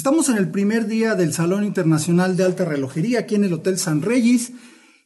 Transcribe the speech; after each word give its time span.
Estamos 0.00 0.30
en 0.30 0.38
el 0.38 0.50
primer 0.50 0.86
día 0.86 1.14
del 1.14 1.34
Salón 1.34 1.62
Internacional 1.62 2.34
de 2.34 2.44
Alta 2.44 2.64
Relojería 2.64 3.20
aquí 3.20 3.34
en 3.34 3.44
el 3.44 3.52
Hotel 3.52 3.76
San 3.76 4.00
Reyes 4.00 4.50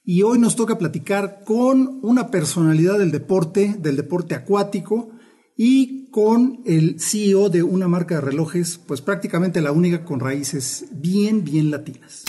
y 0.04 0.22
hoy 0.22 0.38
nos 0.38 0.54
toca 0.54 0.78
platicar 0.78 1.40
con 1.44 1.98
una 2.02 2.30
personalidad 2.30 3.00
del 3.00 3.10
deporte, 3.10 3.74
del 3.76 3.96
deporte 3.96 4.36
acuático 4.36 5.10
y 5.56 6.08
con 6.12 6.60
el 6.64 7.00
CEO 7.00 7.48
de 7.48 7.64
una 7.64 7.88
marca 7.88 8.14
de 8.14 8.20
relojes, 8.20 8.78
pues 8.86 9.00
prácticamente 9.00 9.60
la 9.60 9.72
única 9.72 10.04
con 10.04 10.20
raíces 10.20 10.84
bien, 10.92 11.42
bien 11.42 11.72
latinas. 11.72 12.22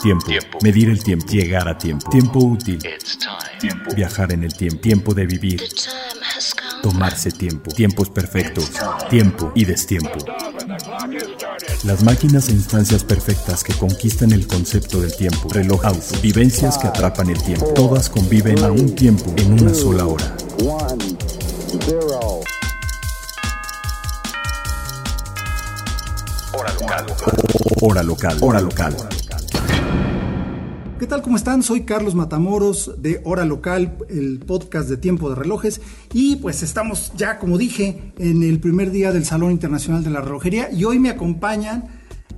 Tiempo. 0.00 0.26
Medir 0.62 0.88
el 0.88 1.02
tiempo. 1.02 1.26
Llegar 1.26 1.68
a 1.68 1.76
tiempo. 1.76 2.08
Tiempo 2.08 2.38
útil. 2.38 2.78
Viajar 3.94 4.32
en 4.32 4.44
el 4.44 4.54
tiempo. 4.54 4.80
Tiempo 4.80 5.12
de 5.12 5.26
vivir. 5.26 5.62
Tomarse 6.82 7.32
tiempo. 7.32 7.70
Tiempos 7.72 8.08
perfectos. 8.08 8.70
Tiempo 9.10 9.52
y 9.54 9.64
destiempo. 9.64 10.18
Las 11.84 12.02
máquinas 12.02 12.48
e 12.48 12.52
instancias 12.52 13.04
perfectas 13.04 13.62
que 13.62 13.72
conquistan 13.72 14.32
el 14.32 14.48
concepto 14.48 15.00
del 15.00 15.14
tiempo. 15.14 15.48
Reloj 15.48 15.84
auto. 15.86 16.20
Vivencias 16.20 16.76
que 16.76 16.88
atrapan 16.88 17.30
el 17.30 17.40
tiempo. 17.42 17.66
Todas 17.74 18.10
conviven 18.10 18.58
a 18.64 18.70
un 18.70 18.94
tiempo 18.94 19.32
en 19.36 19.62
una 19.62 19.72
sola 19.72 20.06
hora. 20.06 20.36
Hora 26.52 26.72
local. 26.74 27.06
Hora 27.80 28.02
local. 28.02 28.38
Hora 28.40 28.60
local. 28.60 29.17
¿Qué 30.98 31.06
tal? 31.06 31.22
¿Cómo 31.22 31.36
están? 31.36 31.62
Soy 31.62 31.82
Carlos 31.82 32.16
Matamoros 32.16 33.00
de 33.00 33.20
Hora 33.22 33.44
Local, 33.44 33.98
el 34.08 34.40
podcast 34.40 34.88
de 34.88 34.96
Tiempo 34.96 35.28
de 35.28 35.36
Relojes. 35.36 35.80
Y 36.12 36.36
pues 36.36 36.64
estamos 36.64 37.12
ya, 37.16 37.38
como 37.38 37.56
dije, 37.56 38.12
en 38.18 38.42
el 38.42 38.58
primer 38.58 38.90
día 38.90 39.12
del 39.12 39.24
Salón 39.24 39.52
Internacional 39.52 40.02
de 40.02 40.10
la 40.10 40.22
Relojería. 40.22 40.72
Y 40.72 40.82
hoy 40.82 40.98
me 40.98 41.10
acompañan 41.10 41.84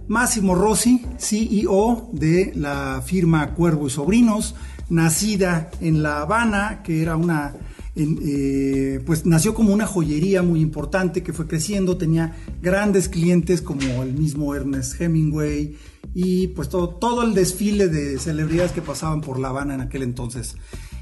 Máximo 0.08 0.54
Rossi, 0.54 1.06
CEO 1.16 2.10
de 2.12 2.52
la 2.54 3.02
firma 3.02 3.54
Cuervo 3.54 3.86
y 3.86 3.90
Sobrinos, 3.90 4.54
nacida 4.90 5.70
en 5.80 6.02
La 6.02 6.20
Habana, 6.20 6.82
que 6.84 7.00
era 7.00 7.16
una 7.16 7.54
eh, 7.96 9.00
pues 9.06 9.24
nació 9.24 9.54
como 9.54 9.72
una 9.72 9.86
joyería 9.86 10.42
muy 10.42 10.60
importante 10.60 11.22
que 11.22 11.32
fue 11.32 11.46
creciendo, 11.46 11.96
tenía 11.96 12.36
grandes 12.60 13.08
clientes 13.08 13.62
como 13.62 14.02
el 14.02 14.12
mismo 14.12 14.54
Ernest 14.54 15.00
Hemingway 15.00 15.76
y 16.14 16.48
pues 16.48 16.68
todo, 16.68 16.88
todo 16.88 17.22
el 17.22 17.34
desfile 17.34 17.88
de 17.88 18.18
celebridades 18.18 18.72
que 18.72 18.82
pasaban 18.82 19.20
por 19.20 19.38
La 19.38 19.48
Habana 19.48 19.74
en 19.74 19.80
aquel 19.80 20.02
entonces. 20.02 20.56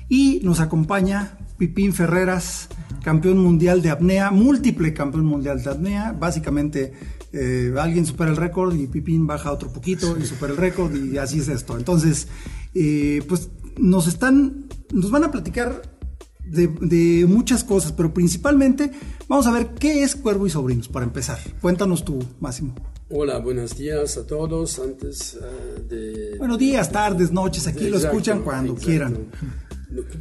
Y 0.09 0.41
nos 0.42 0.61
acompaña 0.61 1.39
Pipín 1.59 1.92
Ferreras, 1.92 2.69
campeón 3.03 3.39
mundial 3.39 3.83
de 3.83 3.91
apnea, 3.91 4.31
múltiple 4.31 4.95
campeón 4.95 5.27
mundial 5.27 5.62
de 5.62 5.70
apnea, 5.70 6.12
básicamente 6.12 6.92
eh, 7.33 7.75
alguien 7.79 8.06
supera 8.06 8.31
el 8.31 8.36
récord 8.36 8.75
y 8.75 8.86
Pipín 8.86 9.27
baja 9.27 9.53
otro 9.53 9.70
poquito 9.70 10.17
y 10.19 10.25
supera 10.25 10.53
el 10.53 10.59
récord 10.59 10.95
y 10.95 11.19
así 11.19 11.41
es 11.41 11.48
esto. 11.48 11.77
Entonces, 11.77 12.29
eh, 12.75 13.23
pues 13.29 13.51
nos 13.77 14.06
están, 14.06 14.67
nos 14.92 15.11
van 15.11 15.25
a 15.25 15.31
platicar 15.31 15.83
de, 16.45 17.27
muchas 17.29 17.64
cosas, 17.64 17.92
pero 17.92 18.14
principalmente 18.14 18.91
vamos 19.29 19.47
a 19.47 19.51
ver 19.51 19.75
qué 19.75 20.03
es 20.03 20.17
Cuervo 20.17 20.47
y 20.47 20.51
Sobrinos 20.51 20.89
para 20.89 21.05
empezar. 21.05 21.39
Cuéntanos 21.61 22.05
tú, 22.05 22.25
Máximo. 22.41 22.75
Hola, 23.11 23.39
buenos 23.39 23.75
días 23.75 24.19
a 24.19 24.27
todos. 24.27 24.78
Antes 24.78 25.39
eh, 25.41 25.81
de... 25.89 26.37
Buenos 26.37 26.59
días, 26.59 26.92
tardes, 26.92 27.33
noches, 27.33 27.67
aquí 27.67 27.89
lo 27.89 27.97
escuchan 27.97 28.42
cuando 28.42 28.75
quieran. 28.75 29.31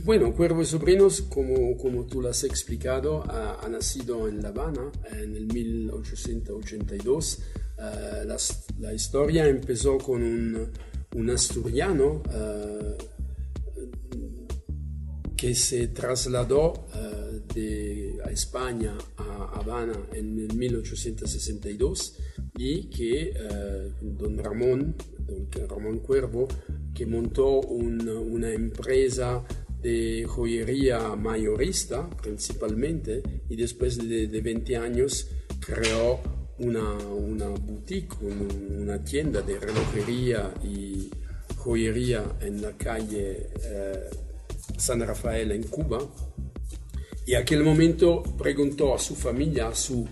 Bueno, 0.06 0.34
Cuervo 0.34 0.62
y 0.62 0.66
Sobrinos, 0.66 1.22
como, 1.24 1.76
como 1.76 2.06
tú 2.06 2.22
lo 2.22 2.30
has 2.30 2.46
explicado, 2.46 3.26
ha, 3.30 3.68
nacido 3.68 4.30
en 4.30 4.42
La 4.42 4.50
Habana 4.50 4.90
en 5.12 5.36
el 5.36 5.48
1882. 5.48 7.40
Eh, 7.78 8.26
la, 8.80 8.94
historia 8.94 9.46
empezó 9.48 9.98
con 9.98 10.24
un, 10.24 10.70
un 11.14 11.30
asturiano. 11.30 12.24
Uh, 12.26 13.18
que 15.36 15.54
se 15.54 15.90
trasladó 15.90 16.74
uh, 16.74 17.53
de, 17.53 18.18
a 18.26 18.31
España, 18.31 18.97
a 19.18 19.59
Habana, 19.59 19.94
en 20.14 20.58
1862 20.58 22.18
y 22.57 22.90
que 22.90 23.34
uh, 23.34 23.94
don 24.01 24.38
Ramón, 24.38 24.95
don 25.28 25.69
Ramón 25.69 26.00
Cuervo, 26.00 26.47
que 26.94 27.06
montó 27.06 27.62
un, 27.62 28.07
una 28.09 28.51
empresa 28.51 29.44
de 29.81 30.25
joyería 30.28 31.16
mayorista 31.16 32.09
principalmente 32.09 33.22
y 33.47 33.56
después 33.56 33.97
de, 33.97 34.28
de 34.28 34.41
20 34.41 34.75
años 34.78 35.29
creó 35.59 36.19
una, 36.59 36.94
una 36.94 37.47
boutique, 37.50 38.16
una, 38.22 38.84
una, 38.84 39.03
tienda 39.03 39.41
de 39.41 39.59
relojería 39.59 40.51
y 40.63 41.09
joyería 41.56 42.23
en 42.41 42.62
la 42.62 42.72
calle 42.72 43.50
uh, 43.57 44.79
San 44.79 45.01
Rafael 45.01 45.51
en 45.51 45.63
Cuba. 45.63 46.00
Y 47.25 47.35
aquel 47.35 47.63
momento 47.63 48.23
preguntó 48.38 48.96
a 48.96 49.00
su 49.00 49.16
familia, 49.16 49.67
a 49.67 49.72
eh, 49.72 50.07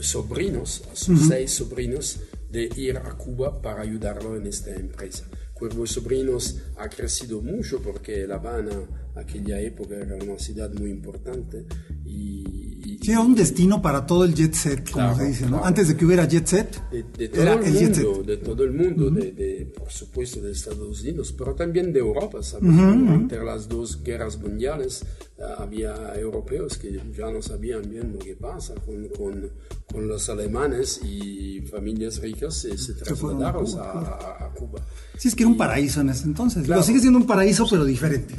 sobrinos, 0.00 0.82
a 0.92 0.96
sus 0.96 1.28
seis 1.28 1.52
sobrinos, 1.52 2.20
de 2.50 2.70
ir 2.76 2.96
a 2.96 3.16
Cuba 3.16 3.60
para 3.60 3.82
ayudarlo 3.82 4.36
en 4.36 4.46
esta 4.46 4.74
empresa. 4.74 5.24
Cuervo 5.58 5.86
Sobrinos 5.86 6.56
ha 6.76 6.88
crecido 6.88 7.42
mucho 7.42 7.82
porque 7.82 8.26
La 8.26 8.36
Habana, 8.36 8.70
aquella 9.16 9.60
época, 9.60 9.96
era 9.96 10.14
una 10.14 10.38
ciudad 10.38 10.72
muy 10.72 10.90
importante 10.90 11.66
y 12.04 12.67
Sí, 13.08 13.16
un 13.16 13.34
destino 13.34 13.80
para 13.80 14.04
todo 14.04 14.22
el 14.24 14.34
jet 14.34 14.52
set, 14.52 14.90
como 14.90 15.16
se 15.16 15.28
dice, 15.28 15.48
¿no? 15.48 15.64
Antes 15.64 15.88
de 15.88 15.96
que 15.96 16.04
hubiera 16.04 16.28
jet 16.28 16.46
set, 16.46 16.90
de, 16.90 17.28
todo, 17.30 17.54
el 17.54 17.72
mundo, 17.72 18.22
de 18.22 18.36
todo 18.36 18.64
el 18.64 18.72
mundo, 18.72 19.10
de, 19.10 19.72
por 19.74 19.90
supuesto 19.90 20.42
de 20.42 20.52
Estados 20.52 21.00
Unidos, 21.00 21.32
pero 21.32 21.54
también 21.54 21.90
de 21.90 22.00
Europa. 22.00 22.42
¿sabes? 22.42 22.68
Entre 22.68 23.42
las 23.42 23.66
dos 23.66 24.04
guerras 24.04 24.38
mundiales 24.38 25.06
ah, 25.40 25.62
había 25.62 26.14
europeos 26.16 26.76
que 26.76 27.00
ya 27.16 27.30
no 27.30 27.40
sabían 27.40 27.88
bien 27.88 28.12
lo 28.12 28.18
que 28.18 28.36
pasa 28.36 28.74
con, 28.74 29.08
con, 29.08 29.52
con 29.90 30.06
los 30.06 30.28
alemanes 30.28 31.00
y 31.02 31.62
familias 31.62 32.20
ricas 32.20 32.56
se, 32.56 32.76
se 32.76 32.92
trasladaron 32.92 33.64
a, 33.78 34.50
Cuba. 34.54 34.84
Sí, 35.16 35.28
es 35.28 35.34
que 35.34 35.44
era 35.44 35.50
un 35.50 35.56
paraíso 35.56 36.02
en 36.02 36.10
ese 36.10 36.24
entonces. 36.26 36.68
Lo 36.68 36.82
sigue 36.82 37.00
siendo 37.00 37.18
un 37.18 37.26
paraíso, 37.26 37.66
pero 37.70 37.86
diferente. 37.86 38.34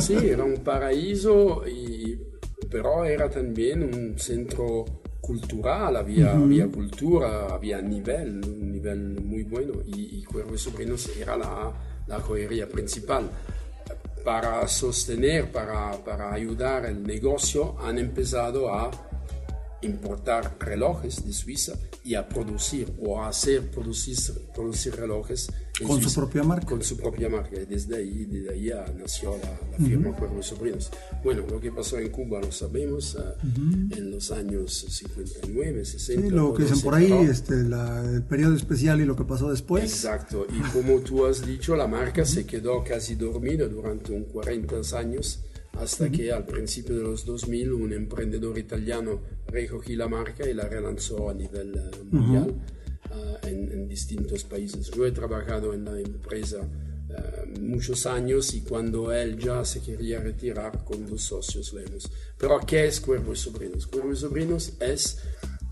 Sí, 0.00 0.14
era 0.14 0.44
un 0.44 0.58
paraíso 0.58 1.66
y 1.66 2.29
pero 2.70 3.04
era 3.04 3.28
también 3.28 3.82
un 3.82 4.18
centro 4.18 4.84
cultural, 5.20 5.96
había, 5.96 6.32
había 6.32 6.66
cultura, 6.66 7.54
había 7.54 7.80
nivel, 7.80 8.40
un 8.44 8.72
nivel 8.72 9.20
muy 9.22 9.44
bueno 9.44 9.74
y, 9.86 10.18
y 10.18 10.24
Cuervo 10.24 10.54
y 10.54 10.58
Sobrinos 10.58 11.10
era 11.16 11.36
la, 11.36 11.72
la 12.06 12.20
joyería 12.20 12.68
principal. 12.68 13.30
Para 14.24 14.66
sostener, 14.68 15.50
para, 15.50 15.92
para 16.04 16.32
ayudar 16.32 16.84
el 16.86 17.02
negocio, 17.02 17.76
han 17.80 17.98
empezado 17.98 18.72
a 18.74 18.90
importar 19.82 20.56
relojes 20.58 21.24
de 21.24 21.32
Suiza 21.32 21.74
y 22.04 22.14
a 22.14 22.28
producir 22.28 22.92
o 23.00 23.20
a 23.20 23.28
hacer 23.28 23.70
producir, 23.70 24.16
producir 24.54 24.94
relojes 24.96 25.50
con 25.86 26.02
su 26.02 26.12
propia 26.14 26.42
marca. 26.42 26.66
Con 26.66 26.82
su 26.82 26.96
propia 26.96 27.28
marca. 27.28 27.60
Y 27.60 27.66
desde 27.66 27.96
ahí, 27.96 28.26
desde 28.26 28.50
ahí 28.50 28.70
nació 28.98 29.36
la, 29.38 29.84
firma 29.84 30.14
Cuervo 30.14 30.40
y 30.40 30.42
Sobrinos. 30.42 30.90
Bueno, 31.24 31.44
lo 31.50 31.60
que 31.60 31.72
pasó 31.72 31.98
en 31.98 32.10
Cuba 32.10 32.40
lo 32.40 32.52
sabemos 32.52 33.16
ah, 33.18 33.34
en 33.42 34.10
los 34.10 34.30
años 34.30 34.86
59, 34.88 35.84
60. 35.84 36.22
Sí, 36.22 36.30
lo 36.30 36.54
que 36.54 36.64
dicen 36.64 36.80
por 36.80 36.94
ahí, 36.94 37.12
este, 37.12 37.54
el 37.54 38.22
periodo 38.28 38.56
especial 38.56 39.00
y 39.00 39.04
lo 39.04 39.16
que 39.16 39.24
pasó 39.24 39.50
después. 39.50 39.84
Exacto. 39.84 40.46
Y 40.52 40.60
como 40.70 41.00
tú 41.00 41.26
has 41.26 41.44
dicho, 41.44 41.76
la 41.76 41.86
marca 41.86 42.24
se 42.24 42.44
quedó 42.44 42.84
casi 42.84 43.14
dormida 43.14 43.66
durante 43.66 44.12
un 44.12 44.24
40 44.24 44.98
años 44.98 45.40
hasta 45.72 46.10
que 46.10 46.32
al 46.32 46.44
principio 46.44 46.96
de 46.96 47.02
los 47.02 47.24
2000 47.24 47.72
un 47.72 47.92
emprendedor 47.92 48.58
italiano 48.58 49.20
recogió 49.46 49.96
la 49.96 50.08
marca 50.08 50.48
y 50.48 50.54
la 50.54 50.68
relanzó 50.68 51.30
a 51.30 51.34
nivel 51.34 51.74
eh, 51.76 51.90
mundial 52.10 52.54
uh, 53.10 53.46
en, 53.46 53.72
en, 53.72 53.88
distintos 53.88 54.44
países. 54.44 54.90
Yo 54.90 55.06
he 55.06 55.12
trabajado 55.12 55.72
en 55.72 55.84
la 55.84 55.98
empresa 55.98 56.58
uh, 56.58 57.60
muchos 57.60 58.06
años 58.06 58.52
y 58.54 58.62
cuando 58.62 59.12
él 59.12 59.38
ya 59.38 59.64
se 59.64 59.80
quería 59.80 60.20
retirar 60.20 60.84
con 60.84 61.06
dos 61.06 61.22
socios 61.22 61.72
lemos. 61.72 62.10
Pero 62.36 62.60
¿qué 62.66 62.86
es 62.86 63.00
Cuervo 63.00 63.32
y 63.32 63.36
Sobrinos? 63.36 63.86
Cuervo 63.86 64.12
y 64.12 64.16
Sobrinos 64.16 64.74
es 64.80 65.18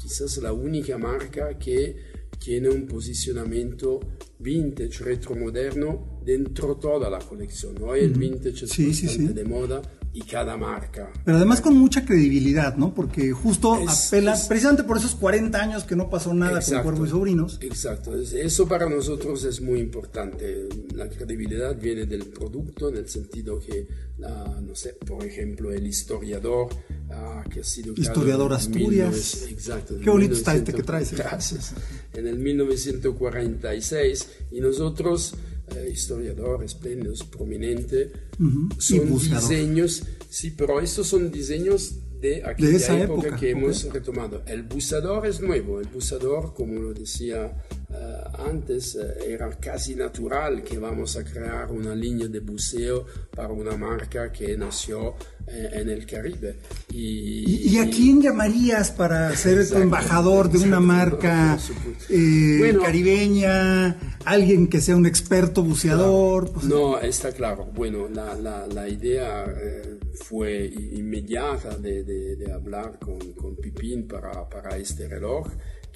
quizás 0.00 0.38
la 0.38 0.52
única 0.52 0.96
marca 0.96 1.58
que 1.58 2.17
tiene 2.38 2.68
un 2.68 2.86
posicionamiento 2.86 4.00
vintage, 4.38 5.04
retromoderno 5.04 6.20
dentro 6.24 6.76
toda 6.76 7.10
la 7.10 7.18
colección. 7.18 7.74
Hoy 7.82 8.00
el 8.00 8.14
vintage 8.14 8.64
es 8.64 8.70
sí, 8.70 8.86
bastante 8.86 9.12
sí, 9.12 9.26
sí. 9.26 9.32
de 9.32 9.44
moda 9.44 9.82
y 10.12 10.22
cada 10.22 10.56
marca. 10.56 11.12
Pero 11.24 11.36
además 11.36 11.60
con 11.60 11.76
mucha 11.76 12.04
credibilidad, 12.04 12.76
¿no? 12.76 12.94
Porque 12.94 13.30
justo 13.32 13.74
apela, 13.74 14.36
precisamente 14.48 14.84
por 14.84 14.96
esos 14.96 15.14
40 15.14 15.60
años 15.60 15.84
que 15.84 15.96
no 15.96 16.08
pasó 16.08 16.32
nada 16.34 16.60
con 16.60 16.82
Cuervo 16.82 17.06
y 17.06 17.10
Sobrinos. 17.10 17.58
Exacto, 17.60 18.14
eso 18.16 18.66
para 18.66 18.88
nosotros 18.88 19.44
es 19.44 19.60
muy 19.60 19.80
importante. 19.80 20.68
La 20.94 21.08
credibilidad 21.08 21.76
viene 21.78 22.06
del 22.06 22.26
producto, 22.26 22.88
en 22.88 22.96
el 22.96 23.08
sentido 23.08 23.60
que, 23.60 23.86
no 24.18 24.74
sé, 24.74 24.94
por 24.94 25.24
ejemplo, 25.24 25.72
el 25.72 25.86
historiador 25.86 26.68
ah, 27.10 27.44
que 27.50 27.60
ha 27.60 27.64
sido... 27.64 27.94
Historiador 27.96 28.52
Asturias. 28.52 29.46
exacto. 29.48 29.98
Qué 29.98 30.10
bonito 30.10 30.34
está 30.34 30.54
este 30.54 30.72
que 30.72 30.82
traes. 30.82 31.12
¿eh? 31.12 31.16
Gracias. 31.16 31.74
en 32.14 32.26
el 32.26 32.38
1946 32.38 34.28
y 34.52 34.60
nosotros, 34.60 35.34
eh, 35.74 35.90
historiadores 35.92 36.74
plenos, 36.74 37.24
prominentes, 37.24 38.10
son 38.78 39.18
diseños, 39.18 40.02
sí, 40.28 40.52
pero 40.56 40.80
estos 40.80 41.06
son 41.06 41.30
diseños 41.30 41.96
de 42.20 42.44
aquella 42.44 43.02
época, 43.02 43.36
que 43.36 43.50
hemos 43.50 43.84
retomado. 43.92 44.42
El 44.46 44.64
buceador 44.64 45.26
es 45.26 45.40
nuevo, 45.40 45.80
el 45.80 45.88
buceador, 45.88 46.54
como 46.54 46.80
lo 46.80 46.94
decía 46.94 47.52
eh, 47.90 48.22
antes, 48.50 48.96
eh, 48.96 49.32
era 49.32 49.48
casi 49.48 49.94
natural 49.94 50.62
que 50.62 50.78
vamos 50.78 51.16
a 51.16 51.24
crear 51.24 51.72
una 51.72 51.94
línea 51.94 52.28
de 52.28 52.40
buceo 52.40 53.06
para 53.34 53.48
una 53.48 53.78
marca 53.78 54.30
que 54.30 54.58
nació 54.58 55.14
eh, 55.46 55.70
en 55.72 55.88
el 55.88 56.04
Caribe. 56.04 56.56
Y, 56.92 57.70
¿Y, 57.70 57.78
a 57.78 57.88
quién 57.88 58.20
llamarías 58.20 58.90
para 58.90 59.34
ser 59.34 59.66
embajador 59.74 60.50
de 60.50 60.58
una 60.58 60.80
marca 60.80 61.58
caribeña? 62.82 63.96
¿Alguien 64.26 64.68
que 64.68 64.82
sea 64.82 64.94
un 64.94 65.06
experto 65.06 65.62
buceador? 65.62 66.52
Pues, 66.52 66.66
no, 66.66 67.00
está 67.00 67.32
claro. 67.32 67.70
Bueno, 67.74 68.06
la, 68.08 68.34
la, 68.34 68.66
la 68.66 68.86
idea 68.86 69.46
fue 70.24 70.66
inmediata 70.66 71.76
de, 71.76 72.04
de, 72.04 72.52
hablar 72.52 72.98
con, 72.98 73.18
con 73.32 73.56
Pipín 73.56 74.06
para, 74.06 74.48
para, 74.48 74.76
este 74.76 75.08
reloj. 75.08 75.48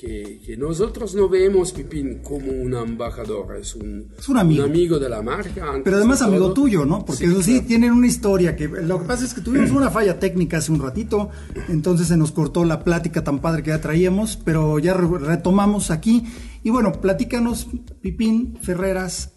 Que, 0.02 0.40
que, 0.44 0.56
nosotros 0.56 1.14
no 1.14 1.28
vemos 1.28 1.70
Pipín 1.70 2.24
como 2.24 2.50
un 2.50 2.74
embajador, 2.74 3.56
es 3.56 3.76
un, 3.76 4.08
un, 4.28 4.36
amigo. 4.36 4.64
un 4.64 4.70
amigo. 4.70 4.98
de 4.98 5.08
la 5.08 5.22
marca. 5.22 5.80
Pero 5.84 5.96
además 5.96 6.20
amigo 6.22 6.52
tuyo, 6.52 6.84
¿no? 6.84 7.04
Porque 7.04 7.26
eso 7.26 7.40
sí, 7.40 7.60
tienen 7.60 7.92
una 7.92 8.08
historia. 8.08 8.56
que 8.56 8.66
Lo 8.66 8.98
que 8.98 9.04
pasa 9.04 9.24
es 9.24 9.32
que 9.32 9.42
tuvimos 9.42 9.70
una 9.70 9.92
falla 9.92 10.18
técnica 10.18 10.56
hace 10.56 10.72
un 10.72 10.82
ratito, 10.82 11.30
entonces 11.68 12.08
se 12.08 12.16
nos 12.16 12.32
cortó 12.32 12.64
la 12.64 12.82
plática 12.82 13.22
tan 13.22 13.38
padre 13.38 13.62
que 13.62 13.70
ya 13.70 13.80
traíamos, 13.80 14.36
pero 14.36 14.80
ya 14.80 14.92
retomamos 14.92 15.92
aquí. 15.92 16.24
Y 16.64 16.70
bueno, 16.70 16.90
platícanos, 16.90 17.68
Pipín 18.00 18.58
Ferreras, 18.60 19.30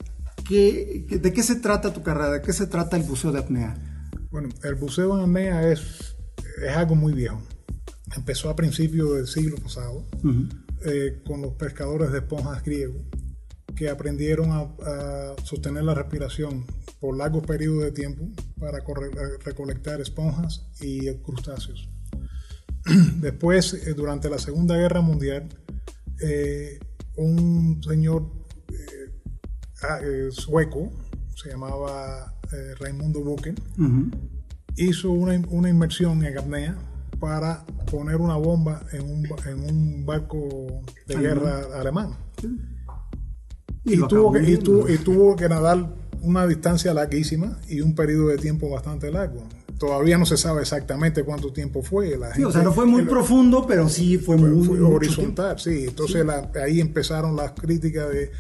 ¿qué, 0.50 1.06
¿de 1.08 1.32
qué 1.32 1.44
se 1.44 1.58
trata 1.58 1.94
tu 1.94 2.02
carrera? 2.02 2.32
¿De 2.32 2.42
qué 2.42 2.54
se 2.54 2.66
trata 2.66 2.98
el 2.98 3.04
buceo 3.04 3.32
de 3.32 3.38
apnea? 3.38 3.78
Bueno, 4.32 4.50
el 4.64 4.74
buceo 4.74 5.16
en 5.16 5.26
apnea 5.26 5.72
es, 5.72 6.16
es 6.60 6.76
algo 6.76 6.96
muy 6.96 7.14
viejo. 7.14 7.40
Empezó 8.16 8.50
a 8.50 8.56
principios 8.56 9.16
del 9.16 9.28
siglo 9.28 9.58
pasado 9.58 10.06
eh, 10.86 11.22
con 11.26 11.42
los 11.42 11.54
pescadores 11.54 12.12
de 12.12 12.20
esponjas 12.20 12.64
griegos 12.64 13.02
que 13.76 13.90
aprendieron 13.90 14.52
a, 14.52 15.36
sostener 15.44 15.84
la 15.84 15.94
respiración 15.94 16.66
por 17.02 17.18
largos 17.18 17.46
periodos 17.46 17.84
de 17.84 17.92
tiempo 17.92 18.24
para 18.58 18.78
eh, 18.78 18.84
recolectar 19.44 20.00
esponjas 20.00 20.66
y 20.80 21.14
crustáceos. 21.16 21.90
Después, 23.20 23.74
eh, 23.74 23.94
durante 23.94 24.30
la 24.30 24.40
Segunda 24.40 24.78
Guerra 24.78 25.02
Mundial, 25.02 25.50
un 27.18 27.82
señor 27.84 28.32
ah, 29.82 30.00
sueco, 30.32 30.90
se 31.36 31.50
llamaba 31.50 32.34
Raimundo 32.80 33.22
Buchen, 33.22 33.56
hizo 34.78 35.12
una, 35.12 35.42
una, 35.50 35.70
inmersión 35.70 36.24
en 36.24 36.38
apnea 36.38 36.78
para 37.26 37.66
poner 37.90 38.18
una 38.18 38.36
bomba 38.36 38.84
en 38.92 39.02
un, 39.02 39.28
en 39.48 39.60
un 39.64 40.06
barco 40.06 40.84
de 41.08 41.16
guerra 41.16 41.64
alemán. 41.74 42.16
Y, 43.84 43.98
tuvo 44.08 44.32
que, 44.32 44.44
y, 44.44 44.58
tuvo, 45.00 45.36
que 45.36 45.50
nadar 45.50 45.90
una 46.22 46.46
distancia 46.46 46.94
larguísima 46.94 47.58
y 47.68 47.82
un 47.82 47.96
periodo 47.96 48.28
de 48.28 48.38
tiempo 48.38 48.70
bastante 48.70 49.12
largo 49.12 49.42
todavía 49.80 50.18
no 50.18 50.26
se 50.26 50.38
sabe 50.38 50.62
exactamente 50.62 51.24
cuánto 51.24 51.52
tiempo 51.52 51.82
fue. 51.82 52.18
sí, 52.34 52.44
o 52.46 52.52
sea, 52.52 52.64
no 52.64 52.72
fue 52.72 52.86
muy 52.86 53.04
profundo, 53.04 53.66
pero 53.68 53.90
sí 53.90 54.18
fue, 54.18 54.38
muy 54.38 54.80
horizontal. 54.80 55.60
Sí, 55.60 55.86
entonces 55.90 56.26
ahí 56.64 56.80
empezaron 56.80 57.36
las 57.36 57.52
críticas 57.52 58.10
de 58.10 58.32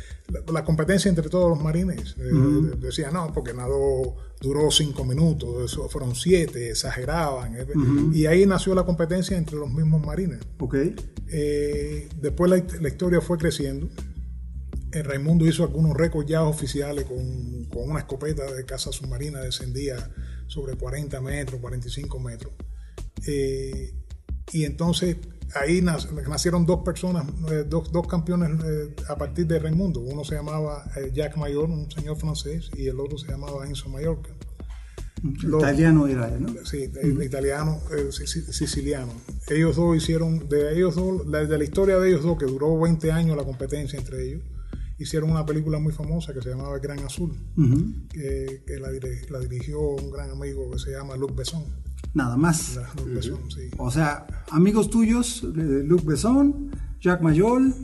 la, 0.51 0.63
competencia 0.63 1.09
entre 1.09 1.27
todos 1.27 1.49
los 1.49 1.61
marines. 1.61 2.15
Eh, 2.17 2.77
decían, 2.79 3.13
no, 3.13 3.33
porque 3.33 3.53
nadó, 3.53 4.15
duró 4.45 4.69
cinco 4.69 5.03
minutos, 5.03 5.71
eso 5.71 5.89
fueron 5.89 6.15
siete, 6.15 6.69
exageraban. 6.69 7.55
Eh, 7.55 7.65
y 8.13 8.25
ahí 8.27 8.45
nació 8.45 8.75
la 8.75 8.85
competencia 8.85 9.37
entre 9.37 9.57
los 9.57 9.71
mismos 9.71 10.05
marines. 10.05 10.39
Okay. 10.59 10.95
Eh, 11.31 12.07
después 12.21 12.51
la, 12.51 12.63
la, 12.79 12.87
historia 12.87 13.21
fue 13.21 13.37
creciendo. 13.37 13.89
Raimundo 14.91 15.45
hizo 15.45 15.63
algunos 15.63 15.97
récords 15.97 16.29
ya 16.29 16.43
oficiales 16.43 17.05
con, 17.05 17.65
con 17.65 17.89
una 17.89 17.99
escopeta 17.99 18.49
de 18.53 18.63
caza 18.65 18.91
submarina, 18.91 19.41
descendía 19.41 20.11
sobre 20.47 20.77
40 20.77 21.19
metros, 21.21 21.59
45 21.59 22.19
metros. 22.19 22.53
y 24.53 24.63
entonces 24.63 25.17
ahí 25.53 25.81
nacieron 25.81 26.65
dos 26.65 26.81
personas, 26.83 27.25
eh, 27.51 27.63
dos, 27.67 27.91
dos, 27.91 28.07
campeones 28.07 28.51
eh, 28.65 28.95
a 29.07 29.15
partir 29.15 29.47
de 29.47 29.59
Raimundo. 29.59 30.01
Uno 30.01 30.23
se 30.23 30.35
llamaba 30.35 30.85
eh, 30.97 31.11
Jacques 31.13 31.37
Mayor, 31.37 31.69
un 31.69 31.89
señor 31.91 32.17
francés, 32.17 32.69
y 32.75 32.87
el 32.87 32.99
otro 32.99 33.17
se 33.17 33.27
llamaba 33.27 33.65
Enzo 33.67 33.89
Mallorca. 33.89 34.29
italiano 35.23 36.07
era, 36.07 36.29
¿no? 36.39 36.65
Sí, 36.65 36.89
italiano, 37.21 37.79
siciliano. 38.11 39.13
Ellos 39.49 39.75
dos 39.75 39.95
hicieron, 39.95 40.49
de 40.49 40.73
ellos 40.73 40.95
dos, 40.95 41.29
de 41.31 41.57
la 41.57 41.63
historia 41.63 41.97
de 41.97 42.09
ellos 42.09 42.23
dos, 42.23 42.37
que 42.37 42.45
duró 42.45 42.79
20 42.79 43.11
años 43.11 43.37
la 43.37 43.43
competencia 43.43 43.97
entre 43.97 44.23
ellos, 44.23 44.41
hicieron 44.97 45.29
una 45.29 45.45
película 45.45 45.79
muy 45.79 45.91
famosa 45.91 46.33
que 46.33 46.41
se 46.41 46.49
llamaba 46.49 46.75
El 46.75 46.81
Gran 46.81 46.99
Azul, 46.99 47.33
que, 48.11 48.63
la, 48.79 48.89
la, 49.29 49.39
dirigió 49.39 49.79
un 49.79 50.11
gran 50.11 50.31
amigo 50.31 50.71
que 50.71 50.79
se 50.79 50.91
llama 50.91 51.15
Luc 51.15 51.35
Besson. 51.35 51.84
Nada 52.15 52.37
más. 52.37 52.79
O 53.77 53.91
sea, 53.91 54.25
amigos 54.49 54.89
tuyos, 54.89 55.43
Luc 55.43 56.05
Besson, 56.05 56.71
Jacques 57.01 57.21
Mayol 57.21 57.75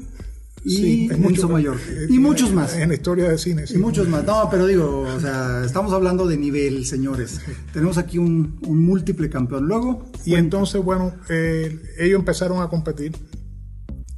y 0.63 1.11
Enzo 1.11 1.49
Mayor. 1.49 1.77
Eh, 1.89 2.07
y 2.09 2.17
muchos 2.17 2.53
más. 2.53 2.73
En 2.75 2.89
la 2.89 2.95
historia 2.95 3.29
de 3.29 3.37
cine. 3.37 3.65
Y 3.69 3.77
muchos 3.77 4.07
más. 4.07 4.23
No, 4.23 4.47
pero 4.49 4.65
digo, 4.67 5.01
o 5.01 5.19
sea, 5.19 5.63
estamos 5.65 5.91
hablando 5.91 6.27
de 6.27 6.37
nivel, 6.37 6.85
señores. 6.85 7.41
Tenemos 7.73 7.97
aquí 7.97 8.19
un, 8.19 8.57
múltiple 8.61 9.29
campeón. 9.29 9.67
Luego. 9.67 10.05
Y 10.25 10.35
entonces, 10.35 10.81
bueno, 10.81 11.13
eh, 11.27 11.81
ellos 11.99 12.17
empezaron 12.17 12.61
a 12.61 12.69
competir. 12.69 13.11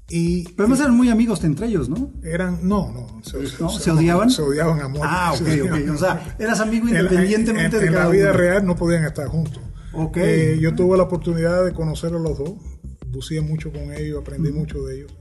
Y, 0.09 0.43
pero 0.49 0.69
no 0.69 0.75
eran 0.75 0.95
muy 0.95 1.09
amigos 1.09 1.43
entre 1.43 1.65
ellos, 1.65 1.89
¿no? 1.89 2.11
Eran, 2.23 2.59
no, 2.67 2.91
no. 2.91 3.21
Se, 3.23 3.89
odiaban? 3.89 4.29
Se 4.29 4.43
odiaban 4.43 4.79
a 4.79 4.87
muerte. 4.87 5.07
Ah, 5.09 5.33
ok, 5.33 5.47
ok. 5.63 5.91
O 5.91 5.97
sea, 5.97 6.35
eras 6.37 6.59
amigo 6.59 6.87
independientemente 6.87 7.79
de 7.79 7.87
en 7.87 7.95
la 7.95 8.09
vida 8.09 8.31
real 8.31 8.63
no 8.63 8.75
podían 8.75 9.05
estar 9.05 9.27
juntos. 9.27 9.63
Eh, 10.15 10.57
yo 10.59 10.73
tuve 10.73 10.97
la 10.97 11.03
oportunidad 11.03 11.63
de 11.65 11.73
conocer 11.73 12.13
a 12.13 12.19
los 12.19 12.37
dos, 12.37 12.53
buceé 13.07 13.41
mucho 13.41 13.71
con 13.71 13.93
ellos, 13.93 14.21
aprendí 14.21 14.51
mucho 14.51 14.83
de 14.85 14.97
ellos. 14.97 15.13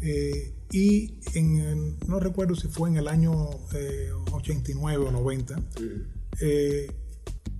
Eh, 0.00 0.54
y 0.72 1.20
en, 1.34 1.98
no 2.08 2.20
recuerdo 2.20 2.54
si 2.54 2.68
fue 2.68 2.88
en 2.88 2.96
el 2.96 3.08
año 3.08 3.32
89 4.32 5.04
eh, 5.04 5.06
o 5.06 5.10
90, 5.12 5.62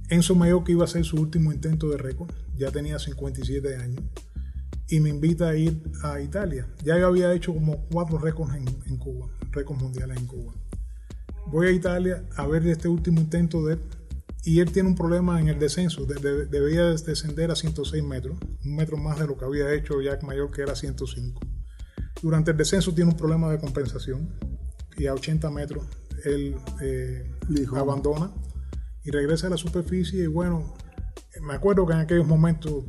Enzo 0.08 0.34
Mayo 0.34 0.64
que 0.64 0.72
iba 0.72 0.82
a 0.82 0.84
hacer 0.86 1.04
su 1.04 1.16
último 1.16 1.52
intento 1.52 1.88
de 1.90 1.98
récord, 1.98 2.32
ya 2.56 2.70
tenía 2.70 2.98
57 2.98 3.76
años, 3.76 4.02
y 4.88 5.00
me 5.00 5.10
invita 5.10 5.48
a 5.50 5.56
ir 5.56 5.82
a 6.02 6.20
Italia. 6.20 6.66
Ya 6.82 6.98
yo 6.98 7.06
había 7.06 7.32
hecho 7.34 7.52
como 7.52 7.86
cuatro 7.90 8.18
récords 8.18 8.54
en, 8.54 8.66
en 8.86 8.96
Cuba, 8.96 9.28
récords 9.52 9.80
mundiales 9.82 10.18
en 10.18 10.26
Cuba. 10.26 10.54
Voy 11.46 11.66
a 11.66 11.70
Italia 11.72 12.24
a 12.36 12.46
ver 12.46 12.66
este 12.66 12.88
último 12.88 13.20
intento 13.20 13.64
de 13.66 13.78
y 14.44 14.60
él 14.60 14.70
tiene 14.72 14.90
un 14.90 14.94
problema 14.94 15.40
en 15.40 15.48
el 15.48 15.58
descenso. 15.58 16.04
debía 16.06 16.84
descender 16.84 17.50
a 17.50 17.56
106 17.56 18.02
metros, 18.04 18.38
un 18.64 18.76
metro 18.76 18.96
más 18.96 19.18
de 19.18 19.26
lo 19.26 19.36
que 19.36 19.44
había 19.44 19.72
hecho 19.72 20.00
Jack 20.02 20.22
Mayor, 20.22 20.50
que 20.50 20.62
era 20.62 20.74
105. 20.74 21.40
Durante 22.22 22.50
el 22.50 22.56
descenso 22.56 22.94
tiene 22.94 23.10
un 23.10 23.16
problema 23.16 23.50
de 23.50 23.58
compensación 23.58 24.28
y 24.96 25.06
a 25.06 25.14
80 25.14 25.50
metros 25.50 25.84
él 26.24 26.56
eh, 26.80 27.30
abandona 27.74 28.30
y 29.02 29.10
regresa 29.10 29.46
a 29.46 29.50
la 29.50 29.56
superficie. 29.56 30.24
Y 30.24 30.26
bueno, 30.26 30.74
me 31.42 31.54
acuerdo 31.54 31.86
que 31.86 31.92
en 31.94 32.00
aquellos 32.00 32.26
momentos, 32.26 32.84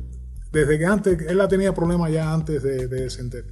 desde 0.52 0.78
que 0.78 0.86
antes, 0.86 1.20
él 1.28 1.38
la 1.38 1.48
tenía 1.48 1.74
problemas 1.74 2.12
ya 2.12 2.32
antes 2.32 2.62
de, 2.62 2.86
descender. 2.88 3.46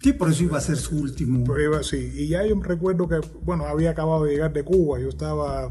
Sí, 0.00 0.12
por 0.12 0.30
eso 0.30 0.44
iba 0.44 0.58
a 0.58 0.60
ser 0.60 0.76
su 0.76 0.98
último. 0.98 1.44
sí, 1.82 2.12
y 2.14 2.28
ya 2.28 2.44
yo 2.44 2.60
recuerdo 2.62 3.08
que, 3.08 3.20
bueno, 3.42 3.66
había 3.66 3.90
acabado 3.90 4.24
de 4.24 4.32
llegar 4.32 4.52
de 4.52 4.64
Cuba, 4.64 4.98
yo 5.00 5.08
estaba 5.08 5.70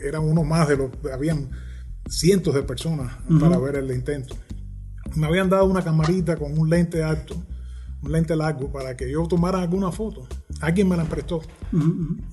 eran 0.00 0.24
uno 0.24 0.44
más 0.44 0.68
de 0.68 0.76
los, 0.76 0.90
habían 1.12 1.50
cientos 2.08 2.54
de 2.54 2.62
personas 2.62 3.16
para 3.40 3.58
ver 3.58 3.76
el 3.76 3.90
intento. 3.90 4.34
Me 5.14 5.26
habían 5.26 5.48
dado 5.48 5.64
una 5.64 5.82
camarita 5.82 6.36
con 6.36 6.58
un 6.58 6.68
lente 6.68 7.02
alto, 7.02 7.34
un 8.02 8.12
lente 8.12 8.36
largo, 8.36 8.70
para 8.70 8.96
que 8.96 9.10
yo 9.10 9.26
tomara 9.26 9.60
alguna 9.60 9.90
foto. 9.92 10.26
Alguien 10.60 10.88
me 10.88 10.96
la 10.96 11.04
prestó. 11.04 11.40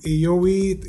Y 0.04 0.20
yo 0.20 0.40
vi, 0.40 0.80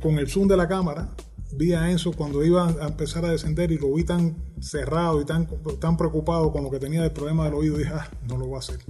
con 0.00 0.18
el 0.18 0.28
zoom 0.28 0.48
de 0.48 0.56
la 0.56 0.68
cámara, 0.68 1.14
vi 1.56 1.72
a 1.72 1.90
Enzo 1.90 2.12
cuando 2.12 2.44
iba 2.44 2.68
a 2.68 2.88
empezar 2.88 3.24
a 3.24 3.30
descender 3.30 3.70
y 3.72 3.78
lo 3.78 3.94
vi 3.94 4.04
tan 4.04 4.36
cerrado 4.60 5.20
y 5.20 5.24
tan, 5.24 5.48
tan 5.80 5.96
preocupado 5.96 6.52
con 6.52 6.64
lo 6.64 6.70
que 6.70 6.78
tenía 6.78 7.02
del 7.02 7.12
problema 7.12 7.44
del 7.44 7.54
oído. 7.54 7.78
Dije, 7.78 7.92
ah, 7.94 8.10
no 8.28 8.36
lo 8.36 8.46
voy 8.46 8.56
a 8.56 8.58
hacer. 8.58 8.80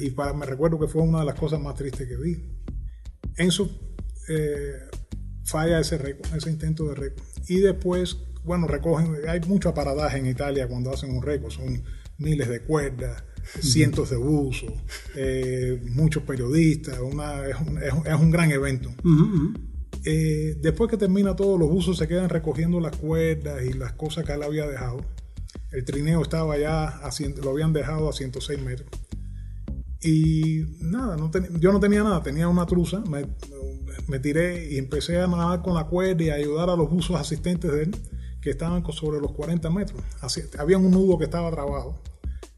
Y 0.00 0.10
para, 0.10 0.32
me 0.32 0.46
recuerdo 0.46 0.78
que 0.78 0.88
fue 0.88 1.02
una 1.02 1.20
de 1.20 1.26
las 1.26 1.38
cosas 1.38 1.60
más 1.60 1.74
tristes 1.74 2.06
que 2.06 2.16
vi. 2.16 2.36
Enzo 3.36 3.70
eh, 4.28 4.90
falla 5.50 5.80
ese 5.80 5.98
récord, 5.98 6.34
ese 6.34 6.50
intento 6.50 6.88
de 6.88 6.94
récord. 6.94 7.24
Y 7.48 7.60
después, 7.60 8.18
bueno, 8.44 8.66
recogen, 8.66 9.16
hay 9.28 9.40
mucho 9.40 9.68
aparadaje 9.68 10.18
en 10.18 10.26
Italia 10.26 10.68
cuando 10.68 10.92
hacen 10.92 11.10
un 11.10 11.22
récord, 11.22 11.50
son 11.50 11.82
miles 12.18 12.48
de 12.48 12.60
cuerdas, 12.60 13.24
cientos 13.60 14.10
de 14.10 14.16
buzos, 14.16 14.72
eh, 15.16 15.82
muchos 15.88 16.22
periodistas, 16.22 16.98
una, 17.00 17.46
es, 17.46 17.56
un, 17.56 17.82
es, 17.82 18.14
un, 18.14 18.30
gran 18.30 18.50
evento. 18.52 18.90
Eh, 20.04 20.56
después 20.60 20.90
que 20.90 20.96
termina 20.96 21.34
todo, 21.34 21.58
los 21.58 21.68
buzos 21.68 21.98
se 21.98 22.06
quedan 22.06 22.28
recogiendo 22.28 22.80
las 22.80 22.96
cuerdas 22.96 23.64
y 23.64 23.72
las 23.72 23.92
cosas 23.94 24.24
que 24.24 24.32
él 24.32 24.42
había 24.42 24.66
dejado. 24.66 25.04
El 25.72 25.84
trineo 25.84 26.22
estaba 26.22 26.58
ya, 26.58 26.88
a, 26.88 27.10
lo 27.42 27.50
habían 27.50 27.72
dejado 27.72 28.08
a 28.08 28.12
106 28.12 28.60
metros. 28.62 28.88
Y 30.02 30.64
nada, 30.80 31.16
no 31.16 31.30
yo 31.58 31.72
no 31.72 31.80
tenía 31.80 32.02
nada, 32.02 32.22
tenía 32.22 32.48
una 32.48 32.64
truza, 32.64 33.00
me, 33.00 33.26
me, 34.10 34.18
tiré 34.18 34.72
y 34.72 34.78
empecé 34.78 35.20
a 35.20 35.26
nadar 35.26 35.62
con 35.62 35.74
la 35.74 35.84
cuerda 35.84 36.22
y 36.22 36.30
a 36.30 36.34
ayudar 36.34 36.70
a 36.70 36.76
los 36.76 36.90
buzos 36.90 37.18
asistentes 37.18 37.72
de 37.72 37.84
él, 37.84 37.96
que 38.40 38.50
estaban 38.50 38.84
sobre 38.92 39.20
los 39.20 39.32
40 39.32 39.70
metros. 39.70 40.00
Así, 40.20 40.42
había 40.58 40.78
un 40.78 40.90
nudo 40.90 41.18
que 41.18 41.24
estaba 41.24 41.50
trabado. 41.50 42.00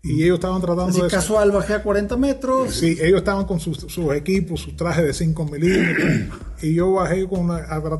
Y 0.05 0.25
ellos 0.25 0.35
estaban 0.35 0.61
tratando 0.61 0.89
Así 0.89 1.01
de... 1.01 1.09
casual, 1.09 1.53
bajé 1.53 1.75
a 1.75 1.83
40 1.83 2.17
metros. 2.17 2.75
Sí, 2.75 2.99
ellos 3.01 3.19
estaban 3.19 3.45
con 3.45 3.61
sus, 3.61 3.87
equipos, 4.15 4.61
sus 4.61 4.77
trajes 4.77 5.05
de 5.05 5.13
5 5.13 5.45
milímetros. 5.45 6.07
y 6.63 6.75
yo 6.75 6.93
bajé 6.93 7.27
con 7.29 7.49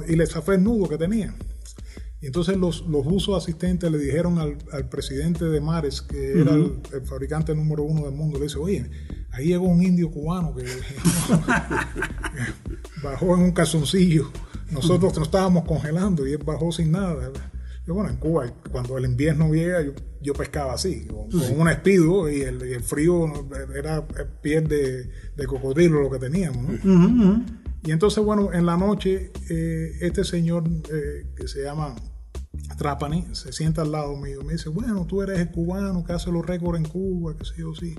y 0.09 0.17
les 0.17 0.31
zafé 0.31 0.55
el 0.55 0.65
nudo 0.65 0.89
que 0.89 0.99
tenía. 0.99 1.33
Y 2.23 2.27
entonces 2.27 2.57
los, 2.57 2.87
los 2.87 3.05
buzos 3.05 3.43
asistentes 3.43 3.91
le 3.91 3.99
dijeron 3.99 4.39
al, 4.39 4.57
al 4.73 4.89
presidente 4.89 5.45
de 5.45 5.61
Mares, 5.61 6.03
que 6.03 6.41
era 6.41 6.55
el, 6.55 6.81
fabricante 7.05 7.53
número 7.53 7.83
uno 7.83 8.05
del 8.05 8.15
mundo, 8.15 8.39
le 8.39 8.45
dice, 8.45 8.59
oye, 8.59 8.89
ahí 9.33 9.47
llegó 9.47 9.67
un 9.67 9.83
indio 9.83 10.09
cubano 10.09 10.55
que 10.55 10.65
bajó 13.03 13.35
en 13.37 13.43
un 13.43 13.53
calzoncillo. 13.53 14.31
Nosotros 14.71 15.15
nos 15.17 15.29
estábamos 15.29 15.65
congelando 15.65 16.27
y 16.27 16.33
él 16.33 16.43
bajó 16.45 16.73
sin 16.73 16.93
nada. 16.93 17.31
Yo, 17.87 17.95
bueno, 17.95 18.11
en 18.11 18.17
Cuba, 18.17 18.53
cuando 18.71 18.97
el 18.97 19.05
invierno 19.05 19.53
llega, 19.53 19.81
yo, 20.21 20.35
pescaba 20.35 20.75
así, 20.75 21.07
con, 21.07 21.59
un 21.59 21.69
espido 21.69 22.31
y 22.31 22.43
el, 22.43 22.83
frío 22.83 23.27
era 23.77 24.07
piel 24.41 24.69
de, 24.69 25.11
de, 25.37 25.47
cocodrilo 25.47 26.01
lo 26.01 26.11
que 26.11 26.19
teníamos. 26.19 26.79
Y 27.85 27.91
entonces, 27.91 28.23
bueno, 28.25 28.53
en 28.53 28.65
la 28.65 28.77
noche, 28.77 29.33
eh, 29.51 29.99
este 30.01 30.23
señor 30.23 30.65
eh, 30.93 31.27
que 31.35 31.49
se 31.49 31.65
llama 31.65 31.97
Trapani 32.79 33.27
se 33.33 33.53
sienta 33.53 33.83
al 33.83 33.91
lado 33.91 34.17
mío 34.17 34.41
y 34.43 34.45
me 34.45 34.53
dice, 34.53 34.69
bueno, 34.69 35.05
tú 35.07 35.23
eres 35.23 35.41
el 35.41 35.51
cubano 35.51 36.05
que 36.05 36.13
hace 36.13 36.31
los 36.31 36.47
récords 36.47 36.79
en 36.79 36.89
Cuba, 36.89 37.37
que 37.37 37.45
sé 37.45 37.55
yo, 37.59 37.75
sí. 37.75 37.97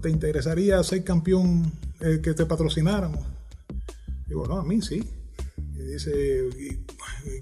¿Te 0.00 0.08
interesaría 0.08 0.82
ser 0.84 1.02
campeón 1.04 1.72
eh, 2.00 2.20
que 2.22 2.32
te 2.32 2.46
patrocináramos? 2.46 3.35
Digo, 4.26 4.46
no, 4.46 4.58
a 4.58 4.64
mí 4.64 4.82
sí. 4.82 5.02
Y 5.74 5.78
dice, 5.78 6.48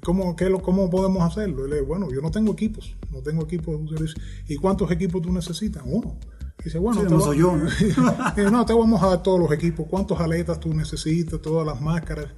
cómo, 0.02 0.36
qué, 0.36 0.50
¿cómo 0.62 0.90
podemos 0.90 1.22
hacerlo? 1.22 1.66
Y 1.66 1.70
le 1.70 1.76
digo, 1.76 1.88
bueno, 1.88 2.10
yo 2.10 2.20
no 2.20 2.30
tengo 2.30 2.52
equipos, 2.52 2.96
no 3.10 3.20
tengo 3.20 3.44
equipos. 3.44 3.80
¿Y 4.48 4.56
cuántos 4.56 4.90
equipos 4.90 5.22
tú 5.22 5.32
necesitas? 5.32 5.82
Uno. 5.86 6.18
Y 6.60 6.64
dice, 6.64 6.78
bueno, 6.78 7.02
no 7.02 7.20
soy 7.20 7.38
yo. 7.38 7.56
¿no? 8.50 8.66
te 8.66 8.74
vamos 8.74 9.02
a 9.02 9.08
dar 9.08 9.22
todos 9.22 9.40
los 9.40 9.52
equipos. 9.52 9.86
¿Cuántos 9.88 10.20
aletas 10.20 10.60
tú 10.60 10.72
necesitas? 10.74 11.40
Todas 11.40 11.66
las 11.66 11.80
máscaras. 11.80 12.28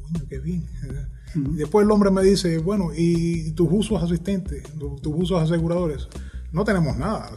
Bueno, 0.00 0.26
qué 0.28 0.38
bien. 0.38 0.64
Y 1.34 1.56
después 1.56 1.84
el 1.84 1.90
hombre 1.90 2.10
me 2.10 2.22
dice, 2.22 2.58
bueno, 2.58 2.90
¿y 2.94 3.52
tus 3.52 3.68
usos 3.70 4.02
asistentes, 4.02 4.64
tus 4.78 5.14
usos 5.14 5.42
aseguradores? 5.42 6.08
No 6.52 6.64
tenemos 6.64 6.98
nada. 6.98 7.30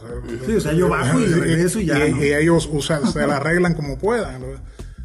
sí, 0.44 0.56
o 0.56 0.60
sea, 0.60 0.74
yo 0.74 0.90
bajo 0.90 1.18
y 1.18 1.24
regreso 1.24 1.80
y 1.80 1.86
ya. 1.86 2.06
Y, 2.06 2.34
ellos 2.34 2.68
usan, 2.70 3.10
se 3.10 3.26
la 3.26 3.36
arreglan 3.36 3.74
como 3.74 3.96
puedan. 3.96 4.42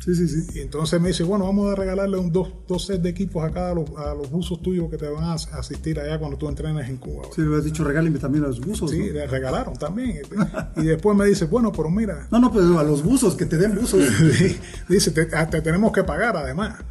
Sí, 0.04 0.16
sí, 0.16 0.28
sí. 0.28 0.48
Y 0.56 0.60
entonces 0.62 1.00
me 1.00 1.10
dice, 1.10 1.24
bueno, 1.24 1.46
vamos 1.46 1.72
a 1.72 1.76
regalarle 1.76 2.18
un, 2.18 2.32
dos, 2.32 2.50
dos 2.68 2.86
sets 2.86 3.04
de 3.04 3.10
equipos 3.10 3.44
acá 3.44 3.70
a 3.70 3.74
los, 3.76 3.90
a 3.98 4.16
los 4.16 4.32
buzos 4.32 4.62
tuyos 4.62 4.90
que 4.90 4.98
te 4.98 5.08
van 5.08 5.24
a 5.24 5.34
asistir 5.34 6.00
allá 6.00 6.18
cuando 6.18 6.38
tú 6.38 6.50
entrenes 6.50 6.90
en 6.90 6.98
Cuba. 6.98 7.26
Sí, 7.36 7.42
le 7.42 7.56
has 7.56 7.64
dicho, 7.64 7.84
regálenme 7.84 8.18
también 8.18 8.44
a 8.46 8.48
los 8.48 8.60
buzos. 8.60 8.90
Sí, 8.90 9.12
le 9.12 9.28
regalaron 9.28 9.76
también. 9.76 10.22
y 10.78 10.84
después 10.84 11.16
me 11.16 11.26
dice, 11.26 11.46
bueno, 11.46 11.72
pero 11.72 11.90
mira. 11.92 12.28
No, 12.32 12.40
no, 12.40 12.52
pero 12.52 12.80
a 12.80 12.84
los 12.84 13.04
buzos, 13.04 13.36
que 13.36 13.46
te 13.46 13.58
den 13.58 13.76
buzos. 13.76 14.04
dice, 14.90 15.12
te, 15.12 15.26
te 15.26 15.62
tenemos 15.62 15.92
que 15.92 16.04
pagar 16.04 16.36
además. 16.36 16.84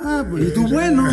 Ah, 0.00 0.24
pues 0.28 0.48
y 0.48 0.50
tú 0.52 0.68
bueno. 0.68 1.10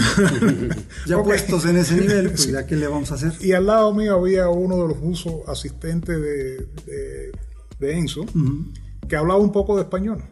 ya 1.07 1.24
puestos 1.24 1.65
en 1.65 1.77
ese 1.77 1.95
nivel, 1.95 2.29
pues 2.29 2.51
ya 2.51 2.67
qué 2.67 2.75
le 2.75 2.88
vamos 2.88 3.12
a 3.12 3.15
hacer. 3.15 3.33
Y 3.41 3.53
al 3.53 3.65
lado 3.65 3.93
mío 3.93 4.15
había 4.15 4.50
uno 4.50 4.75
de 4.83 4.89
los 4.89 5.00
buzos 5.00 5.47
asistentes 5.47 6.21
de, 6.21 6.67
de, 7.79 7.97
Enzo, 7.97 8.25
que 9.07 9.15
hablaba 9.15 9.39
un 9.39 9.51
poco 9.51 9.75
de 9.75 9.83
español. 9.83 10.24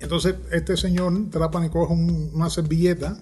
Entonces, 0.00 0.34
este 0.50 0.76
señor 0.76 1.30
Trapani 1.30 1.68
coge 1.68 1.92
una 1.92 2.50
servilleta 2.50 3.18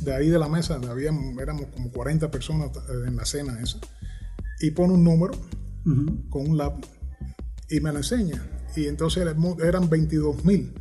de 0.00 0.14
ahí 0.14 0.28
de 0.28 0.38
la 0.38 0.48
mesa, 0.48 0.80
había, 0.88 1.10
éramos 1.40 1.66
como 1.74 1.90
40 1.90 2.30
personas 2.30 2.70
en 3.06 3.16
la 3.16 3.24
cena 3.24 3.60
esa, 3.60 3.78
y 4.60 4.70
pone 4.70 4.94
un 4.94 5.04
número 5.04 5.34
con 6.30 6.48
un 6.48 6.56
lápiz 6.56 6.88
y 7.68 7.80
me 7.80 7.92
lo 7.92 7.98
enseña. 7.98 8.42
Y 8.76 8.86
entonces 8.86 9.26
eran 9.62 9.90
22 9.90 10.44
mil 10.44 10.72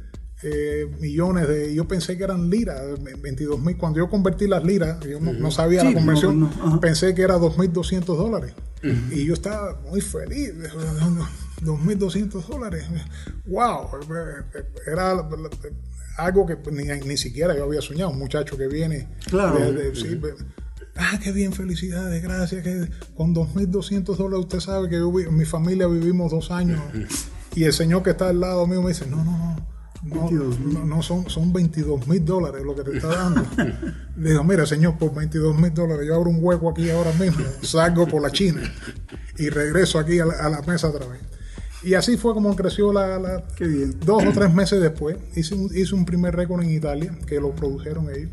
eh, 0.41 0.89
millones 0.99 1.47
de. 1.47 1.73
Yo 1.73 1.87
pensé 1.87 2.17
que 2.17 2.23
eran 2.23 2.49
liras, 2.49 2.81
22 3.21 3.61
mil. 3.61 3.77
Cuando 3.77 3.99
yo 3.99 4.09
convertí 4.09 4.47
las 4.47 4.63
liras, 4.63 4.99
yo 5.01 5.19
no, 5.19 5.51
sabía 5.51 5.83
la 5.83 5.93
conversión, 5.93 6.49
pensé 6.79 7.13
que 7.13 7.23
era 7.23 7.37
2.200 7.37 8.05
dólares. 8.05 8.53
Y 9.11 9.25
yo 9.25 9.33
estaba 9.33 9.77
muy 9.89 9.99
feliz. 9.99 10.53
2.200 11.61 12.45
dólares. 12.45 12.85
¡Wow! 13.45 13.89
Era 14.85 15.25
algo 16.17 16.45
que 16.45 16.57
ni, 16.71 17.17
siquiera 17.17 17.55
yo 17.55 17.63
había 17.63 17.81
soñado. 17.81 18.11
Un 18.11 18.19
muchacho 18.19 18.57
que 18.57 18.67
viene. 18.67 19.07
Claro. 19.27 19.57
ah, 20.95 21.19
qué 21.23 21.31
bien, 21.31 21.53
felicidades, 21.53 22.21
gracias. 22.23 22.63
Que 22.63 22.89
con 23.15 23.33
2.200 23.33 24.15
dólares 24.15 24.45
usted 24.45 24.59
sabe 24.59 24.89
que 24.89 24.97
yo, 24.97 25.11
mi 25.11 25.45
familia 25.45 25.87
vivimos 25.87 26.31
dos 26.31 26.51
años. 26.51 26.81
Y 27.55 27.63
el 27.63 27.73
señor 27.73 28.03
que 28.03 28.11
está 28.11 28.29
al 28.29 28.39
lado 28.39 28.67
mío 28.67 28.83
me 28.83 28.89
dice, 28.89 29.07
no, 29.07 29.23
no, 29.23 29.31
no 29.31 29.69
no, 30.03 30.85
no, 30.85 31.03
son, 31.03 31.29
son 31.29 31.51
22 31.51 32.07
mil 32.07 32.23
dólares 32.23 32.63
lo 32.63 32.75
que 32.75 32.83
te 32.83 32.97
está 32.97 33.07
dando. 33.07 33.45
Le 34.17 34.29
digo, 34.29 34.43
mira, 34.43 34.65
señor, 34.65 34.97
por 34.97 35.13
22 35.13 35.57
mil 35.57 35.73
dólares 35.73 36.07
yo 36.07 36.15
abro 36.15 36.29
un 36.29 36.39
hueco 36.41 36.69
aquí 36.69 36.89
ahora 36.89 37.11
mismo, 37.13 37.45
salgo 37.61 38.07
por 38.07 38.21
la 38.21 38.31
China 38.31 38.61
y 39.37 39.49
regreso 39.49 39.99
aquí 39.99 40.19
a 40.19 40.25
la, 40.25 40.61
mesa 40.65 40.89
otra 40.89 41.05
vez. 41.07 41.21
Y 41.83 41.93
así 41.93 42.17
fue 42.17 42.33
como 42.33 42.55
creció 42.55 42.91
la... 42.91 43.17
la 43.19 43.43
Dos 44.05 44.25
o 44.25 44.31
tres 44.33 44.53
meses 44.53 44.81
después 44.81 45.17
hice 45.35 45.55
un, 45.55 45.69
hice 45.75 45.95
un 45.95 46.05
primer 46.05 46.35
récord 46.35 46.61
en 46.63 46.71
Italia, 46.71 47.17
que 47.25 47.39
lo 47.39 47.51
produjeron 47.51 48.09
ellos, 48.09 48.31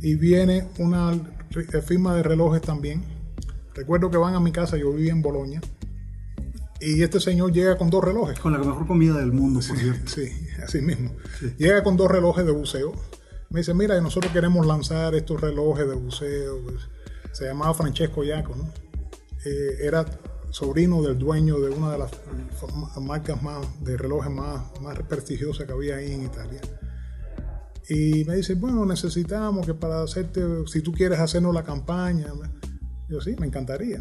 y 0.00 0.14
viene 0.16 0.66
una 0.78 1.12
firma 1.86 2.16
de 2.16 2.22
relojes 2.22 2.62
también. 2.62 3.04
Recuerdo 3.74 4.10
que 4.10 4.16
van 4.16 4.34
a 4.34 4.40
mi 4.40 4.52
casa, 4.52 4.76
yo 4.76 4.92
vivía 4.92 5.12
en 5.12 5.22
Bolonia, 5.22 5.60
y 6.80 7.02
este 7.02 7.20
señor 7.20 7.52
llega 7.52 7.76
con 7.76 7.90
dos 7.90 8.02
relojes. 8.02 8.38
Con 8.40 8.52
la 8.52 8.58
mejor 8.58 8.86
comida 8.86 9.18
del 9.18 9.32
mundo, 9.32 9.60
por 9.66 9.76
cierto. 9.76 10.10
Sí, 10.10 10.32
así 10.64 10.80
mismo. 10.80 11.12
Llega 11.58 11.82
con 11.82 11.96
dos 11.96 12.10
relojes 12.10 12.46
de 12.46 12.52
buceo. 12.52 12.92
Me 13.50 13.60
dice, 13.60 13.74
mira, 13.74 14.00
nosotros 14.00 14.32
queremos 14.32 14.66
lanzar 14.66 15.14
estos 15.14 15.40
relojes 15.40 15.86
de 15.86 15.94
buceo. 15.94 16.58
Se 17.32 17.44
llamaba 17.44 17.74
Francesco 17.74 18.24
Yaco, 18.24 18.56
¿no? 18.56 18.72
Eh, 19.44 19.78
era 19.82 20.06
sobrino 20.50 21.02
del 21.02 21.18
dueño 21.18 21.58
de 21.58 21.70
una 21.70 21.92
de 21.92 21.98
las 21.98 22.10
marcas 23.00 23.42
más 23.42 23.66
de 23.84 23.96
relojes 23.96 24.30
más, 24.30 24.62
más 24.80 24.98
prestigiosas 25.08 25.66
que 25.66 25.72
había 25.72 25.96
ahí 25.96 26.12
en 26.12 26.24
Italia. 26.24 26.60
Y 27.88 28.24
me 28.24 28.36
dice, 28.36 28.54
bueno, 28.54 28.86
necesitamos 28.86 29.66
que 29.66 29.74
para 29.74 30.02
hacerte, 30.02 30.40
si 30.66 30.80
tú 30.80 30.92
quieres 30.92 31.18
hacernos 31.18 31.54
la 31.54 31.64
campaña. 31.64 32.28
Yo 33.08 33.20
sí, 33.20 33.34
me 33.40 33.46
encantaría 33.46 34.00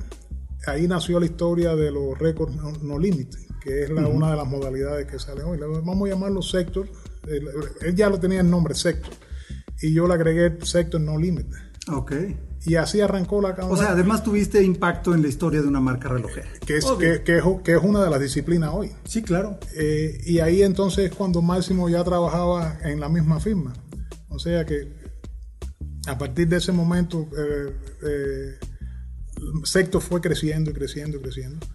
ahí 0.67 0.87
nació 0.87 1.19
la 1.19 1.25
historia 1.25 1.75
de 1.75 1.91
los 1.91 2.17
récords 2.17 2.53
no, 2.81 2.99
limit, 2.99 3.33
que 3.61 3.83
es 3.83 3.89
la, 3.89 4.07
una 4.07 4.31
de 4.31 4.37
las 4.37 4.47
modalidades 4.47 5.07
que 5.07 5.19
sale 5.19 5.43
hoy. 5.43 5.57
Vamos 5.59 6.07
a 6.07 6.13
llamarlo 6.13 6.41
sector. 6.41 6.87
Él, 7.27 7.95
ya 7.95 8.09
lo 8.09 8.19
tenía 8.19 8.41
el 8.41 8.49
nombre 8.49 8.75
sector. 8.75 9.13
Y 9.81 9.93
yo 9.93 10.07
le 10.07 10.13
agregué 10.13 10.57
sector 10.65 10.99
no 10.99 11.17
limit. 11.17 11.47
Ok. 11.87 12.13
Y 12.65 12.75
así 12.75 12.99
arrancó 12.99 13.41
la 13.41 13.55
O 13.61 13.77
sea, 13.77 13.91
además 13.91 14.23
tuviste 14.23 14.61
impacto 14.61 15.13
en 15.13 15.21
la 15.21 15.29
historia 15.29 15.61
de 15.61 15.67
una 15.67 15.79
marca 15.79 16.09
relojera. 16.09 16.49
Que 16.65 16.77
es, 16.77 16.85
que, 16.99 17.23
que, 17.23 17.37
es, 17.73 17.81
una 17.81 18.03
de 18.03 18.09
las 18.09 18.19
disciplinas 18.19 18.71
hoy. 18.73 18.91
Sí, 19.05 19.21
claro. 19.21 19.59
Eh, 19.75 20.19
y 20.25 20.39
ahí 20.39 20.61
entonces 20.61 21.11
cuando 21.15 21.41
Máximo 21.41 21.87
ya 21.89 22.03
trabajaba 22.03 22.77
en 22.83 22.99
la 22.99 23.07
misma 23.07 23.39
firma. 23.39 23.73
O 24.27 24.39
sea 24.39 24.65
que 24.65 24.99
a 26.07 26.17
partir 26.17 26.47
de 26.47 26.57
ese 26.57 26.71
momento 26.71 27.29
eh, 27.37 27.73
eh, 28.03 28.55
sector 29.63 30.01
fue 30.01 30.21
creciendo 30.21 30.71
y 30.71 30.73
creciendo 30.73 31.17
y 31.17 31.21
creciendo. 31.21 31.65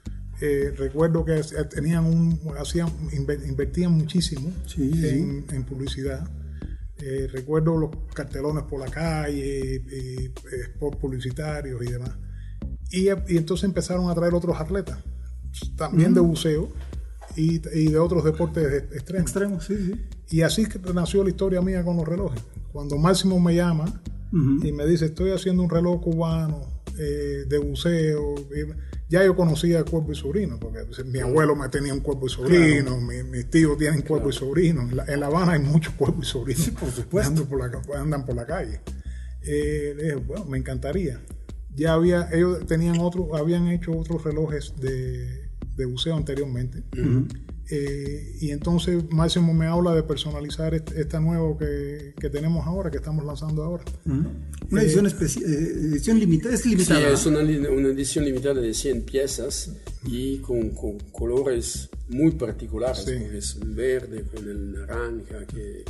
Eh, 0.40 0.74
recuerdo 0.76 1.24
que 1.24 1.40
tenían 1.70 2.04
un, 2.04 2.40
hacían, 2.58 2.88
invertían 3.12 3.92
muchísimo 3.92 4.52
en, 4.76 5.64
publicidad. 5.64 6.28
Eh, 6.98 7.28
recuerdo 7.32 7.76
los 7.76 7.90
cartelones 8.14 8.64
por 8.64 8.80
la 8.80 8.86
calle, 8.86 9.82
y, 9.84 10.32
spots 10.74 10.96
publicitarios 10.96 11.82
y 11.82 11.92
demás. 11.92 12.16
Y, 12.90 13.08
entonces 13.08 13.64
empezaron 13.64 14.08
a 14.10 14.14
traer 14.14 14.34
otros 14.34 14.60
atletas, 14.60 14.98
también 15.76 16.14
de 16.14 16.20
buceo 16.20 16.68
y, 17.36 17.58
de 17.58 17.98
otros 17.98 18.24
deportes 18.24 18.84
extremos. 18.92 19.22
Extremos, 19.22 19.64
sí, 19.64 19.76
sí. 19.76 20.00
Y 20.36 20.42
así 20.42 20.66
nació 20.94 21.24
la 21.24 21.30
historia 21.30 21.60
mía 21.60 21.84
con 21.84 21.96
los 21.96 22.06
relojes. 22.06 22.40
Cuando 22.72 22.96
Máximo 22.96 23.38
me 23.40 23.54
llama 23.54 23.84
y 24.62 24.72
me 24.72 24.86
dice, 24.86 25.06
estoy 25.06 25.30
haciendo 25.30 25.62
un 25.62 25.70
reloj 25.70 26.00
cubano, 26.02 26.82
eh, 26.98 27.44
de 27.48 27.58
buceo. 27.58 28.34
Ya 29.14 29.24
yo 29.24 29.36
conocía 29.36 29.78
el 29.78 29.84
cuerpo 29.84 30.10
y 30.10 30.16
sobrino, 30.16 30.58
porque 30.58 30.80
mi 31.04 31.20
abuelo 31.20 31.54
me 31.54 31.68
tenía 31.68 31.94
un 31.94 32.00
cuerpo 32.00 32.26
y 32.26 32.30
sobrino, 32.30 33.00
mis 33.00 33.48
tíos 33.48 33.78
tienen 33.78 34.02
cuerpo 34.02 34.28
y 34.28 34.32
sobrino. 34.32 34.82
En 35.06 35.20
la, 35.20 35.26
Habana 35.26 35.52
hay 35.52 35.60
muchos 35.60 35.94
cuerpos 35.94 36.26
y 36.26 36.30
sobrinos. 36.30 36.70
por 36.70 36.90
supuesto. 36.90 37.30
Andan 37.30 37.46
por 37.46 37.58
la, 37.60 38.00
andan 38.00 38.26
por 38.26 38.34
la 38.34 38.44
calle. 38.44 38.80
Eh, 39.42 40.20
bueno, 40.26 40.46
me 40.46 40.58
encantaría. 40.58 41.20
Ya 41.76 41.92
había, 41.92 42.28
ellos 42.32 42.66
tenían 42.66 42.98
otro, 42.98 43.36
habían 43.36 43.68
hecho 43.68 43.96
otros 43.96 44.24
relojes 44.24 44.74
de, 44.80 45.48
de 45.76 45.84
buceo 45.84 46.16
anteriormente. 46.16 46.82
Eh, 47.70 48.36
y 48.40 48.50
entonces 48.50 49.02
Máximo 49.10 49.54
me 49.54 49.66
habla 49.66 49.94
de 49.94 50.02
personalizar 50.02 50.74
este, 50.74 51.00
esta 51.00 51.18
nuevo 51.18 51.56
que, 51.56 52.12
que, 52.20 52.28
tenemos 52.28 52.66
ahora, 52.66 52.90
que 52.90 52.98
estamos 52.98 53.24
lanzando 53.24 53.62
ahora. 53.62 53.84
Una 54.04 54.82
eh, 54.82 54.84
edición, 54.84 55.06
eh, 55.06 55.10
edición 55.92 56.18
limitada, 56.18 56.54
es 56.54 56.66
limitada. 56.66 57.00
Sí, 57.00 57.06
es 57.14 57.26
una, 57.26 57.40
una, 57.40 57.88
edición 57.88 58.26
limitada 58.26 58.60
de 58.60 58.74
100 58.74 59.02
piezas 59.04 59.70
y 60.04 60.38
con, 60.38 60.70
con 60.70 60.98
colores 61.10 61.88
muy 62.08 62.32
particulares, 62.32 63.06
es 63.08 63.54
un 63.54 63.74
verde 63.74 64.24
con 64.24 64.46
el 64.46 64.72
naranja. 64.72 65.46
Que, 65.46 65.84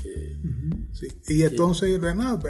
sí. 0.92 1.08
Y 1.28 1.42
entonces, 1.42 2.00
nada, 2.00 2.40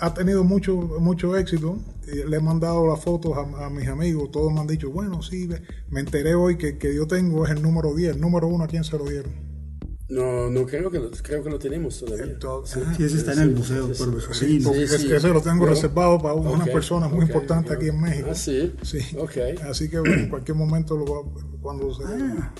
ha 0.00 0.14
tenido 0.14 0.44
mucho, 0.44 0.76
mucho 0.76 1.36
éxito. 1.36 1.78
Le 2.06 2.36
he 2.36 2.40
mandado 2.40 2.86
las 2.86 3.02
fotos 3.02 3.36
a, 3.36 3.70
mis 3.70 3.88
amigos, 3.88 4.30
todos 4.30 4.52
me 4.52 4.60
han 4.60 4.66
dicho, 4.66 4.90
bueno, 4.90 5.22
sí, 5.22 5.48
me 5.88 6.00
enteré 6.00 6.34
hoy 6.34 6.56
que, 6.56 6.78
que 6.78 6.94
yo 6.94 7.06
tengo 7.06 7.44
es 7.44 7.52
el 7.52 7.62
número 7.62 7.94
10, 7.94 8.16
el 8.16 8.20
número 8.20 8.46
1 8.48 8.64
a 8.64 8.66
quién 8.66 8.84
se 8.84 8.98
lo 8.98 9.04
dieron. 9.04 9.44
No, 10.08 10.50
no 10.50 10.66
creo 10.66 10.90
que 10.90 10.98
lo, 10.98 11.10
creo 11.10 11.42
que 11.42 11.50
lo 11.50 11.58
tenemos 11.58 11.98
todavía. 11.98 12.24
Entonces, 12.24 12.84
sí, 12.96 13.04
ese 13.04 13.16
está 13.16 13.32
en 13.32 13.40
el 13.40 13.50
museo. 13.52 13.92
Sí, 13.94 14.60
porque 14.62 14.86
sí, 14.86 15.12
ese 15.12 15.28
lo 15.28 15.40
tengo 15.40 15.64
reservado 15.64 16.18
para 16.18 16.34
una 16.34 16.64
persona 16.66 17.08
muy 17.08 17.24
importante 17.24 17.72
aquí 17.72 17.88
en 17.88 18.00
México. 18.00 18.28
Ah, 18.30 18.34
sí. 18.34 18.74
Sí. 18.82 18.98
Así 19.68 19.88
que 19.88 19.96
en 19.96 20.28
cualquier 20.28 20.56
momento 20.56 20.96
lo 20.96 21.04
va, 21.06 21.32
cuando 21.60 21.94
se. 21.94 22.04
Ah, 22.04 22.52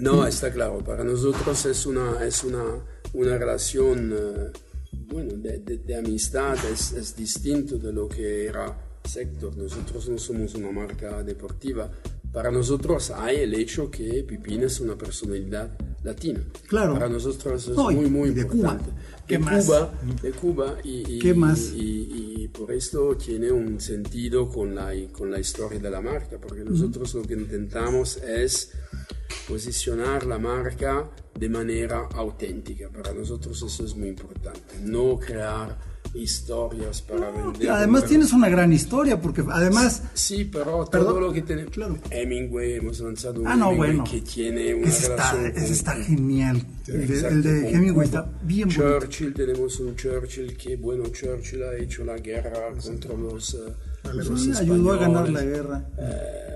No, 0.00 0.26
está 0.26 0.52
claro. 0.52 0.78
Para 0.84 1.04
nosotros 1.04 1.64
es 1.66 1.86
una, 1.86 2.24
es 2.24 2.42
una, 2.42 2.64
una 3.12 3.38
relación 3.38 4.12
uh, 4.12 4.71
bueno, 5.12 5.34
de, 5.36 5.58
de, 5.58 5.78
de, 5.78 5.96
amistad, 5.96 6.56
es, 6.70 6.92
es 6.92 7.14
distinto 7.14 7.78
de 7.78 7.92
lo 7.92 8.08
que 8.08 8.46
era 8.46 8.76
Sector. 9.04 9.56
Nosotros 9.56 10.08
no 10.08 10.18
somos 10.18 10.54
una 10.54 10.70
marca 10.70 11.22
deportiva. 11.22 11.90
Para 12.32 12.50
nosotros 12.50 13.10
hay 13.10 13.40
el 13.40 13.54
hecho 13.54 13.90
que 13.90 14.24
Pipín 14.24 14.62
es 14.62 14.80
una 14.80 14.96
personalidad 14.96 15.70
latina. 16.02 16.40
Claro. 16.66 16.94
Para 16.94 17.08
nosotros 17.08 17.68
es 17.68 17.76
muy, 17.76 18.08
muy 18.08 18.30
de 18.30 18.42
importante. 18.42 18.84
Cuba. 18.84 18.96
¿Qué 19.26 19.34
de 19.34 19.38
más? 19.38 19.66
Cuba, 19.66 19.92
de 20.22 20.30
Cuba 20.32 20.78
y, 20.82 21.16
y, 21.16 21.18
¿Qué 21.18 21.34
más? 21.34 21.72
Y, 21.76 22.42
y, 22.42 22.48
por 22.48 22.72
esto 22.72 23.16
tiene 23.16 23.52
un 23.52 23.80
sentido 23.80 24.48
con 24.48 24.74
la, 24.74 24.92
con 25.12 25.30
la 25.30 25.38
historia 25.38 25.78
de 25.78 25.90
la 25.90 26.00
marca, 26.00 26.38
porque 26.38 26.64
nosotros 26.64 27.14
lo 27.14 27.22
que 27.22 27.34
intentamos 27.34 28.16
es 28.16 28.72
posicionar 29.48 30.24
la 30.26 30.38
marca 30.38 31.08
de 31.38 31.48
manera 31.48 32.08
auténtica. 32.14 32.88
Para 32.90 33.12
nosotros 33.12 33.62
eso 33.62 33.84
es 33.84 33.96
muy 33.96 34.08
importante. 34.08 34.60
No 34.82 35.18
crear 35.18 35.76
historias 36.14 37.00
para 37.02 37.30
vender. 37.30 37.70
Además 37.70 38.04
tienes 38.04 38.32
una 38.32 38.48
gran 38.50 38.70
historia, 38.72 39.18
porque 39.20 39.42
además... 39.50 40.02
Sí, 40.12 40.44
pero 40.44 40.84
¿Perdón? 40.90 41.08
todo 41.08 41.20
lo 41.20 41.32
que 41.32 41.40
tenemos... 41.42 41.72
Claro. 41.72 41.96
Hemingway, 42.10 42.74
hemos 42.74 43.00
lanzado 43.00 43.40
un 43.40 43.46
Ah, 43.46 43.56
no, 43.56 43.68
Hemingway 43.68 43.90
bueno. 43.96 44.04
que 44.10 44.20
tiene 44.20 44.74
una 44.74 44.88
Ese 44.88 45.02
está, 45.06 45.32
relación 45.32 45.46
ese 45.46 45.64
con- 45.64 45.72
está 45.72 45.94
genial. 45.96 46.66
El 46.86 47.06
de, 47.08 47.14
Exacto, 47.14 47.34
el 47.34 47.42
de 47.42 47.62
con 47.62 47.74
Hemingway 47.74 48.04
está 48.06 48.30
bien 48.42 48.68
bonito. 48.68 48.98
Churchill, 49.00 49.32
tenemos 49.34 49.80
un 49.80 49.96
Churchill 49.96 50.56
que, 50.56 50.76
bueno, 50.76 51.04
Churchill 51.08 51.62
ha 51.62 51.76
hecho 51.76 52.04
la 52.04 52.16
guerra 52.18 52.72
contra 52.84 53.14
los, 53.14 53.54
eh, 53.54 53.58
los 54.12 54.58
ayudó 54.60 54.92
a 54.92 54.96
ganar 54.98 55.30
la 55.30 55.42
guerra. 55.42 55.84
eh, 55.98 56.51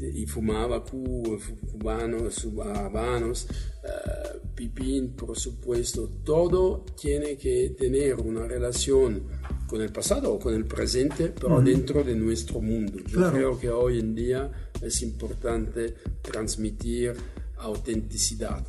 y 0.00 0.26
fumaba 0.26 0.84
cu- 0.84 1.38
cubanos, 1.72 2.46
habanos, 2.62 3.46
eh, 3.84 4.38
Pipín, 4.54 5.10
por 5.16 5.36
supuesto, 5.38 6.08
todo 6.24 6.84
tiene 7.00 7.36
que 7.36 7.70
tener 7.70 8.14
una 8.16 8.46
relación 8.46 9.22
con 9.66 9.80
el 9.80 9.90
pasado 9.90 10.34
o 10.34 10.38
con 10.38 10.54
el 10.54 10.64
presente, 10.66 11.28
pero 11.28 11.60
dentro 11.60 12.04
de 12.04 12.14
nuestro 12.14 12.60
mundo. 12.60 12.98
Yo 13.06 13.16
Claro. 13.18 13.32
creo 13.32 13.58
que 13.58 13.70
hoy 13.70 13.98
en 13.98 14.14
día 14.14 14.50
es 14.80 15.02
importante 15.02 15.94
transmitir 16.20 17.14
autenticidad. 17.56 18.64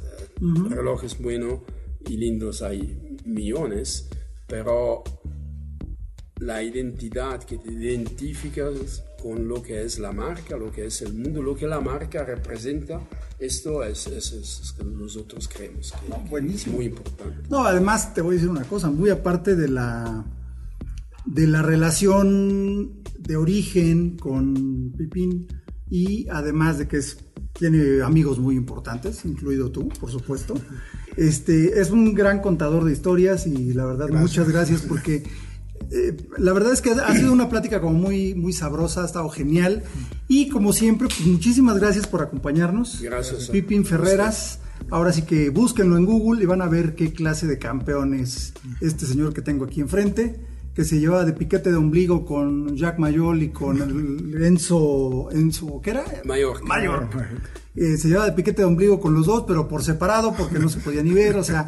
Relojes 0.69 1.19
buenos 1.21 1.59
y 2.09 2.17
lindos 2.17 2.61
hay 2.61 3.17
millones, 3.25 4.07
pero 4.47 5.03
la 6.39 6.63
identidad 6.63 7.43
que 7.43 7.57
te 7.57 7.71
identificas 7.71 9.03
con 9.23 9.47
lo 9.47 9.63
que 9.63 9.83
es 9.85 9.99
la 9.99 10.11
marca, 10.11 10.57
lo 10.57 10.69
que 10.69 10.85
es 10.87 11.01
el 11.01 11.13
mundo, 11.13 11.41
lo 11.41 11.55
que 11.55 11.65
la 11.65 11.79
marca 11.79 12.25
representa, 12.25 12.99
esto 13.39 13.81
es, 13.83 14.05
es, 14.07 14.33
es- 14.33 14.75
que 14.77 14.83
nosotros 14.83 15.47
creemos 15.47 15.93
que, 15.93 16.11
que 16.11 16.29
buenísimo. 16.29 16.73
es 16.73 16.77
muy 16.77 16.85
importante. 16.87 17.47
No, 17.49 17.63
además 17.63 18.13
te 18.13 18.19
voy 18.21 18.33
a 18.33 18.35
decir 18.35 18.49
una 18.49 18.65
cosa, 18.65 18.91
muy 18.91 19.09
aparte 19.09 19.55
de 19.55 19.69
la 19.69 20.25
de 21.25 21.47
la 21.47 21.61
relación 21.61 23.01
de 23.17 23.37
origen 23.37 24.17
con 24.17 24.91
Pipín 24.97 25.47
y 25.89 26.27
además 26.29 26.77
de 26.79 26.87
que 26.89 26.97
es 26.97 27.17
tiene 27.53 28.01
amigos 28.01 28.39
muy 28.39 28.55
importantes, 28.55 29.23
incluido 29.25 29.71
tú, 29.71 29.87
por 30.01 30.09
supuesto. 30.11 30.55
Este 31.15 31.79
es 31.79 31.91
un 31.91 32.13
gran 32.15 32.41
contador 32.41 32.83
de 32.83 32.91
historias 32.91 33.45
y 33.47 33.73
la 33.73 33.85
verdad 33.85 34.09
muchas 34.09 34.49
gracias 34.49 34.81
porque 34.81 35.23
eh, 35.91 36.17
la 36.37 36.53
verdad 36.53 36.73
es 36.73 36.81
que 36.81 36.91
ha 36.91 37.15
sido 37.15 37.31
una 37.31 37.49
plática 37.49 37.81
como 37.81 37.97
muy 37.97 38.35
muy 38.35 38.53
sabrosa, 38.53 39.03
ha 39.03 39.05
estado 39.05 39.29
genial 39.29 39.83
y 40.27 40.49
como 40.49 40.73
siempre 40.73 41.07
pues 41.07 41.25
muchísimas 41.27 41.79
gracias 41.79 42.07
por 42.07 42.21
acompañarnos. 42.21 43.01
Gracias 43.01 43.49
Pipín 43.49 43.85
Ferreras. 43.85 44.59
Ahora 44.89 45.13
sí 45.13 45.21
que 45.23 45.49
búsquenlo 45.49 45.97
en 45.97 46.05
Google 46.05 46.43
y 46.43 46.45
van 46.45 46.61
a 46.61 46.67
ver 46.67 46.95
qué 46.95 47.13
clase 47.13 47.47
de 47.47 47.57
campeón 47.57 48.13
es 48.13 48.53
este 48.81 49.05
señor 49.05 49.33
que 49.33 49.41
tengo 49.41 49.65
aquí 49.65 49.81
enfrente, 49.81 50.39
que 50.73 50.83
se 50.83 50.99
llevaba 50.99 51.25
de 51.25 51.33
piquete 51.33 51.69
de 51.69 51.77
ombligo 51.77 52.25
con 52.25 52.75
Jack 52.75 52.97
Mayol 52.97 53.43
y 53.43 53.49
con 53.49 53.81
el 53.81 54.43
Enzo, 54.43 55.29
Enzo, 55.31 55.81
¿qué 55.81 55.91
era? 55.91 56.03
Mayor. 56.25 56.63
Mayor. 56.63 57.09
Eh, 57.75 57.97
se 57.97 58.07
llevaba 58.07 58.27
de 58.27 58.33
piquete 58.33 58.61
de 58.61 58.67
ombligo 58.67 58.99
con 58.99 59.13
los 59.13 59.25
dos, 59.25 59.45
pero 59.47 59.67
por 59.67 59.83
separado, 59.83 60.33
porque 60.37 60.59
no 60.59 60.69
se 60.69 60.79
podía 60.79 61.01
ni 61.01 61.11
ver, 61.11 61.37
o 61.37 61.43
sea, 61.43 61.65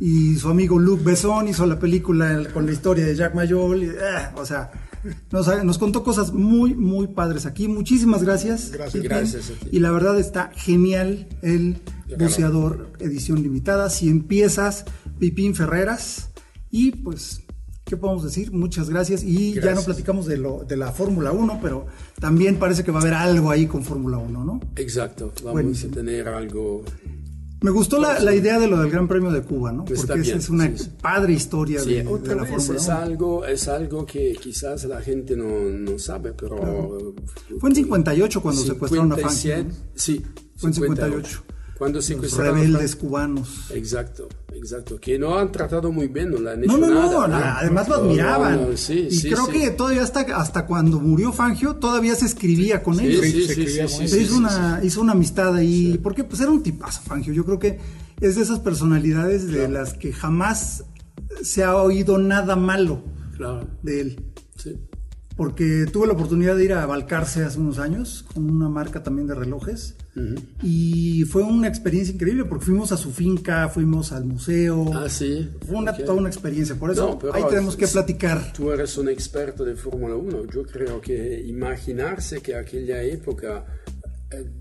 y 0.00 0.34
su 0.36 0.48
amigo 0.48 0.78
Luke 0.78 1.02
Besson 1.04 1.48
hizo 1.48 1.64
la 1.66 1.78
película 1.78 2.42
con 2.52 2.66
la 2.66 2.72
historia 2.72 3.04
de 3.04 3.14
Jack 3.14 3.34
Mayol, 3.34 3.82
y, 3.82 3.86
eh, 3.86 3.94
o 4.36 4.44
sea, 4.44 4.70
nos, 5.30 5.64
nos 5.64 5.78
contó 5.78 6.02
cosas 6.02 6.32
muy, 6.32 6.74
muy 6.74 7.08
padres 7.08 7.46
aquí. 7.46 7.68
Muchísimas 7.68 8.22
gracias. 8.22 8.72
Gracias. 8.72 9.02
Gracias 9.04 9.50
a 9.50 9.54
ti. 9.54 9.68
Y 9.72 9.80
la 9.80 9.90
verdad 9.90 10.18
está 10.18 10.50
genial 10.54 11.28
el 11.42 11.80
buceador 12.18 12.90
edición 13.00 13.42
limitada, 13.42 13.90
100 13.90 14.24
piezas, 14.24 14.84
Pipín 15.18 15.54
Ferreras. 15.54 16.30
Y 16.70 16.92
pues, 16.92 17.43
¿qué 17.84 17.96
podemos 17.96 18.24
decir? 18.24 18.52
Muchas 18.52 18.88
gracias. 18.90 19.22
Y 19.22 19.50
ya 19.54 19.60
no 19.60 19.62
Gracias. 19.66 19.84
platicamos 19.86 20.26
de, 20.26 20.38
lo, 20.38 20.64
de 20.64 20.76
la 20.76 20.92
Fórmula 20.92 21.32
1, 21.32 21.58
pero 21.62 21.86
también 22.20 22.56
parece 22.58 22.82
que 22.84 22.90
va 22.90 22.98
a 22.98 23.02
haber 23.02 23.14
algo 23.14 23.50
ahí 23.50 23.66
con 23.66 23.82
Fórmula 23.84 24.18
1, 24.18 24.44
¿no? 24.44 24.60
Exacto, 24.76 25.32
vamos 25.38 25.52
Buenísimo. 25.52 25.92
a 25.92 25.94
tener 25.96 26.28
algo 26.28 26.82
Me 27.60 27.70
gustó 27.70 27.98
la, 28.00 28.18
la 28.20 28.34
idea 28.34 28.58
de 28.58 28.66
lo 28.68 28.78
del 28.78 28.90
Gran 28.90 29.06
Premio 29.08 29.30
de 29.30 29.42
Cuba, 29.42 29.72
¿no? 29.72 29.84
Pues 29.84 30.04
Porque 30.04 30.20
bien, 30.20 30.38
es 30.38 30.48
una 30.50 30.66
sí, 30.68 30.84
sí. 30.84 30.90
padre 31.00 31.32
historia 31.34 31.80
Sí, 31.80 31.94
de, 31.94 32.02
de 32.04 32.08
otra 32.08 32.34
la 32.34 32.42
vez 32.42 32.50
Fórmula 32.52 32.78
es 32.80 32.86
1. 32.88 32.96
algo, 32.98 33.44
es 33.46 33.68
algo 33.68 34.04
que 34.06 34.36
quizás 34.40 34.84
la 34.84 35.00
gente 35.00 35.36
no, 35.36 35.46
no 35.70 35.98
sabe, 35.98 36.32
pero... 36.32 37.14
Fue 37.60 37.70
en 37.70 37.76
58 37.76 38.42
cuando 38.42 38.62
secuestraron 38.62 39.12
a. 39.12 39.16
57, 39.16 39.64
¿no? 39.64 39.74
Sí, 39.94 40.22
Fue 40.56 40.70
en 40.70 40.74
58. 40.74 41.42
Cuando 41.78 41.98
Los 41.98 42.04
secuestraron 42.04 42.54
rebeldes 42.60 42.94
cubanos. 42.94 43.70
Exacto, 43.70 44.28
exacto. 44.54 45.00
Que 45.00 45.18
no 45.18 45.36
han 45.36 45.50
tratado 45.50 45.90
muy 45.90 46.06
bien, 46.06 46.30
no 46.30 46.38
le 46.38 46.52
han 46.52 46.60
No, 46.60 46.76
hecho 46.76 46.78
no, 46.78 46.86
no, 46.88 47.10
nada. 47.26 47.28
nada, 47.28 47.58
además 47.58 47.88
lo 47.88 47.96
No, 47.96 48.02
no, 48.04 48.08
admiraban. 48.10 48.70
no, 48.70 48.76
sí, 48.76 49.08
y 49.10 49.14
sí, 49.16 49.30
creo 49.30 49.46
sí. 49.46 49.52
que 49.52 49.70
todavía 49.72 50.02
hasta, 50.02 50.20
hasta 50.36 50.66
cuando 50.66 51.00
murió 51.00 51.32
Fangio, 51.32 51.74
todavía 51.76 52.14
se 52.14 52.26
escribía 52.26 52.82
con 52.82 53.00
ellos. 53.00 53.24
sí, 53.24 53.32
se 53.32 53.36
sí, 53.54 53.62
escribía 53.62 53.88
sí, 53.88 53.94
con 53.98 54.02
sí, 54.02 54.08
se 54.08 54.16
sí, 54.18 54.22
hizo, 54.24 54.36
una, 54.36 54.80
hizo 54.84 55.00
una 55.00 55.12
amistad 55.12 55.54
ahí, 55.56 55.98
porque 56.02 56.22
pues 56.22 56.40
era 56.40 56.50
un 56.52 56.62
tipazo 56.62 57.02
Fangio. 57.02 57.32
Yo 57.34 57.44
creo 57.44 57.58
que 57.58 57.80
es 58.20 58.36
de 58.36 58.42
esas 58.42 58.60
personalidades 58.60 59.48
de 59.48 59.68
las 59.68 59.94
que 59.94 60.12
jamás 60.12 60.84
se 61.42 61.64
ha 61.64 61.74
oído 61.76 62.18
nada 62.18 62.54
malo. 62.54 63.02
Claro, 63.36 63.66
de 63.82 64.00
él. 64.00 64.24
sí. 64.56 64.78
Porque 65.36 65.86
tuve 65.92 66.06
la 66.06 66.12
oportunidad 66.12 66.56
de 66.56 66.64
ir 66.64 66.72
a 66.74 66.86
Balcarce 66.86 67.44
hace 67.44 67.58
unos 67.58 67.78
años 67.78 68.24
con 68.32 68.48
una 68.48 68.68
marca 68.68 69.02
también 69.02 69.26
de 69.26 69.34
relojes. 69.34 69.96
Y 70.62 71.24
fue 71.24 71.42
una 71.42 71.66
experiencia 71.66 72.14
increíble 72.14 72.44
porque 72.44 72.66
fuimos 72.66 72.92
a 72.92 72.96
su 72.96 73.10
finca, 73.10 73.68
fuimos 73.68 74.12
al 74.12 74.24
museo. 74.24 74.92
Ah, 74.94 75.08
sí. 75.08 75.50
Fue 75.66 75.76
una, 75.76 75.92
toda 75.92 76.14
una 76.14 76.28
experiencia. 76.28 76.76
Por 76.76 76.92
eso 76.92 77.18
No, 77.20 77.32
ahí 77.32 77.42
tenemos 77.50 77.76
que 77.76 77.88
platicar. 77.88 78.52
Tú 78.52 78.70
eres 78.70 78.96
un 78.96 79.08
experto 79.08 79.64
de 79.64 79.74
Fórmula 79.74 80.14
1. 80.14 80.46
Yo 80.52 80.62
creo 80.64 81.00
que 81.00 81.42
imaginarse 81.44 82.40
que 82.40 82.54
aquella 82.54 83.02
época 83.02 83.64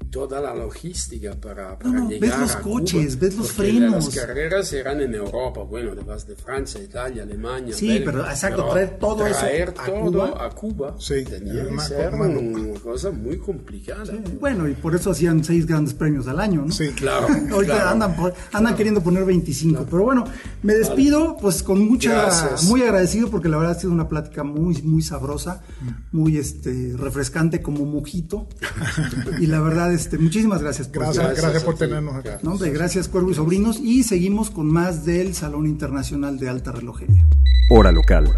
toda 0.09 0.39
la 0.39 0.53
logística 0.53 1.33
para, 1.35 1.77
para 1.77 1.89
No, 1.89 2.03
no, 2.03 2.09
llegar 2.09 2.29
ves 2.31 2.39
los 2.39 2.55
a 2.55 2.59
coches, 2.61 3.15
Cuba, 3.15 3.25
ves 3.25 3.35
los 3.37 3.51
porque 3.51 3.71
frenos. 3.71 4.05
Las 4.05 4.15
carreras 4.25 4.73
eran 4.73 5.01
en 5.01 5.15
Europa, 5.15 5.61
bueno, 5.63 5.91
vas 6.05 6.27
de 6.27 6.35
Francia, 6.35 6.81
Italia, 6.83 7.23
Alemania. 7.23 7.73
Sí, 7.73 7.87
Bélgica, 7.87 8.11
pero, 8.11 8.25
exacto, 8.29 8.57
pero 8.57 8.71
traer 8.73 8.99
todo 8.99 9.25
eso 9.27 9.39
traer 9.39 9.69
a 9.69 9.73
todo 9.85 10.11
Cuba. 10.11 10.45
a 10.45 10.49
Cuba 10.51 10.95
Sí, 10.99 11.23
tenía 11.23 11.65
que 11.65 11.71
más- 11.71 11.87
ser 11.87 12.13
una 12.13 12.79
cosa 12.79 13.09
muy 13.11 13.37
complicada. 13.39 14.03
Bueno, 14.39 14.67
y 14.67 14.73
por 14.73 14.93
eso 14.95 15.11
hacían 15.11 15.43
seis 15.43 15.65
grandes 15.65 15.93
premios 15.93 16.27
al 16.27 16.39
año, 16.39 16.63
¿no? 16.65 16.71
Sí. 16.71 16.89
Claro. 16.89 17.27
Ahorita 17.51 17.73
claro. 17.75 17.89
andan, 17.89 18.15
por- 18.15 18.33
andan 18.51 18.75
queriendo 18.75 19.01
poner 19.01 19.25
25. 19.25 19.85
Pero 19.89 20.03
bueno, 20.03 20.25
me 20.61 20.73
despido 20.75 21.37
pues 21.41 21.63
con 21.63 21.87
mucha, 21.87 22.11
Gracias. 22.13 22.63
muy 22.65 22.81
agradecido 22.83 23.29
porque 23.31 23.49
la 23.49 23.57
verdad 23.57 23.75
ha 23.77 23.79
sido 23.79 23.91
una 23.93 24.07
plática 24.07 24.43
muy, 24.43 24.81
muy 24.83 25.01
sabrosa, 25.01 25.61
muy 26.11 26.37
este, 26.37 26.93
refrescante 26.97 27.61
como 27.61 27.85
mojito. 27.85 28.47
y 29.39 29.47
la 29.47 29.59
verdad, 29.63 29.93
este, 29.93 30.17
muchísimas 30.17 30.61
gracias. 30.61 30.87
por- 30.87 31.03
Gracias, 31.03 31.23
gracias, 31.23 31.41
Gracias 31.43 31.63
por 31.63 31.75
tenernos 31.75 32.15
aquí. 32.15 32.23
Gracias. 32.25 32.43
No, 32.43 32.51
hombre, 32.53 32.71
gracias 32.71 33.07
Cuervo 33.07 33.31
y 33.31 33.33
Sobrinos 33.33 33.79
y 33.79 34.03
seguimos 34.03 34.49
con 34.49 34.67
más 34.67 35.05
del 35.05 35.33
Salón 35.35 35.65
Internacional 35.67 36.37
de 36.39 36.49
Alta 36.49 36.71
Relojería. 36.71 37.25
Hora 37.69 37.91
local. 37.91 38.29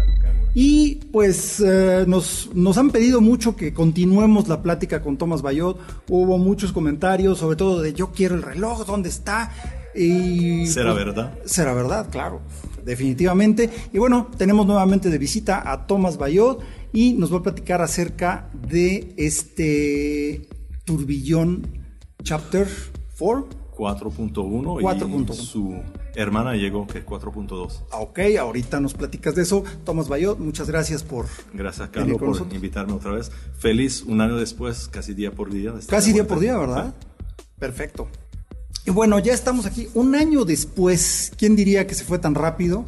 Y 0.54 0.96
pues 1.12 1.60
eh, 1.60 2.04
nos, 2.06 2.48
nos 2.54 2.78
han 2.78 2.90
pedido 2.90 3.20
mucho 3.20 3.56
que 3.56 3.74
continuemos 3.74 4.48
la 4.48 4.62
plática 4.62 5.02
con 5.02 5.18
Tomás 5.18 5.42
Bayot. 5.42 5.78
Hubo 6.08 6.38
muchos 6.38 6.72
comentarios, 6.72 7.38
sobre 7.38 7.56
todo 7.56 7.82
de 7.82 7.92
yo 7.92 8.10
quiero 8.12 8.34
el 8.36 8.42
reloj, 8.42 8.86
¿dónde 8.86 9.10
está? 9.10 9.52
Y, 9.94 10.66
¿Será 10.66 10.92
pues, 10.94 11.04
verdad? 11.04 11.34
Será 11.44 11.74
verdad, 11.74 12.08
claro, 12.10 12.40
definitivamente. 12.86 13.68
Y 13.92 13.98
bueno, 13.98 14.30
tenemos 14.38 14.66
nuevamente 14.66 15.10
de 15.10 15.18
visita 15.18 15.70
a 15.70 15.86
Tomás 15.86 16.16
Bayot 16.16 16.62
y 16.92 17.12
nos 17.14 17.32
va 17.32 17.38
a 17.38 17.42
platicar 17.42 17.82
acerca 17.82 18.48
de 18.70 19.12
este 19.18 20.48
turbillón 20.86 21.66
Chapter 22.22 22.66
4. 23.18 23.48
4.1 23.76 24.80
4.1. 24.80 25.34
y 25.34 25.36
su 25.36 25.74
hermana 26.14 26.54
llegó 26.54 26.86
que 26.86 27.00
es 27.00 27.04
4.2. 27.04 27.82
Ah, 27.92 27.98
Ok, 27.98 28.20
ahorita 28.40 28.80
nos 28.80 28.94
platicas 28.94 29.34
de 29.34 29.42
eso. 29.42 29.64
Tomás 29.84 30.08
Bayot, 30.08 30.38
muchas 30.38 30.68
gracias 30.70 31.02
por 31.02 31.26
Gracias 31.52 31.90
Carlos 31.90 32.16
por 32.18 32.28
nosotros. 32.28 32.54
invitarme 32.54 32.94
otra 32.94 33.12
vez. 33.12 33.30
Feliz 33.58 34.02
un 34.02 34.22
año 34.22 34.36
después, 34.36 34.88
casi 34.88 35.12
día 35.12 35.30
por 35.32 35.52
día. 35.52 35.74
estar 35.78 35.98
Casi 35.98 36.14
día 36.14 36.26
por 36.26 36.40
día, 36.40 36.56
¿verdad? 36.56 36.94
Perfecto. 37.58 38.08
Y 38.86 38.92
bueno, 38.92 39.18
ya 39.18 39.34
estamos 39.34 39.66
aquí 39.66 39.88
un 39.92 40.14
año 40.14 40.46
después. 40.46 41.32
¿Quién 41.36 41.54
diría 41.54 41.86
que 41.86 41.94
se 41.94 42.04
fue 42.04 42.18
tan 42.18 42.34
rápido? 42.34 42.86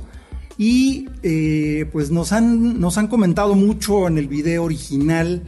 Y 0.56 1.06
eh, 1.22 1.86
pues 1.92 2.10
nos 2.10 2.32
han, 2.32 2.80
nos 2.80 2.96
han 2.96 3.08
comentado 3.08 3.54
mucho 3.54 4.08
en 4.08 4.16
el 4.16 4.26
video 4.26 4.64
original 4.64 5.42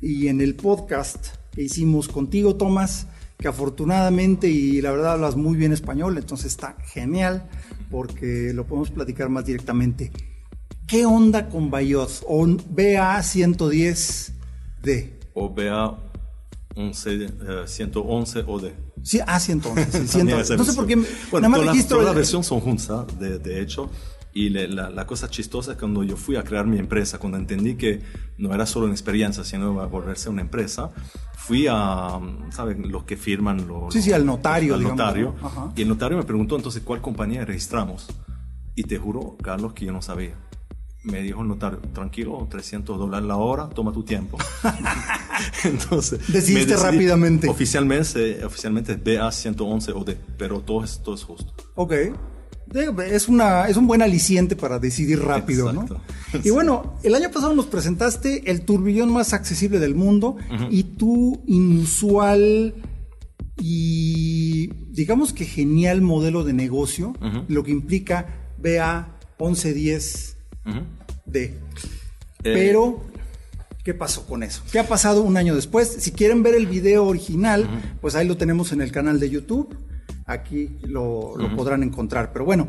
y 0.00 0.28
en 0.28 0.40
el 0.40 0.54
podcast 0.54 1.34
que 1.56 1.64
hicimos 1.64 2.06
contigo, 2.06 2.54
Tomás, 2.54 3.08
que 3.38 3.48
afortunadamente 3.48 4.48
y 4.48 4.80
la 4.82 4.92
verdad 4.92 5.14
hablas 5.14 5.34
muy 5.36 5.56
bien 5.56 5.72
español, 5.72 6.18
entonces 6.18 6.52
está 6.52 6.76
genial 6.84 7.48
porque 7.90 8.52
lo 8.54 8.66
podemos 8.66 8.90
platicar 8.90 9.30
más 9.30 9.46
directamente. 9.46 10.12
¿Qué 10.86 11.06
onda 11.06 11.48
con 11.48 11.70
Bayot 11.70 12.22
o 12.28 12.44
BA110D? 12.46 15.10
O 15.34 15.52
vea 15.52 15.92
11, 16.76 17.14
eh, 17.14 17.28
111 17.66 18.44
OD. 18.46 18.70
Sí, 19.02 19.18
ah, 19.26 19.40
111. 19.40 19.90
sí, 19.90 20.06
111. 20.08 20.08
También 20.18 20.38
esa 20.40 20.56
No 20.56 20.64
sé 20.64 20.74
por 20.74 20.86
qué. 20.86 20.96
Bueno, 21.30 21.40
nada 21.40 21.48
más 21.48 21.60
todas 21.60 21.72
registro 21.72 21.96
todas 21.96 22.06
las 22.06 22.14
versiones 22.14 22.46
son 22.46 22.60
juntas, 22.60 23.18
de, 23.18 23.38
de 23.38 23.62
hecho. 23.62 23.90
Y 24.36 24.50
le- 24.50 24.68
la, 24.68 24.90
la 24.90 25.06
cosa 25.06 25.30
chistosa 25.30 25.72
es 25.72 25.78
cuando 25.78 26.02
yo 26.04 26.14
fui 26.16 26.36
a 26.36 26.42
crear 26.44 26.66
mi 26.66 26.78
empresa, 26.78 27.18
cuando 27.18 27.38
entendí 27.38 27.76
que 27.76 28.02
no 28.36 28.52
era 28.52 28.66
solo 28.66 28.84
una 28.84 28.94
experiencia, 28.94 29.44
sino 29.44 29.80
a 29.80 29.86
volverse 29.86 30.28
una 30.28 30.42
empresa, 30.42 30.90
fui 31.38 31.66
a, 31.70 32.20
¿saben? 32.50 32.92
Los 32.92 33.04
que 33.04 33.16
firman 33.16 33.66
los... 33.66 33.94
Sí, 33.94 34.02
sí, 34.02 34.12
al 34.12 34.26
notario, 34.26 34.74
Al 34.74 34.80
digamos, 34.80 34.98
notario. 35.00 35.34
Y 35.74 35.80
el 35.80 35.88
notario 35.88 36.18
me 36.18 36.24
preguntó 36.24 36.54
entonces 36.56 36.82
cuál 36.84 37.00
compañía 37.00 37.46
registramos. 37.46 38.08
Y 38.74 38.82
te 38.82 38.98
juro, 38.98 39.38
Carlos, 39.42 39.72
que 39.72 39.86
yo 39.86 39.92
no 39.92 40.02
sabía. 40.02 40.34
Me 41.02 41.22
dijo 41.22 41.40
el 41.40 41.48
notario, 41.48 41.78
tranquilo, 41.94 42.46
300 42.50 42.98
dólares 42.98 43.26
la 43.26 43.36
hora, 43.36 43.70
toma 43.70 43.90
tu 43.92 44.02
tiempo. 44.02 44.36
Entonces, 45.64 46.20
Decidiste 46.30 46.76
rápidamente. 46.76 47.48
Oficialmente, 47.48 48.44
oficialmente 48.44 48.92
es 48.92 49.02
BA111 49.02 49.92
OD, 49.94 50.10
pero 50.36 50.60
todo 50.60 50.84
es, 50.84 51.02
todo 51.02 51.14
es 51.14 51.24
justo. 51.24 51.54
Ok. 51.74 51.92
Es, 52.74 53.28
una, 53.28 53.68
es 53.68 53.76
un 53.76 53.86
buen 53.86 54.02
aliciente 54.02 54.56
para 54.56 54.78
decidir 54.78 55.22
rápido, 55.22 55.70
Exacto. 55.70 56.00
¿no? 56.32 56.40
Y 56.44 56.50
bueno, 56.50 56.94
el 57.02 57.14
año 57.14 57.30
pasado 57.30 57.54
nos 57.54 57.66
presentaste 57.66 58.50
el 58.50 58.62
turbillón 58.62 59.12
más 59.12 59.32
accesible 59.32 59.78
del 59.78 59.94
mundo 59.94 60.36
y 60.70 60.82
tu 60.82 61.42
inusual 61.46 62.74
y 63.58 64.68
digamos 64.90 65.32
que 65.32 65.44
genial 65.44 66.02
modelo 66.02 66.44
de 66.44 66.52
negocio, 66.52 67.14
lo 67.48 67.62
que 67.62 67.70
implica 67.70 68.26
BA 68.58 69.16
1110D. 69.38 70.34
Ujú. 70.66 70.78
Eh, 71.32 71.54
Pero, 72.42 73.02
¿qué 73.82 73.94
pasó 73.94 74.26
con 74.26 74.42
eso? 74.42 74.62
¿Qué 74.70 74.78
ha 74.78 74.86
pasado 74.86 75.22
un 75.22 75.36
año 75.36 75.54
después? 75.54 75.88
Si 75.98 76.12
quieren 76.12 76.42
ver 76.42 76.54
el 76.54 76.66
video 76.66 77.04
original, 77.06 77.68
pues 78.00 78.14
ahí 78.14 78.26
lo 78.26 78.36
tenemos 78.36 78.72
en 78.72 78.80
el 78.82 78.92
canal 78.92 79.18
de 79.20 79.30
YouTube. 79.30 79.74
Aquí 80.26 80.76
lo, 80.82 81.36
lo 81.36 81.54
podrán 81.56 81.82
encontrar. 81.82 82.32
Pero 82.32 82.44
bueno, 82.44 82.68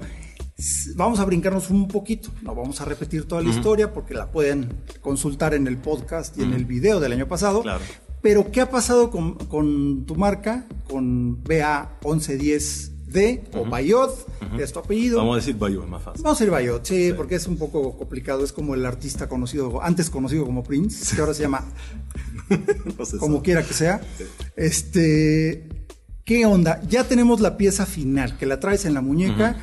vamos 0.95 1.19
a 1.19 1.25
brincarnos 1.25 1.69
un 1.69 1.87
poquito. 1.87 2.29
No 2.41 2.55
vamos 2.55 2.81
a 2.81 2.85
repetir 2.85 3.25
toda 3.25 3.41
la 3.41 3.49
historia 3.49 3.93
porque 3.93 4.13
la 4.13 4.31
pueden 4.31 4.69
consultar 5.01 5.53
en 5.53 5.67
el 5.67 5.77
podcast 5.77 6.37
y 6.37 6.43
en 6.43 6.53
el 6.53 6.65
video 6.65 6.99
del 6.99 7.13
año 7.13 7.27
pasado. 7.27 7.61
Claro. 7.61 7.83
Pero, 8.21 8.51
¿qué 8.51 8.61
ha 8.61 8.69
pasado 8.69 9.11
con, 9.11 9.35
con 9.35 10.05
tu 10.05 10.15
marca? 10.15 10.65
Con 10.89 11.43
BA1110D 11.43 13.41
o 13.53 13.65
Bayot, 13.65 14.27
es 14.59 14.73
tu 14.73 14.79
apellido. 14.79 15.19
Vamos 15.19 15.35
a 15.35 15.37
decir 15.37 15.55
Bayo, 15.55 15.83
es 15.83 15.89
más 15.89 16.01
fácil. 16.03 16.23
Vamos 16.23 16.41
a 16.41 16.43
ir 16.43 16.49
Bayot, 16.49 16.83
sí, 16.83 17.13
porque 17.15 17.35
es 17.35 17.45
un 17.47 17.57
poco 17.57 17.95
complicado. 17.95 18.43
Es 18.43 18.51
como 18.51 18.73
el 18.73 18.85
artista 18.85 19.29
conocido, 19.29 19.81
antes 19.83 20.09
conocido 20.09 20.45
como 20.45 20.63
Prince, 20.63 21.15
que 21.15 21.21
ahora 21.21 21.33
se 21.33 21.43
llama 21.43 21.63
No 22.49 23.19
como 23.19 23.43
quiera 23.43 23.63
que 23.63 23.73
sea. 23.73 24.01
Este, 24.55 25.67
¿qué 26.27 26.45
onda? 26.45 26.81
Ya 26.89 27.05
tenemos 27.05 27.39
la 27.39 27.55
pieza 27.57 27.85
final, 27.85 28.37
que 28.37 28.45
la 28.45 28.59
traes 28.59 28.83
en 28.85 28.93
la 28.93 28.99
muñeca 29.01 29.55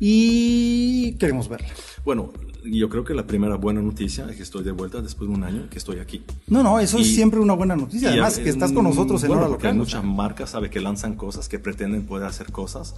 y 0.00 1.12
queremos 1.18 1.46
verla. 1.48 1.68
Bueno, 2.06 2.32
yo 2.64 2.88
creo 2.88 3.04
que 3.04 3.12
la 3.12 3.26
primera 3.26 3.56
buena 3.56 3.82
noticia 3.82 4.26
es 4.30 4.36
que 4.36 4.42
estoy 4.42 4.64
de 4.64 4.72
vuelta 4.72 5.02
después 5.02 5.28
de 5.28 5.36
un 5.36 5.44
año 5.44 5.68
que 5.68 5.76
estoy 5.76 5.98
aquí. 5.98 6.24
No, 6.48 6.62
no, 6.62 6.80
eso 6.80 6.98
es 6.98 7.08
Y- 7.08 7.14
siempre 7.16 7.38
una 7.38 7.52
buena 7.52 7.76
noticia. 7.76 8.08
Además, 8.08 8.38
que 8.38 8.48
estás 8.48 8.72
con 8.72 8.84
nosotros 8.84 9.22
en 9.24 9.28
bueno, 9.28 9.42
hora 9.42 9.50
local. 9.52 9.72
hay 9.72 9.76
muchas 9.76 10.02
marcas, 10.04 10.50
sabe, 10.50 10.70
que 10.70 10.80
lanzan 10.80 11.16
cosas, 11.16 11.48
que 11.50 11.58
pretenden 11.58 12.06
poder 12.06 12.26
hacer 12.26 12.50
cosas. 12.50 12.94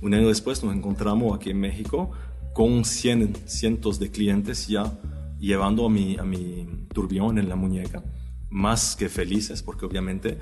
Un 0.00 0.14
año 0.14 0.28
después 0.28 0.64
nos 0.64 0.74
encontramos 0.74 1.36
aquí 1.36 1.50
en 1.50 1.60
México 1.60 2.10
con 2.54 2.86
cien, 2.86 3.34
cientos 3.44 3.98
de 3.98 4.10
clientes 4.10 4.66
ya 4.66 4.98
llevando 5.38 5.84
a 5.86 5.90
mi, 5.90 6.16
a 6.16 6.22
mi 6.24 6.66
turbión 6.94 7.36
en 7.38 7.50
la 7.50 7.56
muñeca. 7.56 8.02
Más 8.48 8.96
que 8.96 9.08
felices, 9.08 9.62
porque 9.62 9.84
obviamente 9.86 10.38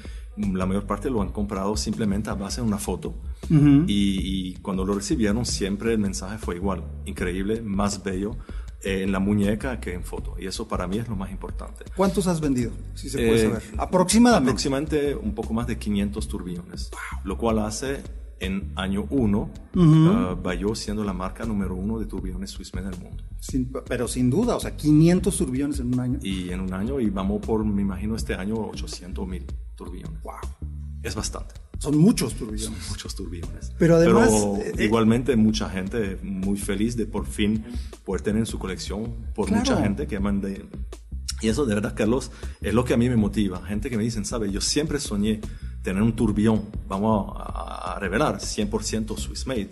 la 0.54 0.66
mayor 0.66 0.86
parte 0.86 1.10
lo 1.10 1.22
han 1.22 1.30
comprado 1.30 1.76
simplemente 1.76 2.30
a 2.30 2.34
base 2.34 2.60
de 2.60 2.66
una 2.66 2.78
foto. 2.78 3.14
y, 3.50 3.86
y 3.88 4.54
cuando 4.62 4.84
lo 4.84 4.94
recibieron, 4.94 5.44
siempre 5.46 5.92
el 5.92 5.98
mensaje 5.98 6.38
fue 6.38 6.56
igual: 6.56 6.82
increíble, 7.06 7.62
más 7.62 8.02
bello 8.02 8.36
eh, 8.82 9.02
en 9.02 9.12
la 9.12 9.18
muñeca 9.18 9.80
que 9.80 9.92
en 9.94 10.04
foto. 10.04 10.36
Y 10.38 10.46
eso 10.46 10.66
para 10.68 10.86
mí 10.86 10.98
es 10.98 11.08
lo 11.08 11.16
más 11.16 11.30
importante. 11.30 11.84
¿Cuántos 11.96 12.26
has 12.26 12.40
vendido? 12.40 12.70
Si 12.94 13.08
se 13.10 13.18
puede 13.18 13.34
Eh, 13.36 13.48
saber. 13.48 13.62
Aproximadamente. 13.78 14.50
Aproximadamente 14.50 15.14
un 15.16 15.34
poco 15.34 15.52
más 15.54 15.66
de 15.66 15.76
500 15.78 16.28
turbillones, 16.28 16.90
lo 17.24 17.36
cual 17.38 17.58
hace 17.60 18.02
en 18.40 18.72
año 18.76 19.06
1 19.10 19.50
Bayo 20.42 20.74
siendo 20.74 21.04
la 21.04 21.12
marca 21.12 21.44
número 21.44 21.74
uno 21.74 21.98
de 21.98 22.06
turbillones 22.06 22.50
Swissmed 22.50 22.84
en 22.86 22.92
el 22.94 22.98
mundo. 23.00 23.22
Sin- 23.38 23.70
pero 23.86 24.08
sin 24.08 24.28
duda, 24.30 24.56
o 24.56 24.60
sea, 24.60 24.76
500 24.76 25.36
turbillones 25.36 25.80
en 25.80 25.94
un 25.94 26.00
año. 26.00 26.18
Y 26.22 26.50
en 26.50 26.60
un 26.60 26.72
año, 26.72 27.00
y 27.00 27.10
vamos 27.10 27.40
por, 27.44 27.64
me 27.64 27.82
imagino, 27.82 28.16
este 28.16 28.34
año 28.34 28.56
800 28.56 29.26
mil 29.28 29.44
turbillones. 29.76 30.20
Wow. 30.22 30.34
Es 31.02 31.14
bastante. 31.14 31.54
Son 31.78 31.96
muchos 31.96 32.34
turbillones. 32.34 32.90
Muchos 32.90 33.14
turbillones. 33.14 33.72
Pero 33.78 33.96
además, 33.96 34.28
Pero 34.30 34.56
eh, 34.58 34.72
eh, 34.76 34.84
igualmente 34.84 35.34
mucha 35.36 35.70
gente 35.70 36.18
muy 36.22 36.58
feliz 36.58 36.94
de 36.96 37.06
por 37.06 37.24
fin 37.26 37.64
poder 38.04 38.20
tener 38.20 38.40
en 38.40 38.46
su 38.46 38.58
colección, 38.58 39.14
por 39.34 39.46
Claro. 39.46 39.60
mucha 39.62 39.82
gente 39.82 40.06
que 40.06 40.16
aman 40.16 40.40
de... 40.42 40.66
Y 41.40 41.48
eso 41.48 41.64
de 41.64 41.74
verdad, 41.74 41.94
Carlos, 41.96 42.30
es 42.60 42.74
lo 42.74 42.84
que 42.84 42.92
a 42.92 42.98
mí 42.98 43.08
me 43.08 43.16
motiva. 43.16 43.62
Gente 43.64 43.88
que 43.88 43.96
me 43.96 44.02
dicen, 44.02 44.26
sabe, 44.26 44.52
yo 44.52 44.60
siempre 44.60 45.00
soñé 45.00 45.40
tener 45.82 46.02
un 46.02 46.14
turbión, 46.14 46.62
vamos 46.88 47.34
a, 47.36 47.98
revelar, 48.00 48.38
100% 48.38 49.16
Swiss 49.18 49.46
Made 49.46 49.70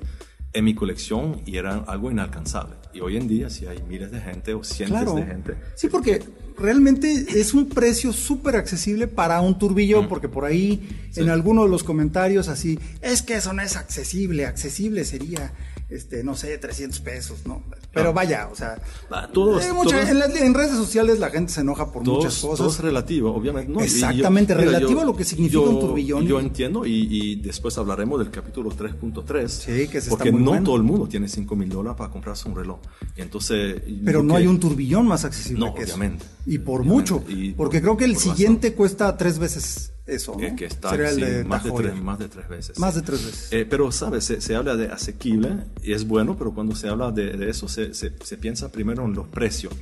en 0.53 0.65
mi 0.65 0.75
colección 0.75 1.43
y 1.47 1.57
era 1.57 1.77
algo 1.87 2.11
inalcanzable. 2.11 2.77
Y 2.93 3.01
hoy 3.01 3.17
en 3.17 3.29
día, 3.29 3.51
si 3.51 3.67
hay 3.67 3.83
miles 3.89 4.11
de 4.11 4.21
gente 4.21 4.55
o 4.55 4.65
cientos 4.65 5.03
Claro. 5.03 5.15
de 5.15 5.25
gente, 5.27 5.55
Sí, 5.77 5.89
porque 5.89 6.23
realmente 6.59 7.11
es 7.39 7.55
un 7.55 7.69
precio 7.69 8.13
súper 8.13 8.57
accesible 8.57 9.07
para 9.07 9.41
un 9.41 9.59
turbillón, 9.59 10.09
porque 10.09 10.29
por 10.29 10.45
ahí 10.45 10.89
en 11.17 11.29
alguno 11.31 11.65
de 11.65 11.69
los 11.69 11.85
comentarios 11.85 12.49
así, 12.49 12.79
es 13.03 13.23
que 13.23 13.37
eso 13.37 13.53
no 13.53 13.63
es 13.63 13.77
accesible, 13.77 14.47
accesible 14.47 15.05
sería 15.05 15.53
este, 15.91 16.23
no 16.23 16.35
sé, 16.37 16.57
300 16.59 17.01
pesos, 17.01 17.47
¿no? 17.47 17.63
Pero 17.95 18.13
vaya, 18.13 18.49
o 18.53 18.55
sea, 18.55 18.77
Ah, 19.11 19.29
todos- 19.33 19.65
eh, 19.65 19.73
mucha- 19.73 19.97
todos- 19.97 20.09
en, 20.11 20.19
las- 20.19 20.37
en 20.37 20.53
redes 20.55 20.73
sociales 20.77 21.19
la 21.19 21.31
gente 21.31 21.53
se 21.53 21.63
enoja 21.63 21.91
por 21.91 22.03
Todo, 22.05 22.17
muchas 22.17 22.41
todo 22.41 22.51
cosas. 22.53 22.75
es 22.75 22.81
relativo, 22.81 23.35
obviamente. 23.35 23.73
No, 23.73 23.81
y- 23.81 23.85
y 23.85 23.87
Exactamente, 23.87 24.55
mira, 24.55 24.67
relativo 24.67 25.01
a 25.01 25.05
lo 25.05 25.17
que 25.17 25.25
significa 25.25 25.55
yo- 25.55 25.71
un 25.71 25.81
turbillón. 25.81 26.27
Yo 26.27 26.39
entiendo 26.41 26.85
y, 26.85 27.09
y 27.11 27.37
después 27.37 27.77
hablaremos 27.79 28.19
del 28.19 28.31
capítulo 28.31 28.71
3.3. 28.71 29.51
Sí, 29.65 29.89
que 29.89 29.99
está 29.99 30.11
Porque 30.11 30.31
muy 30.31 30.43
no 30.43 30.51
bueno. 30.51 30.65
todo 30.65 30.77
el 30.77 30.83
mundo 30.83 31.09
tiene 31.09 31.29
5 31.29 31.57
mil 31.57 31.69
dólares 31.71 31.97
para 31.97 32.11
comprarse 32.11 32.49
un 32.49 32.55
reloj. 32.57 32.79
Y 33.17 33.23
entonces, 33.23 33.81
Pero 34.05 34.23
no 34.23 34.35
que- 34.35 34.41
hay 34.41 34.47
un 34.47 34.61
turbillón 34.61 35.07
más 35.09 35.25
accesible 35.25 35.61
No, 35.67 35.75
que 35.75 35.83
eso. 35.85 35.95
obviamente. 35.95 36.25
Y 36.47 36.59
por 36.59 36.81
Obviamente. 36.83 37.13
mucho. 37.13 37.25
Y 37.29 37.53
porque 37.53 37.79
por- 37.79 37.83
creo 37.83 37.97
que 37.97 38.05
el 38.05 38.17
siguiente 38.17 38.75
cuesta 38.75 39.17
tres 39.17 39.39
veces 39.39 39.93
eso, 40.09 40.33
¿no? 40.39 40.57
que, 40.57 40.65
está 40.65 40.91
sí, 40.91 41.21
de 41.21 41.45
más, 41.45 41.63
de 41.65 41.71
tres, 41.71 41.95
más 42.03 42.19
de 42.19 42.29
tres 42.29 42.49
veces. 42.49 42.79
Más 42.79 42.95
de 42.95 43.03
tres 43.03 43.25
veces. 43.25 43.53
Eh, 43.53 43.67
pero, 43.69 43.93
¿sabes? 43.93 44.25
Se, 44.25 44.41
se 44.41 44.57
habla 44.57 44.77
de 44.77 44.89
asequible 44.89 45.51
y 45.83 45.93
es 45.93 46.07
bueno, 46.07 46.37
pero 46.37 46.53
cuando 46.53 46.75
se 46.75 46.89
habla 46.89 47.13
de, 47.13 47.33
de 47.37 47.51
eso 47.51 47.69
se, 47.69 47.95
se- 47.95 48.13
se 48.25 48.37
piensa 48.37 48.71
primero 48.73 49.05
en 49.05 49.15
los 49.15 49.29
precios. 49.29 49.73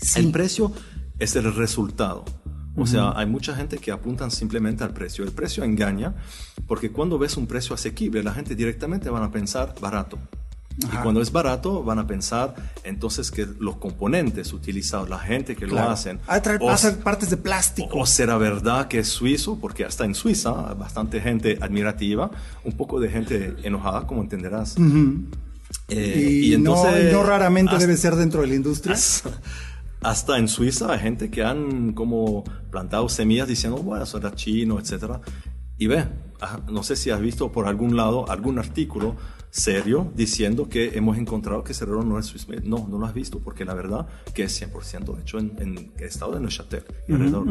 Sí. 0.00 0.20
El 0.20 0.30
precio 0.30 0.72
es 1.18 1.34
el 1.36 1.52
resultado. 1.54 2.24
O 2.76 2.86
sea, 2.88 3.12
hay 3.16 3.26
mucha 3.26 3.54
gente 3.54 3.78
que 3.78 3.92
apuntan 3.92 4.32
simplemente 4.32 4.82
al 4.82 4.92
precio. 4.92 5.24
El 5.24 5.30
precio 5.30 5.62
engaña 5.62 6.12
porque 6.66 6.90
cuando 6.90 7.18
ves 7.18 7.36
un 7.36 7.46
precio 7.46 7.72
asequible, 7.72 8.24
la 8.24 8.34
gente 8.34 8.56
directamente 8.56 9.08
van 9.10 9.22
a 9.22 9.30
pensar 9.30 9.74
barato. 9.80 10.18
Y 10.76 10.86
Ajá. 10.86 11.02
cuando 11.02 11.20
es 11.22 11.30
barato, 11.30 11.84
van 11.84 12.00
a 12.00 12.06
pensar 12.06 12.54
entonces 12.82 13.30
que 13.30 13.46
los 13.60 13.76
componentes 13.76 14.52
utilizados, 14.52 15.08
la 15.08 15.20
gente 15.20 15.54
que 15.54 15.66
Claro. 15.66 15.86
lo 15.86 15.92
hacen, 15.92 16.18
Ah, 16.26 16.40
traer- 16.42 16.58
o- 16.60 16.68
hacer 16.70 16.98
partes 16.98 17.30
de 17.30 17.36
plástico. 17.36 17.96
o 17.96 18.06
será 18.06 18.36
verdad 18.38 18.88
que 18.88 18.98
es 18.98 19.08
suizo, 19.08 19.58
porque 19.60 19.84
hasta 19.84 20.04
en 20.04 20.14
Suiza 20.16 20.68
hay 20.70 20.74
bastante 20.76 21.20
gente 21.20 21.58
admirativa, 21.60 22.30
un 22.64 22.72
poco 22.72 22.98
de 22.98 23.08
gente 23.08 23.54
enojada, 23.62 24.06
como 24.08 24.20
entenderás. 24.22 24.74
Eh, 25.88 26.40
y, 26.46 26.50
no, 26.58 26.74
entonces, 26.74 27.10
y 27.10 27.12
no 27.12 27.22
raramente 27.22 27.72
hasta- 27.72 27.86
debe 27.86 27.96
ser 27.96 28.16
dentro 28.16 28.40
de 28.40 28.48
la 28.48 28.54
industria. 28.54 28.94
hasta, 28.94 29.30
hasta 30.00 30.38
en 30.38 30.48
Suiza 30.48 30.92
hay 30.92 30.98
gente 31.00 31.30
que 31.30 31.42
han 31.44 31.92
como 31.92 32.44
plantado 32.70 33.08
semillas 33.08 33.48
diciendo, 33.48 33.78
bueno, 33.78 34.04
eso 34.04 34.18
era 34.18 34.34
chino, 34.34 34.78
etcétera. 34.80 35.20
Y 35.78 35.86
ve, 35.86 36.04
ah, 36.40 36.60
no 36.70 36.82
sé 36.82 36.96
si 36.96 37.10
has 37.10 37.20
visto 37.20 37.50
por 37.52 37.66
algún 37.66 37.96
lado 37.96 38.30
algún 38.30 38.58
artículo 38.58 39.16
serio 39.56 40.10
diciendo 40.16 40.68
que 40.68 40.96
hemos 40.98 41.16
encontrado 41.16 41.62
que 41.62 41.72
reloj 41.72 42.04
no 42.04 42.18
es 42.18 42.26
Swiss. 42.26 42.46
No, 42.64 42.88
no 42.90 42.98
lo 42.98 43.06
has 43.06 43.14
visto 43.14 43.38
porque 43.38 43.64
la 43.64 43.74
verdad 43.74 44.06
que 44.34 44.42
es 44.44 44.60
100% 44.60 45.20
hecho 45.20 45.38
en, 45.38 45.52
en 45.58 45.78
el 45.96 46.04
estado 46.04 46.32
de 46.32 46.40
Neuchâtel 46.40 46.82
y 47.08 47.12
alrededor. 47.12 47.46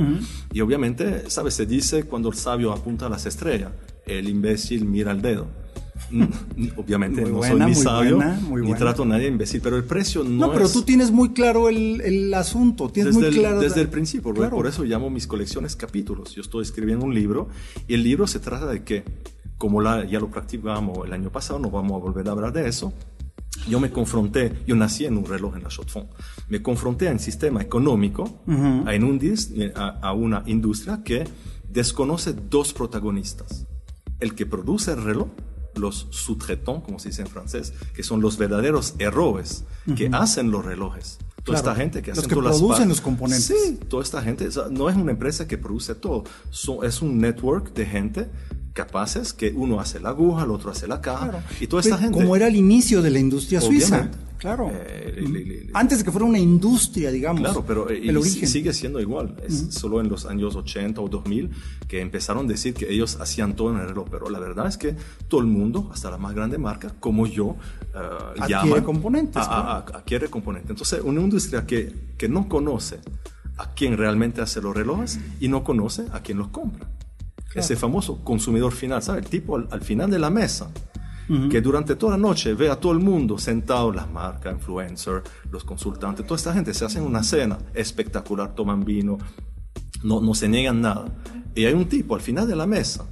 Y 0.52 0.60
obviamente, 0.62 1.30
¿sabes? 1.30 1.54
Se 1.54 1.66
dice 1.66 2.04
cuando 2.04 2.30
el 2.30 2.36
sabio 2.36 2.74
apunta 2.74 3.06
a 3.06 3.10
las 3.10 3.26
estrellas, 3.26 3.72
el 4.06 4.28
imbécil 4.28 4.84
mira 4.86 5.12
al 5.12 5.22
dedo. 5.22 5.48
Obviamente 6.76 7.22
Muy 7.22 7.32
no 7.32 7.38
buena, 7.38 7.66
soy 7.66 7.76
ni 7.76 7.76
sabio 7.76 8.16
buena, 8.18 8.40
ni 8.68 8.74
trato 8.74 9.04
a 9.04 9.06
nadie 9.06 9.28
imbécil, 9.28 9.62
pero 9.62 9.78
el 9.78 9.84
precio 9.86 10.24
no, 10.24 10.48
No, 10.48 10.52
pero 10.52 10.66
es- 10.66 10.74
tú 10.74 10.82
tienes 10.82 11.12
muy 11.12 11.30
claro 11.30 11.70
el, 11.70 12.02
el 12.02 12.34
asunto. 12.34 12.90
Tienes 12.90 13.16
desde, 13.16 13.28
muy 13.30 13.36
el, 13.38 13.42
claro. 13.42 13.60
desde 13.62 13.82
el 13.82 13.88
principio, 13.90 14.34
Claro. 14.34 14.56
por 14.58 14.68
eso 14.68 14.84
llamo 14.84 15.10
mis 15.10 15.28
colecciones 15.28 15.76
capítulos. 15.76 16.34
Yo 16.36 16.42
estoy 16.42 16.64
escribiendo 16.64 17.06
un 17.06 17.14
libro 17.16 17.48
y 17.88 17.94
el 17.94 18.04
libro 18.04 18.28
se 18.28 18.40
trata 18.40 18.66
de 18.68 18.84
que, 18.84 19.04
como 19.64 19.80
la- 19.80 20.04
ya 20.04 20.20
lo 20.20 20.28
practicamos 20.30 21.06
el 21.08 21.14
año 21.14 21.30
pasado, 21.32 21.58
no 21.58 21.70
vamos 21.72 21.94
a 21.94 22.04
volver 22.04 22.28
a 22.28 22.32
hablar 22.32 22.52
de 22.52 22.68
eso. 22.68 22.92
Yo 23.70 23.80
me 23.80 23.92
confronté, 23.92 24.52
yo 24.68 24.76
nací 24.76 25.06
en 25.06 25.16
un 25.18 25.24
reloj 25.26 25.56
en 25.56 25.64
la 25.64 25.70
Chaux-de-Fonds, 25.70 26.10
me 26.50 26.62
confronté 26.62 27.08
a 27.08 27.14
un 27.14 27.20
sistema 27.20 27.62
económico, 27.62 28.42
a, 28.46 28.52
un 28.52 28.86
indis- 29.20 29.72
a, 29.74 30.00
a 30.02 30.12
una 30.12 30.44
industria 30.48 31.02
que 31.02 31.24
desconoce 31.70 32.34
dos 32.34 32.74
protagonistas. 32.74 33.66
El 34.20 34.36
que 34.36 34.46
produce 34.46 34.92
el 34.92 35.02
reloj, 35.02 35.30
los 35.76 36.08
sous-traitants, 36.12 36.84
como 36.84 37.00
se 37.00 37.08
dice 37.10 37.22
en 37.22 37.30
francés, 37.30 37.74
que 37.96 38.04
son 38.04 38.20
los 38.20 38.38
verdaderos 38.38 38.96
héroes 39.00 39.64
que 39.96 40.10
hacen 40.12 40.52
los 40.52 40.66
relojes. 40.66 41.20
Toda 41.46 41.60
Claro. 41.60 41.72
esta 41.72 41.76
gente 41.84 42.02
que 42.02 42.12
Los 42.12 42.20
hacen 42.20 42.30
que 42.30 42.36
todas 42.36 42.58
producen 42.58 42.88
los 42.90 43.02
componentes. 43.02 43.46
Sí, 43.48 43.78
toda 43.90 44.02
esta 44.04 44.22
gente, 44.22 44.48
no 44.72 44.90
es 44.90 44.96
una 44.96 45.12
empresa 45.12 45.46
que 45.48 45.58
produce 45.58 45.94
todo, 45.96 46.24
Son- 46.50 46.86
es 46.86 47.02
un 47.02 47.18
network 47.18 47.74
de 47.74 47.86
gente 47.86 48.30
capaces 48.74 49.34
que 49.34 49.54
uno 49.56 49.80
hace 49.80 50.00
la 50.00 50.10
aguja, 50.10 50.44
el 50.44 50.52
otro 50.52 50.72
hace 50.72 50.88
la 50.88 51.00
caja, 51.02 51.30
Claro. 51.30 51.44
y 51.60 51.68
toda 51.68 51.82
esta 51.82 51.96
Pero 51.96 52.04
gente... 52.10 52.20
Como 52.24 52.36
era 52.36 52.48
el 52.48 52.56
inicio 52.56 53.02
de 53.02 53.10
la 53.12 53.20
industria 53.20 53.62
suiza. 53.62 54.10
Claro. 54.40 54.70
Eh, 54.74 55.14
le- 55.22 55.30
le- 55.30 55.46
le- 55.46 55.70
Antes 55.74 56.00
de 56.00 56.04
que 56.04 56.12
fuera 56.12 56.26
una 56.26 56.38
industria, 56.40 57.12
digamos. 57.12 57.40
Claro, 57.42 57.64
pero 57.66 57.90
eh, 57.90 58.02
el 58.04 58.18
origen. 58.18 58.46
sigue 58.50 58.74
siendo 58.74 59.00
igual. 59.00 59.38
Es 59.48 59.68
solo 59.70 60.02
en 60.02 60.10
los 60.10 60.26
años 60.26 60.54
80 60.58 61.00
o 61.00 61.08
2000 61.08 61.50
que 61.88 62.02
empezaron 62.02 62.46
a 62.46 62.50
decir 62.50 62.74
que 62.74 62.92
ellos 62.92 63.18
hacían 63.22 63.56
todo 63.56 63.72
en 63.74 63.80
el 63.80 63.88
reloj. 63.88 64.08
Pero 64.12 64.30
la 64.30 64.40
verdad 64.40 64.68
es 64.68 64.78
que 64.78 64.98
todo 65.30 65.40
el 65.40 65.48
mundo, 65.48 65.90
hasta 65.94 66.12
la 66.12 66.18
más 66.18 66.34
grande 66.36 66.58
marca, 66.58 66.94
como 67.00 67.26
yo, 67.26 67.56
eh, 67.96 67.98
Adquiere 68.42 68.50
llaman 68.50 68.84
componentes, 68.84 69.38
a- 69.42 69.46
a- 69.46 69.78
a- 69.78 69.78
adquiere 69.78 70.28
componentes. 70.30 70.72
Entonces, 70.72 71.00
una 71.06 71.22
industria 71.22 71.66
que, 71.66 71.94
que 72.18 72.28
no 72.28 72.50
conoce 72.50 73.00
a 73.58 73.74
quién 73.74 73.96
realmente 73.96 74.42
hace 74.42 74.62
los 74.62 74.76
relojes 74.76 75.20
y 75.40 75.48
no 75.48 75.64
conoce 75.64 76.04
a 76.12 76.20
quién 76.20 76.40
los 76.40 76.50
compra. 76.50 76.90
Ese 77.56 77.76
famoso 77.76 78.24
consumidor 78.24 78.72
final, 78.72 79.02
¿sabes? 79.04 79.24
El 79.24 79.30
tipo 79.30 79.56
al, 79.56 79.68
al 79.72 79.82
final 79.82 80.10
de 80.10 80.20
la 80.20 80.30
mesa, 80.30 80.72
que 81.50 81.62
durante 81.62 81.96
toda 81.96 82.14
la 82.14 82.18
noche 82.18 82.54
ve 82.54 82.70
a 82.70 82.76
todo 82.76 82.92
el 82.92 83.00
mundo 83.00 83.38
sentado, 83.38 83.92
las 83.92 84.10
marcas, 84.10 84.54
influencers, 84.54 85.24
los 85.50 85.64
consultantes, 85.64 86.26
toda 86.26 86.38
esta 86.38 86.54
gente 86.54 86.74
se 86.74 86.86
hacen 86.86 87.04
una 87.04 87.24
cena 87.24 87.58
espectacular, 87.74 88.54
toman 88.54 88.84
vino, 88.84 89.18
no, 90.04 90.20
no 90.20 90.34
se 90.34 90.50
niegan 90.50 90.82
nada. 90.82 91.06
Y 91.56 91.66
hay 91.66 91.74
un 91.74 91.86
tipo 91.86 92.16
al 92.16 92.22
final 92.22 92.48
de 92.48 92.56
la 92.56 92.68
mesa, 92.68 93.06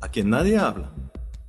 a 0.00 0.08
quien 0.08 0.30
nadie 0.30 0.58
habla, 0.58 0.92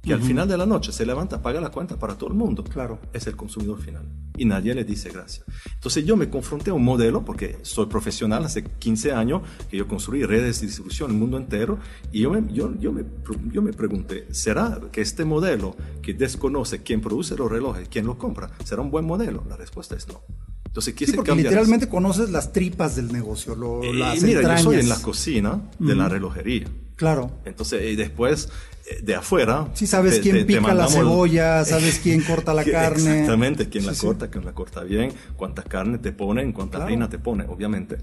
que 0.08 0.14
al 0.14 0.22
final 0.22 0.48
de 0.48 0.58
la 0.58 0.66
noche 0.66 0.92
se 0.92 1.06
levanta, 1.06 1.42
paga 1.42 1.60
la 1.62 1.70
cuenta 1.70 1.98
para 1.98 2.16
todo 2.16 2.30
el 2.30 2.36
mundo. 2.36 2.64
Claro. 2.64 3.00
Es 3.14 3.28
el 3.28 3.36
consumidor 3.36 3.80
final. 3.82 4.04
Y 4.38 4.46
nadie 4.46 4.74
le 4.76 4.84
dice 4.84 5.10
gracias. 5.10 5.46
Entonces 5.74 6.06
yo 6.06 6.16
me 6.16 6.30
confronté 6.30 6.70
a 6.70 6.74
un 6.74 6.84
modelo, 6.84 7.26
porque 7.26 7.58
soy 7.64 7.88
profesional 7.88 8.46
hace 8.46 8.64
15 8.64 9.12
años, 9.12 9.42
que 9.70 9.78
yo 9.78 9.88
construí 9.88 10.24
redes 10.24 10.62
de 10.62 10.68
distribución 10.68 11.10
en 11.10 11.16
el 11.16 11.20
mundo 11.22 11.38
entero, 11.38 11.80
y 12.12 12.22
yo 12.22 12.32
me, 12.32 12.44
yo, 12.54 12.74
yo 12.80 12.92
me, 12.92 13.04
yo 13.52 13.62
me 13.62 13.74
pregunté, 13.74 14.28
¿será 14.32 14.80
que 14.92 15.02
este 15.02 15.26
modelo 15.26 15.76
que 16.02 16.14
desconoce 16.14 16.84
quién 16.84 17.02
produce 17.02 17.36
los 17.36 17.52
relojes, 17.52 17.88
quién 17.90 18.06
los 18.06 18.16
compra, 18.18 18.52
será 18.64 18.82
un 18.82 18.92
buen 18.92 19.06
modelo? 19.06 19.44
La 19.50 19.58
respuesta 19.58 19.96
es 19.96 20.08
no. 20.08 20.22
Entonces 20.66 20.94
Sí, 20.94 20.98
quise 21.06 21.14
porque 21.16 21.34
literalmente 21.34 21.90
conoces 21.90 22.30
las 22.30 22.54
tripas 22.54 22.96
del 22.96 23.12
negocio, 23.12 23.56
lo, 23.56 23.82
Eh, 23.84 23.94
las 23.94 24.22
mira, 24.22 24.42
yo 24.42 24.64
soy 24.64 24.76
en 24.76 24.82
entrañas. 24.82 24.88
la 25.00 25.02
cocina 25.04 25.62
de 25.80 25.96
la 25.96 26.08
relojería. 26.08 26.68
Claro. 26.98 27.32
Entonces, 27.46 27.84
y 27.92 27.96
después, 27.96 28.50
eh, 28.90 29.02
de 29.04 29.14
afuera... 29.16 29.70
Sí 29.76 29.86
sabes 29.86 30.16
te- 30.16 30.22
quién 30.22 30.36
te- 30.38 30.46
te 30.46 30.58
pica 30.60 30.74
la 30.74 30.88
cebolla, 30.88 31.64
sabes 31.66 32.00
quién 32.02 32.22
corta 32.24 32.54
la 32.56 32.64
carne. 32.66 33.12
Exactamente, 33.22 33.70
quién 33.70 33.86
la 33.86 33.94
sí. 33.94 34.06
corta, 34.06 34.30
quién 34.32 34.44
la 34.44 34.54
corta 34.54 34.84
bien, 34.84 35.12
cuánta 35.36 35.62
carne 35.64 36.00
te 36.00 36.12
ponen, 36.12 36.52
cuánta 36.54 36.78
Claro. 36.80 36.86
harina 36.88 37.08
te 37.08 37.20
pone, 37.20 37.46
obviamente. 37.48 37.98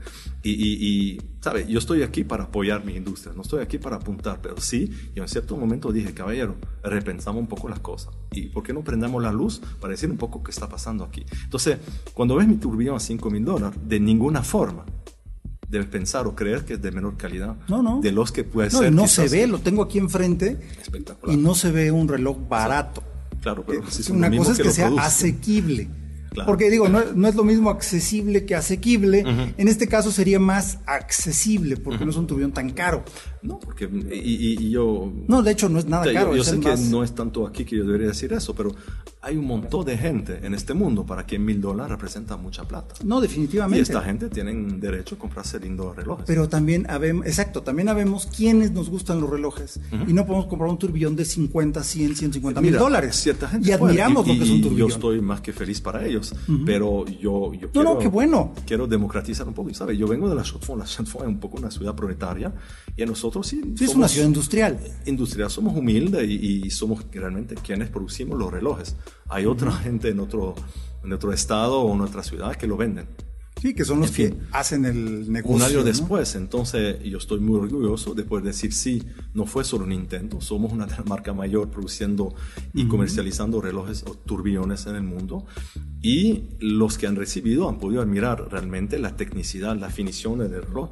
Y, 0.44 0.50
y, 0.52 0.88
y, 1.14 1.20
¿sabes? 1.40 1.66
Yo 1.66 1.78
estoy 1.80 2.02
aquí 2.04 2.22
para 2.22 2.44
apoyar 2.44 2.84
mi 2.84 2.94
industria, 2.94 3.32
no 3.34 3.42
estoy 3.42 3.62
aquí 3.62 3.78
para 3.78 3.96
apuntar, 3.96 4.38
pero 4.40 4.60
sí, 4.60 4.88
yo 5.14 5.24
en 5.24 5.28
cierto 5.28 5.56
momento 5.56 5.90
dije, 5.90 6.14
caballero, 6.14 6.54
repensamos 6.84 7.40
un 7.40 7.48
poco 7.48 7.68
las 7.68 7.80
cosas. 7.80 8.14
¿Y 8.30 8.42
por 8.46 8.62
qué 8.62 8.72
no 8.72 8.82
prendamos 8.84 9.20
la 9.22 9.32
luz 9.32 9.60
para 9.80 9.90
decir 9.90 10.08
un 10.08 10.18
poco 10.18 10.42
qué 10.44 10.52
está 10.52 10.68
pasando 10.68 11.02
aquí? 11.02 11.26
Entonces, 11.42 11.78
cuando 12.12 12.36
ves 12.36 12.46
mi 12.46 12.56
turbillón 12.58 12.94
a 12.96 13.00
5 13.00 13.28
mil 13.30 13.44
dólares, 13.44 13.76
de 13.84 13.98
ninguna 13.98 14.42
forma 14.44 14.84
debes 15.74 15.88
pensar 15.88 16.26
o 16.26 16.34
creer 16.34 16.64
que 16.64 16.74
es 16.74 16.82
de 16.82 16.90
menor 16.92 17.16
calidad 17.16 17.56
No, 17.68 17.82
no. 17.82 18.00
de 18.00 18.12
los 18.12 18.32
que 18.32 18.44
puede 18.44 18.70
No, 18.70 18.78
ser. 18.78 18.92
no 18.92 19.06
se 19.08 19.28
ve, 19.28 19.46
lo 19.46 19.58
tengo 19.58 19.82
aquí 19.82 19.98
enfrente. 19.98 20.58
Espectacular. 20.80 21.36
Y 21.36 21.40
no 21.40 21.54
se 21.54 21.70
ve 21.70 21.90
un 21.90 22.08
reloj 22.08 22.38
barato. 22.48 23.02
Claro, 23.42 23.64
pero 23.66 23.90
si 23.90 24.02
son 24.02 24.16
Una 24.16 24.34
cosa 24.34 24.52
es 24.52 24.58
que, 24.58 24.70
sea 24.70 24.90
asequible. 24.98 25.88
Claro. 26.34 26.46
Porque 26.48 26.68
digo, 26.68 26.88
no, 26.88 27.00
no 27.14 27.28
es 27.28 27.34
lo 27.36 27.44
mismo 27.44 27.70
accesible 27.70 28.44
que 28.44 28.54
asequible. 28.56 29.24
En 29.56 29.68
este 29.68 29.86
caso 29.88 30.10
sería 30.10 30.38
más 30.40 30.78
accesible 30.86 31.76
porque 31.76 32.04
no 32.04 32.10
es 32.10 32.16
un 32.16 32.26
turbillón 32.26 32.52
tan 32.52 32.70
caro. 32.70 33.04
No, 33.42 33.58
porque 33.60 33.84
y, 33.84 34.16
y- 34.18 34.56
y 34.66 34.70
yo... 34.70 35.12
No, 35.28 35.42
de 35.42 35.52
hecho 35.52 35.68
no 35.68 35.78
es 35.78 35.86
nada 35.86 36.10
caro. 36.12 36.34
Yo, 36.34 36.42
sé 36.42 36.58
que 36.60 36.74
no 36.90 37.04
es 37.04 37.14
tanto 37.14 37.46
aquí 37.46 37.64
que 37.64 37.76
yo 37.76 37.84
debería 37.84 38.08
decir 38.08 38.32
eso, 38.32 38.54
pero 38.54 38.74
hay 39.20 39.36
un 39.36 39.44
montón 39.46 39.84
de 39.84 39.96
gente 39.98 40.40
en 40.42 40.54
este 40.54 40.72
mundo 40.74 41.04
para 41.06 41.24
quien 41.24 41.44
mil 41.44 41.60
dólares 41.60 41.90
representa 41.92 42.36
mucha 42.36 42.64
plata. 42.66 42.94
No, 43.04 43.18
Y 43.18 43.22
definitivamente. 43.22 43.82
esta 43.82 44.00
gente 44.02 44.28
tienen 44.28 44.80
derecho 44.80 45.14
a 45.14 45.18
comprarse 45.18 45.60
lindos 45.60 45.94
relojes. 45.94 46.24
Pero 46.26 46.48
también 46.48 46.86
habemos, 46.88 47.26
exacto, 47.26 47.62
también 47.62 47.88
habemos 47.90 48.26
quienes 48.26 48.72
nos 48.72 48.88
gustan 48.90 49.20
los 49.20 49.28
relojes 49.30 49.78
y 50.08 50.12
no 50.14 50.24
podemos 50.26 50.46
comprar 50.46 50.70
un 50.70 50.78
turbillón 50.78 51.14
de 51.14 51.24
50, 51.26 51.82
100, 51.84 52.16
150 52.16 52.60
mil 52.60 52.70
Mira, 52.70 52.82
dólares. 52.82 53.14
Cierta 53.16 53.46
gente 53.48 53.70
y 53.70 53.76
puede, 53.76 53.92
admiramos 53.92 54.26
y- 54.26 54.32
lo 54.32 54.38
que 54.38 54.44
es 54.44 54.50
un 54.50 54.56
y 54.56 54.62
turbillón. 54.62 54.88
Yo 54.88 54.94
estoy 54.94 55.20
más 55.20 55.40
que 55.42 55.52
feliz 55.52 55.80
para 55.82 56.04
ellos, 56.06 56.23
pero 56.64 57.04
yo, 57.06 57.52
yo 57.54 57.70
quiero, 57.70 57.94
no, 57.94 57.98
qué 57.98 58.08
bueno. 58.08 58.52
quiero 58.66 58.86
democratizar 58.86 59.46
un 59.48 59.54
poco. 59.54 59.72
Sabe, 59.74 59.96
yo 59.96 60.06
vengo 60.06 60.28
de 60.28 60.34
la 60.34 60.42
Chaux-de-Fonds, 60.42 60.78
la 60.78 60.84
Chaux-de-Fonds 60.86 61.24
es 61.24 61.28
un 61.34 61.40
poco 61.40 61.58
una 61.58 61.70
ciudad 61.70 61.94
proletaria 61.94 62.52
y 62.96 63.02
a 63.02 63.06
nosotros 63.06 63.46
sí, 63.46 63.60
Sí, 63.76 63.84
es 63.84 63.94
una 63.94 64.08
ciudad 64.08 64.26
industrial. 64.26 64.78
industrial, 65.06 65.50
somos 65.50 65.76
humildes 65.76 66.28
y, 66.28 66.66
y 66.66 66.70
somos 66.70 67.04
realmente 67.12 67.54
quienes 67.56 67.88
producimos 67.88 68.38
los 68.38 68.52
relojes. 68.52 68.96
Hay 69.28 69.46
otra 69.46 69.72
gente 69.84 70.08
en 70.10 70.20
otro, 70.20 70.54
en 71.02 71.12
otro 71.12 71.32
estado 71.32 71.80
o 71.80 71.94
en 71.94 72.00
otra 72.00 72.22
ciudad 72.22 72.54
que 72.56 72.66
lo 72.66 72.76
venden. 72.76 73.06
Sí, 73.64 73.72
que 73.72 73.86
son 73.86 74.00
los 74.00 74.10
que 74.10 74.34
hacen 74.52 74.84
el 74.84 75.32
negocio. 75.32 75.56
Un 75.56 75.62
año 75.62 75.82
después, 75.82 76.34
entonces 76.34 77.02
yo 77.02 77.16
estoy 77.16 77.40
muy 77.40 77.58
orgulloso 77.58 78.12
de 78.12 78.22
poder 78.22 78.44
decir, 78.44 78.74
sí, 78.74 79.02
no 79.32 79.46
fue 79.46 79.64
solo 79.64 79.86
un 79.86 79.92
intento, 79.92 80.42
somos 80.42 80.70
una 80.70 80.86
marca 81.06 81.32
mayor 81.32 81.70
produciendo 81.70 82.34
y 82.74 82.86
comercializando 82.88 83.62
relojes 83.62 84.02
o 84.02 84.16
turbiones 84.16 84.84
en 84.84 84.96
el 84.96 85.02
mundo. 85.02 85.46
Y 86.02 86.50
los 86.60 86.98
que 86.98 87.06
han 87.06 87.16
recibido 87.16 87.66
han 87.70 87.78
podido 87.78 88.02
admirar 88.02 88.50
realmente 88.50 88.98
la 88.98 89.16
tecnicidad, 89.16 89.74
la 89.78 89.86
definición 89.86 90.40
del 90.40 90.62
reloj. 90.62 90.90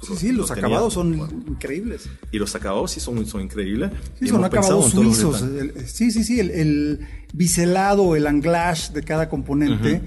sí, 0.00 0.16
sí, 0.16 0.32
los 0.32 0.50
acabados 0.50 0.94
son 0.94 1.44
increíbles. 1.46 2.08
Y 2.32 2.38
los 2.38 2.54
acabados 2.54 2.92
sí 2.92 3.00
son, 3.00 3.26
son 3.26 3.42
increíbles. 3.42 3.90
Sí, 4.18 4.28
son 4.28 4.42
acabados 4.42 4.92
suizos. 4.92 5.44
sí, 5.84 6.10
sí, 6.10 6.24
sí, 6.24 6.40
el, 6.40 7.06
biselado, 7.34 8.16
el 8.16 8.26
anglage 8.26 8.94
de 8.94 9.02
cada 9.02 9.28
componente 9.28 10.00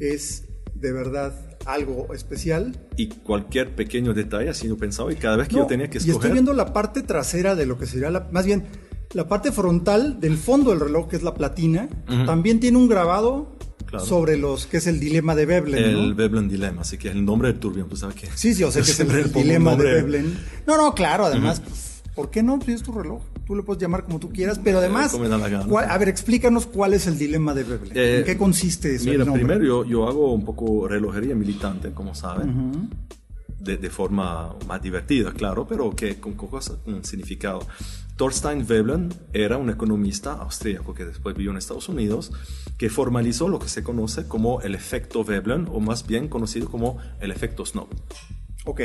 es 0.00 0.44
de 0.74 0.92
verdad 0.92 1.47
algo 1.68 2.12
especial. 2.14 2.76
Y 2.96 3.08
cualquier 3.08 3.74
pequeño 3.74 4.14
detalle 4.14 4.48
ha 4.48 4.54
sido 4.54 4.76
pensado 4.76 5.10
y 5.10 5.16
cada 5.16 5.36
vez 5.36 5.48
que 5.48 5.56
yo 5.56 5.66
tenía 5.66 5.88
que 5.88 5.98
escoger... 5.98 6.14
Y 6.14 6.16
estoy 6.16 6.32
viendo 6.32 6.54
la 6.54 6.72
parte 6.72 7.02
trasera 7.02 7.54
de 7.54 7.66
lo 7.66 7.78
que 7.78 7.86
sería 7.86 8.10
la... 8.10 8.28
Más 8.32 8.46
bien, 8.46 8.64
la 9.12 9.28
parte 9.28 9.52
frontal 9.52 10.18
del 10.18 10.38
fondo 10.38 10.70
del 10.70 10.80
reloj, 10.80 11.08
que 11.08 11.16
es 11.16 11.22
la 11.22 11.34
platina, 11.34 11.88
también 12.26 12.58
tiene 12.58 12.78
un 12.78 12.88
grabado 12.88 13.56
sobre 14.04 14.36
los 14.36 14.66
que 14.66 14.78
es 14.78 14.86
el 14.86 14.98
dilema 14.98 15.34
de 15.34 15.46
Veblen. 15.46 15.84
El 15.84 16.14
Veblen 16.14 16.48
dilema, 16.48 16.82
así 16.82 16.98
que 16.98 17.08
el 17.08 17.24
nombre 17.24 17.48
del 17.48 17.58
turbión, 17.58 17.88
tú 17.88 17.96
sabes 17.96 18.16
que. 18.16 18.28
Sí, 18.34 18.54
sí, 18.54 18.64
o 18.64 18.70
sea 18.70 18.82
que 18.82 18.90
es 18.90 19.00
el, 19.00 19.32
dilema 19.32 19.76
de 19.76 19.84
Veblen. 19.84 20.38
No, 20.66 20.76
no, 20.76 20.94
claro, 20.94 21.24
además, 21.24 21.62
¿por 22.14 22.30
qué 22.30 22.42
no? 22.42 22.58
Si 22.64 22.72
es 22.72 22.82
tu 22.82 22.92
reloj 22.92 23.22
tú 23.48 23.56
le 23.56 23.62
puedes 23.62 23.80
llamar 23.80 24.04
como 24.04 24.20
tú 24.20 24.30
quieras, 24.30 24.60
pero 24.62 24.76
además, 24.76 25.14
a 25.14 25.98
ver, 25.98 26.08
explícanos 26.10 26.66
cuál 26.66 26.92
es 26.92 27.06
el 27.06 27.16
dilema 27.16 27.54
de 27.54 27.64
Veblen. 27.64 27.96
¿En 27.96 28.24
qué 28.24 28.32
eh, 28.32 28.36
consiste 28.36 28.94
eso? 28.94 29.08
Mira, 29.08 29.24
primero 29.32 29.64
yo, 29.64 29.86
yo, 29.86 30.06
hago 30.06 30.34
un 30.34 30.44
poco 30.44 30.86
relojería 30.86 31.34
militante, 31.34 31.92
como 31.92 32.14
saben. 32.14 32.90
de, 33.58 33.78
de, 33.78 33.90
forma 33.90 34.54
más 34.66 34.82
divertida, 34.82 35.32
claro, 35.32 35.66
pero 35.66 35.96
que 35.96 36.20
con 36.20 36.34
cosas 36.34 36.76
con 36.84 37.02
significado. 37.06 37.66
Thorstein 38.16 38.66
Veblen 38.66 39.14
era 39.32 39.56
un 39.56 39.70
economista 39.70 40.34
austríaco 40.34 40.92
que 40.92 41.06
después 41.06 41.34
vivió 41.34 41.50
en 41.50 41.56
Estados 41.56 41.88
Unidos, 41.88 42.32
que 42.76 42.90
formalizó 42.90 43.48
lo 43.48 43.60
que 43.60 43.68
se 43.70 43.82
conoce 43.82 44.28
como 44.28 44.60
el 44.60 44.74
efecto 44.74 45.24
Veblen, 45.24 45.68
o 45.72 45.80
más 45.80 46.06
bien 46.06 46.28
conocido 46.28 46.68
como 46.68 46.98
el 47.20 47.30
efecto 47.30 47.64
Snow. 47.64 47.88
Ok. 48.68 48.80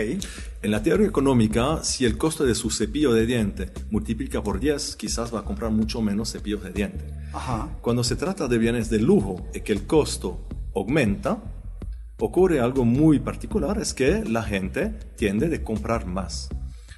En 0.61 0.71
la 0.71 0.81
teoría 0.81 1.05
económica, 1.05 1.83
si 1.83 2.05
el 2.05 2.17
costo 2.17 2.45
de 2.45 2.55
su 2.55 2.71
cepillo 2.71 3.11
de 3.11 3.25
diente 3.25 3.69
multiplica 3.91 4.41
por 4.41 4.61
10, 4.61 4.95
quizás 4.95 5.35
va 5.35 5.39
a 5.39 5.43
comprar 5.43 5.71
mucho 5.71 6.01
menos 6.01 6.31
cepillos 6.31 6.63
de 6.63 6.71
diente. 6.71 7.05
Ajá. 7.33 7.67
Cuando 7.81 8.01
se 8.05 8.15
trata 8.15 8.47
de 8.47 8.57
bienes 8.57 8.89
de 8.89 8.99
lujo 8.99 9.45
y 9.53 9.59
que 9.59 9.73
el 9.73 9.85
costo 9.85 10.47
aumenta, 10.73 11.43
ocurre 12.17 12.61
algo 12.61 12.85
muy 12.85 13.19
particular, 13.19 13.77
es 13.77 13.93
que 13.93 14.23
la 14.23 14.43
gente 14.43 14.97
tiende 15.17 15.53
a 15.53 15.63
comprar 15.65 16.05
más. 16.05 16.47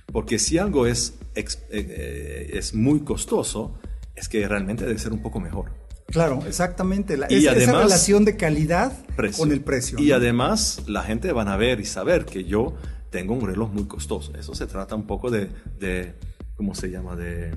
Porque 0.06 0.38
si 0.38 0.60
algo 0.60 0.86
es, 0.86 1.18
eh, 1.34 1.44
eh, 1.72 2.52
es 2.54 2.76
muy 2.76 3.00
costoso, 3.00 3.80
es 4.16 4.30
que 4.30 4.48
realmente 4.48 4.86
debe 4.86 5.00
ser 5.00 5.12
un 5.12 5.24
poco 5.24 5.40
mejor. 5.40 5.72
Claro, 6.08 6.44
exactamente. 6.48 7.18
La, 7.18 7.28
y 7.30 7.48
esa 7.48 7.82
relación 7.82 8.26
de 8.26 8.38
calidad 8.38 8.94
con 9.38 9.52
el 9.52 9.62
precio. 9.62 10.00
Y 10.00 10.12
además 10.12 10.84
la 10.88 11.04
gente 11.04 11.32
van 11.32 11.48
a 11.48 11.58
ver 11.58 11.80
y 11.80 11.86
saber 11.86 12.26
que 12.26 12.44
yo 12.44 12.76
tengo 13.10 13.34
un 13.34 13.46
reloj 13.46 13.72
muy 13.72 13.86
costoso. 13.86 14.34
Eso 14.38 14.54
se 14.56 14.68
trata 14.68 14.96
un 14.96 15.08
poco 15.08 15.32
de, 15.32 15.50
de 15.80 16.16
¿cómo 16.56 16.76
se 16.76 16.90
llama? 16.90 17.16
De 17.16 17.52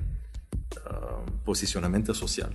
ah, 0.85 1.23
posicionamiento 1.45 2.13
social. 2.13 2.51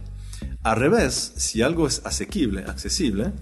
Al 0.63 0.77
revés, 0.77 1.35
si 1.37 1.63
algo 1.63 1.87
es 1.87 2.01
asequible, 2.05 2.65
accesible, 2.65 3.33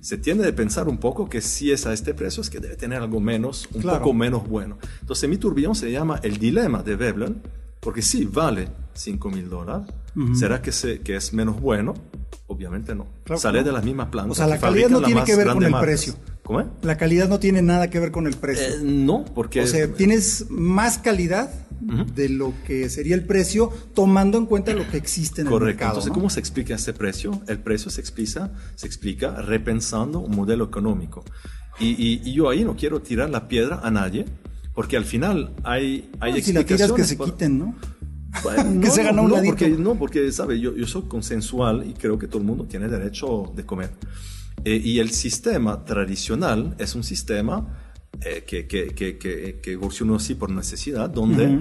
se 0.00 0.16
tiende 0.16 0.48
a 0.48 0.54
pensar 0.54 0.88
un 0.88 0.98
poco 0.98 1.28
que 1.28 1.40
si 1.40 1.70
es 1.70 1.86
a 1.86 1.92
este 1.92 2.14
precio 2.14 2.40
es 2.40 2.50
que 2.50 2.58
debe 2.58 2.76
tener 2.76 3.02
algo 3.02 3.20
menos, 3.20 3.68
un 3.72 3.82
poco 3.82 4.14
menos 4.14 4.48
bueno. 4.48 4.78
Entonces 5.00 5.28
mi 5.28 5.36
turbillón 5.36 5.74
se 5.74 5.92
llama 5.92 6.20
el 6.22 6.38
dilema 6.38 6.82
de 6.82 6.96
Veblen, 6.96 7.42
porque 7.80 8.02
sí, 8.02 8.24
vale 8.24 8.68
5 8.94 9.30
mil 9.30 9.48
dólares. 9.48 9.88
¿Será 10.34 10.60
que, 10.60 10.72
se, 10.72 11.00
que 11.00 11.16
es 11.16 11.32
menos 11.32 11.60
bueno? 11.60 11.94
Obviamente 12.46 12.94
no. 12.94 13.06
Sale 13.36 13.62
de 13.62 13.72
las 13.72 13.84
mismas 13.84 14.08
plantas. 14.08 14.32
O 14.32 14.34
sea, 14.34 14.46
la 14.46 14.58
calidad 14.58 14.90
no 14.90 15.00
tiene 15.02 15.24
que 15.24 15.36
ver 15.36 15.48
con 15.48 15.62
el 15.62 15.74
precio. 15.80 16.14
¿Cómo? 16.42 16.64
La 16.82 16.96
calidad 16.96 17.28
no 17.28 17.38
tiene 17.38 17.62
nada 17.62 17.88
que 17.90 18.00
ver 18.00 18.10
con 18.10 18.26
el 18.26 18.34
precio. 18.34 18.66
Eh, 18.66 18.80
no, 18.82 19.24
porque... 19.24 19.62
O 19.62 19.66
sea, 19.66 19.92
tienes 19.92 20.46
más 20.50 20.98
calidad 20.98 21.50
de 21.80 22.28
lo 22.28 22.52
que 22.66 22.90
sería 22.90 23.14
el 23.14 23.24
precio, 23.24 23.70
tomando 23.94 24.36
en 24.36 24.46
cuenta 24.46 24.74
lo 24.74 24.86
que 24.88 24.96
existe 24.96 25.40
en 25.40 25.46
el 25.46 25.60
mercado. 25.60 25.92
Entonces, 25.92 26.12
¿cómo 26.12 26.28
se 26.28 26.40
explica 26.40 26.74
ese 26.74 26.92
precio? 26.92 27.40
El 27.46 27.60
precio 27.60 27.90
se 27.90 28.00
explica, 28.00 28.50
se 28.74 28.86
explica 28.86 29.40
repensando 29.42 30.18
un 30.20 30.36
modelo 30.36 30.64
económico. 30.64 31.24
Y, 31.78 31.96
y, 31.98 32.34
yo 32.34 32.50
ahí 32.50 32.64
no 32.64 32.76
quiero 32.76 33.00
tirar 33.00 33.30
la 33.30 33.48
piedra 33.48 33.80
a 33.82 33.90
nadie, 33.90 34.26
porque 34.80 34.96
al 34.96 35.04
final 35.04 35.52
hay, 35.62 36.08
hay 36.20 36.38
explicaciones. 36.38 36.46
Si 36.46 36.52
la 36.54 36.64
tiras 36.64 36.92
que 36.92 37.04
se 37.04 37.18
quiten, 37.18 37.58
¿no? 37.58 37.74
que 38.80 38.90
se 38.90 39.02
gana 39.02 39.20
un 39.20 39.28
no, 39.28 39.42
porque, 39.44 39.68
no, 39.68 39.94
porque, 39.98 40.32
¿sabe? 40.32 40.58
Yo, 40.58 40.74
yo 40.74 40.86
soy 40.86 41.02
consensual 41.02 41.84
y 41.86 41.92
creo 41.92 42.18
que 42.18 42.26
todo 42.26 42.38
el 42.38 42.46
mundo 42.46 42.64
tiene 42.64 42.88
derecho 42.88 43.52
de 43.54 43.66
comer. 43.66 43.90
Eh, 44.64 44.80
y 44.82 44.98
el 45.00 45.10
sistema 45.10 45.84
tradicional 45.84 46.76
es 46.78 46.94
un 46.94 47.04
sistema 47.04 47.76
eh, 48.24 48.42
que, 48.46 48.66
que, 48.66 48.94
que, 48.94 49.18
que, 49.18 49.60
que 49.62 49.72
evolucionó 49.72 50.14
así 50.14 50.34
por 50.34 50.50
necesidad, 50.50 51.10
donde 51.10 51.60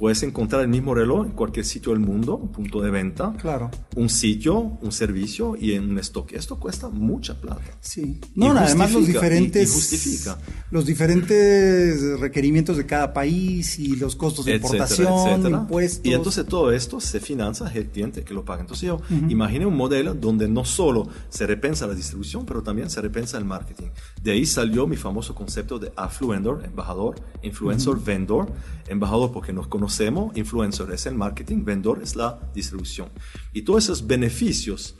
puedes 0.00 0.22
encontrar 0.22 0.62
el 0.62 0.68
mismo 0.68 0.94
reloj 0.94 1.26
en 1.26 1.32
cualquier 1.32 1.66
sitio 1.66 1.92
del 1.92 2.00
mundo, 2.00 2.34
un 2.34 2.48
punto 2.48 2.80
de 2.80 2.90
venta, 2.90 3.34
claro. 3.38 3.70
un 3.96 4.08
sitio, 4.08 4.78
un 4.80 4.92
servicio 4.92 5.56
y 5.60 5.74
en 5.74 5.90
un 5.90 5.98
stock. 5.98 6.32
Esto 6.32 6.58
cuesta 6.58 6.88
mucha 6.88 7.38
plata. 7.38 7.60
Sí. 7.80 8.18
No, 8.34 8.52
además 8.52 8.92
los 8.92 9.06
diferentes 9.06 9.70
justifica. 9.70 10.38
los 10.70 10.86
diferentes 10.86 12.18
requerimientos 12.18 12.78
de 12.78 12.86
cada 12.86 13.12
país 13.12 13.78
y 13.78 13.94
los 13.96 14.16
costos 14.16 14.46
de 14.46 14.54
importación, 14.54 15.46
impuestos. 15.46 16.00
Y 16.02 16.14
entonces 16.14 16.46
todo 16.46 16.72
esto 16.72 16.98
se 16.98 17.20
financia 17.20 17.70
el 17.74 17.88
cliente 17.88 18.24
que 18.24 18.32
lo 18.32 18.42
paga. 18.42 18.62
Entonces 18.62 18.86
yo 18.86 19.02
imagine 19.28 19.66
un 19.66 19.76
modelo 19.76 20.14
donde 20.14 20.48
no 20.48 20.64
solo 20.64 21.08
se 21.28 21.46
repensa 21.46 21.86
la 21.86 21.94
distribución, 21.94 22.46
pero 22.46 22.62
también 22.62 22.88
se 22.88 23.02
repensa 23.02 23.36
el 23.36 23.44
marketing. 23.44 23.88
De 24.22 24.32
ahí 24.32 24.46
salió 24.46 24.86
mi 24.86 24.96
famoso 24.96 25.34
concepto 25.34 25.78
de 25.78 25.92
affluendor, 25.94 26.64
embajador, 26.64 27.16
influencer, 27.42 27.96
vendor, 27.96 28.50
embajador 28.88 29.30
porque 29.30 29.52
nos 29.52 29.66
conocemos 29.66 29.89
conocemos, 29.90 30.36
influencer 30.36 30.88
es 30.92 31.06
el 31.06 31.16
marketing, 31.16 31.64
vendor 31.64 32.00
es 32.00 32.14
la 32.14 32.38
distribución. 32.54 33.08
Y 33.52 33.62
todos 33.62 33.84
esos 33.84 34.06
beneficios 34.06 34.94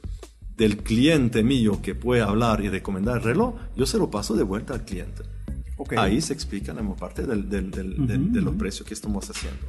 del 0.57 0.79
cliente 0.79 1.45
mío 1.45 1.81
que 1.81 1.95
puede 1.95 2.23
hablar 2.23 2.61
y 2.61 2.69
recomendar 2.69 3.19
el 3.19 3.23
reloj, 3.23 3.55
yo 3.77 3.87
se 3.87 3.99
lo 3.99 4.11
paso 4.11 4.35
de 4.35 4.43
vuelta 4.43 4.75
al 4.75 4.85
cliente. 4.85 5.23
Ahí 5.97 6.21
se 6.21 6.33
explica 6.33 6.75
la 6.75 6.83
parte 6.97 7.23
del, 7.23 7.49
del, 7.49 7.71
de 7.71 8.41
los 8.41 8.55
precios 8.57 8.87
que 8.87 8.95
estamos 8.95 9.31
haciendo. 9.31 9.65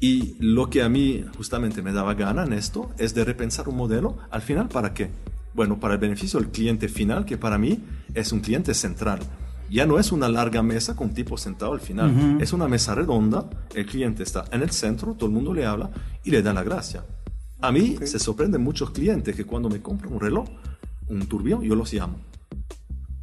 Y 0.00 0.36
lo 0.38 0.70
que 0.70 0.82
a 0.82 0.88
mí 0.88 1.24
justamente 1.36 1.82
me 1.82 1.92
daba 1.92 2.14
gana 2.14 2.44
en 2.44 2.52
esto 2.52 2.90
es 2.96 3.14
de 3.14 3.24
repensar 3.24 3.68
un 3.68 3.76
modelo, 3.76 4.18
al 4.30 4.42
final, 4.42 4.68
¿para 4.68 4.94
qué? 4.94 5.10
Bueno, 5.52 5.80
para 5.80 5.94
el 5.94 6.00
beneficio 6.00 6.38
del 6.38 6.50
cliente 6.50 6.88
final, 6.88 7.24
que 7.24 7.36
para 7.36 7.58
mí 7.58 7.80
es 8.14 8.30
un 8.30 8.40
cliente 8.40 8.72
central 8.72 9.18
ya 9.70 9.86
no 9.86 9.98
es 9.98 10.12
una 10.12 10.28
larga 10.28 10.62
mesa 10.62 10.96
con 10.96 11.10
tipo 11.14 11.36
sentado 11.36 11.72
al 11.72 11.80
final, 11.80 12.38
es 12.40 12.52
una 12.52 12.68
mesa 12.68 12.94
redonda, 12.94 13.48
el 13.74 13.86
cliente 13.86 14.22
está 14.22 14.44
en 14.52 14.62
el 14.62 14.70
centro, 14.70 15.14
todo 15.14 15.26
el 15.26 15.32
mundo 15.34 15.52
le 15.52 15.66
habla 15.66 15.90
y 16.24 16.30
le 16.30 16.42
da 16.42 16.52
la 16.52 16.62
gracia. 16.62 17.04
A 17.60 17.72
mí 17.72 17.96
se 18.04 18.18
sorprenden 18.18 18.62
muchos 18.62 18.90
clientes 18.90 19.34
que 19.34 19.44
cuando 19.44 19.68
me 19.68 19.80
compran 19.82 20.12
un 20.12 20.20
reloj, 20.20 20.48
un 21.08 21.26
turbión, 21.26 21.62
yo 21.62 21.74
los 21.74 21.92
llamo. 21.92 22.18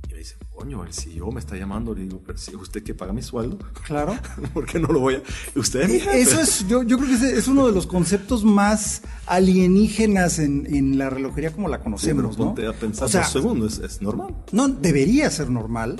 Y 0.09 0.13
me 0.13 0.19
dicen, 0.19 0.39
coño, 0.53 0.83
el 0.83 0.93
CEO 0.93 1.31
me 1.31 1.39
está 1.39 1.55
llamando, 1.55 1.95
le 1.95 2.01
digo, 2.01 2.21
pero 2.25 2.37
si 2.37 2.53
usted 2.53 2.83
que 2.83 2.93
paga 2.93 3.13
mi 3.13 3.21
sueldo, 3.21 3.57
claro, 3.85 4.17
¿por 4.53 4.65
qué 4.65 4.77
no 4.77 4.89
lo 4.89 4.99
voy 4.99 5.15
a...? 5.15 5.21
Usted 5.57 5.89
eh, 5.89 6.03
Eso 6.21 6.41
es, 6.41 6.67
yo, 6.67 6.83
yo 6.83 6.97
creo 6.97 7.17
que 7.17 7.37
es 7.37 7.47
uno 7.47 7.65
de 7.65 7.71
los 7.71 7.87
conceptos 7.87 8.43
más 8.43 9.03
alienígenas 9.25 10.39
en, 10.39 10.67
en 10.73 10.97
la 10.97 11.09
relojería 11.09 11.51
como 11.51 11.69
la 11.69 11.79
conocemos, 11.79 12.37
¿no? 12.37 12.49
a 12.51 12.73
pensar 12.73 13.05
o 13.05 13.09
sea, 13.09 13.23
segundos, 13.23 13.79
es, 13.79 13.95
es 13.95 14.01
normal. 14.01 14.35
No, 14.51 14.67
debería 14.67 15.29
ser 15.29 15.49
normal 15.49 15.95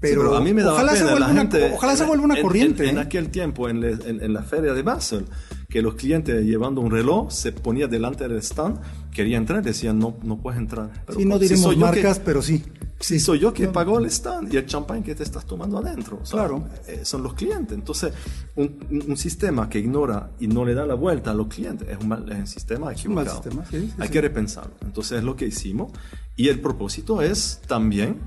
pero, 0.00 0.36
a 0.36 0.40
mí 0.40 0.54
me 0.54 0.62
daba 0.62 0.74
ojalá 0.74 0.92
pena, 0.92 1.04
se 1.04 1.10
vuelva 1.10 1.30
una, 1.30 1.48
ojalá 1.74 1.96
se 1.96 2.04
vuelva 2.04 2.24
una 2.24 2.40
corriente. 2.40 2.88
En, 2.88 2.98
¿eh? 2.98 3.00
aquel 3.00 3.30
tiempo, 3.30 3.68
en, 3.68 3.82
en, 3.82 4.32
la 4.32 4.42
feria 4.42 4.72
de 4.72 4.82
Basel, 4.82 5.24
que 5.68 5.82
los 5.82 5.94
clientes 5.94 6.44
llevando 6.44 6.80
un 6.80 6.90
reloj 6.90 7.30
se 7.30 7.50
ponía 7.52 7.88
delante 7.88 8.28
del 8.28 8.38
stand, 8.38 8.78
quería 9.12 9.36
entrar 9.36 9.62
decían, 9.62 9.98
no, 9.98 10.16
no 10.22 10.38
puedes 10.38 10.58
entrar. 10.58 10.90
Pero, 11.04 11.18
sí, 11.18 11.24
no 11.24 11.38
diremos 11.38 11.76
marcas, 11.76 12.20
pero 12.20 12.42
sí. 12.42 12.64
Sí, 13.00 13.20
soy 13.20 13.38
yo 13.38 13.52
que 13.52 13.68
pagó 13.68 13.98
el 13.98 14.06
stand 14.06 14.52
y 14.52 14.56
el 14.56 14.66
champán 14.66 15.02
que 15.02 15.14
te 15.14 15.22
estás 15.22 15.44
tomando 15.46 15.78
adentro. 15.78 16.20
claro. 16.30 16.64
Eh, 16.86 17.00
son 17.04 17.22
los 17.22 17.34
clientes. 17.34 17.76
Entonces, 17.76 18.12
un, 18.56 19.04
un, 19.08 19.16
sistema 19.16 19.68
que 19.68 19.78
ignora 19.78 20.30
y 20.40 20.48
no 20.48 20.64
le 20.64 20.74
da 20.74 20.84
la 20.84 20.94
vuelta 20.94 21.30
a 21.30 21.34
los 21.34 21.46
clientes 21.48 21.88
es 21.88 21.98
un, 22.00 22.08
mal, 22.08 22.30
es 22.30 22.38
un 22.38 22.46
sistema 22.46 22.92
equivocado. 22.92 23.42
Un 23.50 23.56
mal 23.56 23.66
sistema, 23.66 23.94
Hay 23.98 24.08
que 24.08 24.20
repensarlo. 24.20 24.74
Entonces, 24.82 25.18
es 25.18 25.24
lo 25.24 25.36
que 25.36 25.46
hicimos. 25.46 25.92
Y 26.36 26.48
el 26.48 26.60
propósito 26.60 27.22
es 27.22 27.60
también 27.66 28.18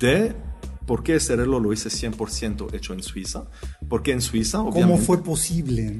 de 0.00 0.34
¿Por 0.86 1.02
qué 1.02 1.16
ese 1.16 1.36
reloj 1.36 1.62
lo 1.62 1.72
hice 1.72 1.88
100% 1.88 2.74
hecho 2.74 2.92
en 2.94 3.02
Suiza? 3.02 3.44
Porque 3.88 4.12
en 4.12 4.20
Suiza, 4.20 4.58
¿Cómo 4.58 4.98
fue 4.98 5.22
posible? 5.22 5.90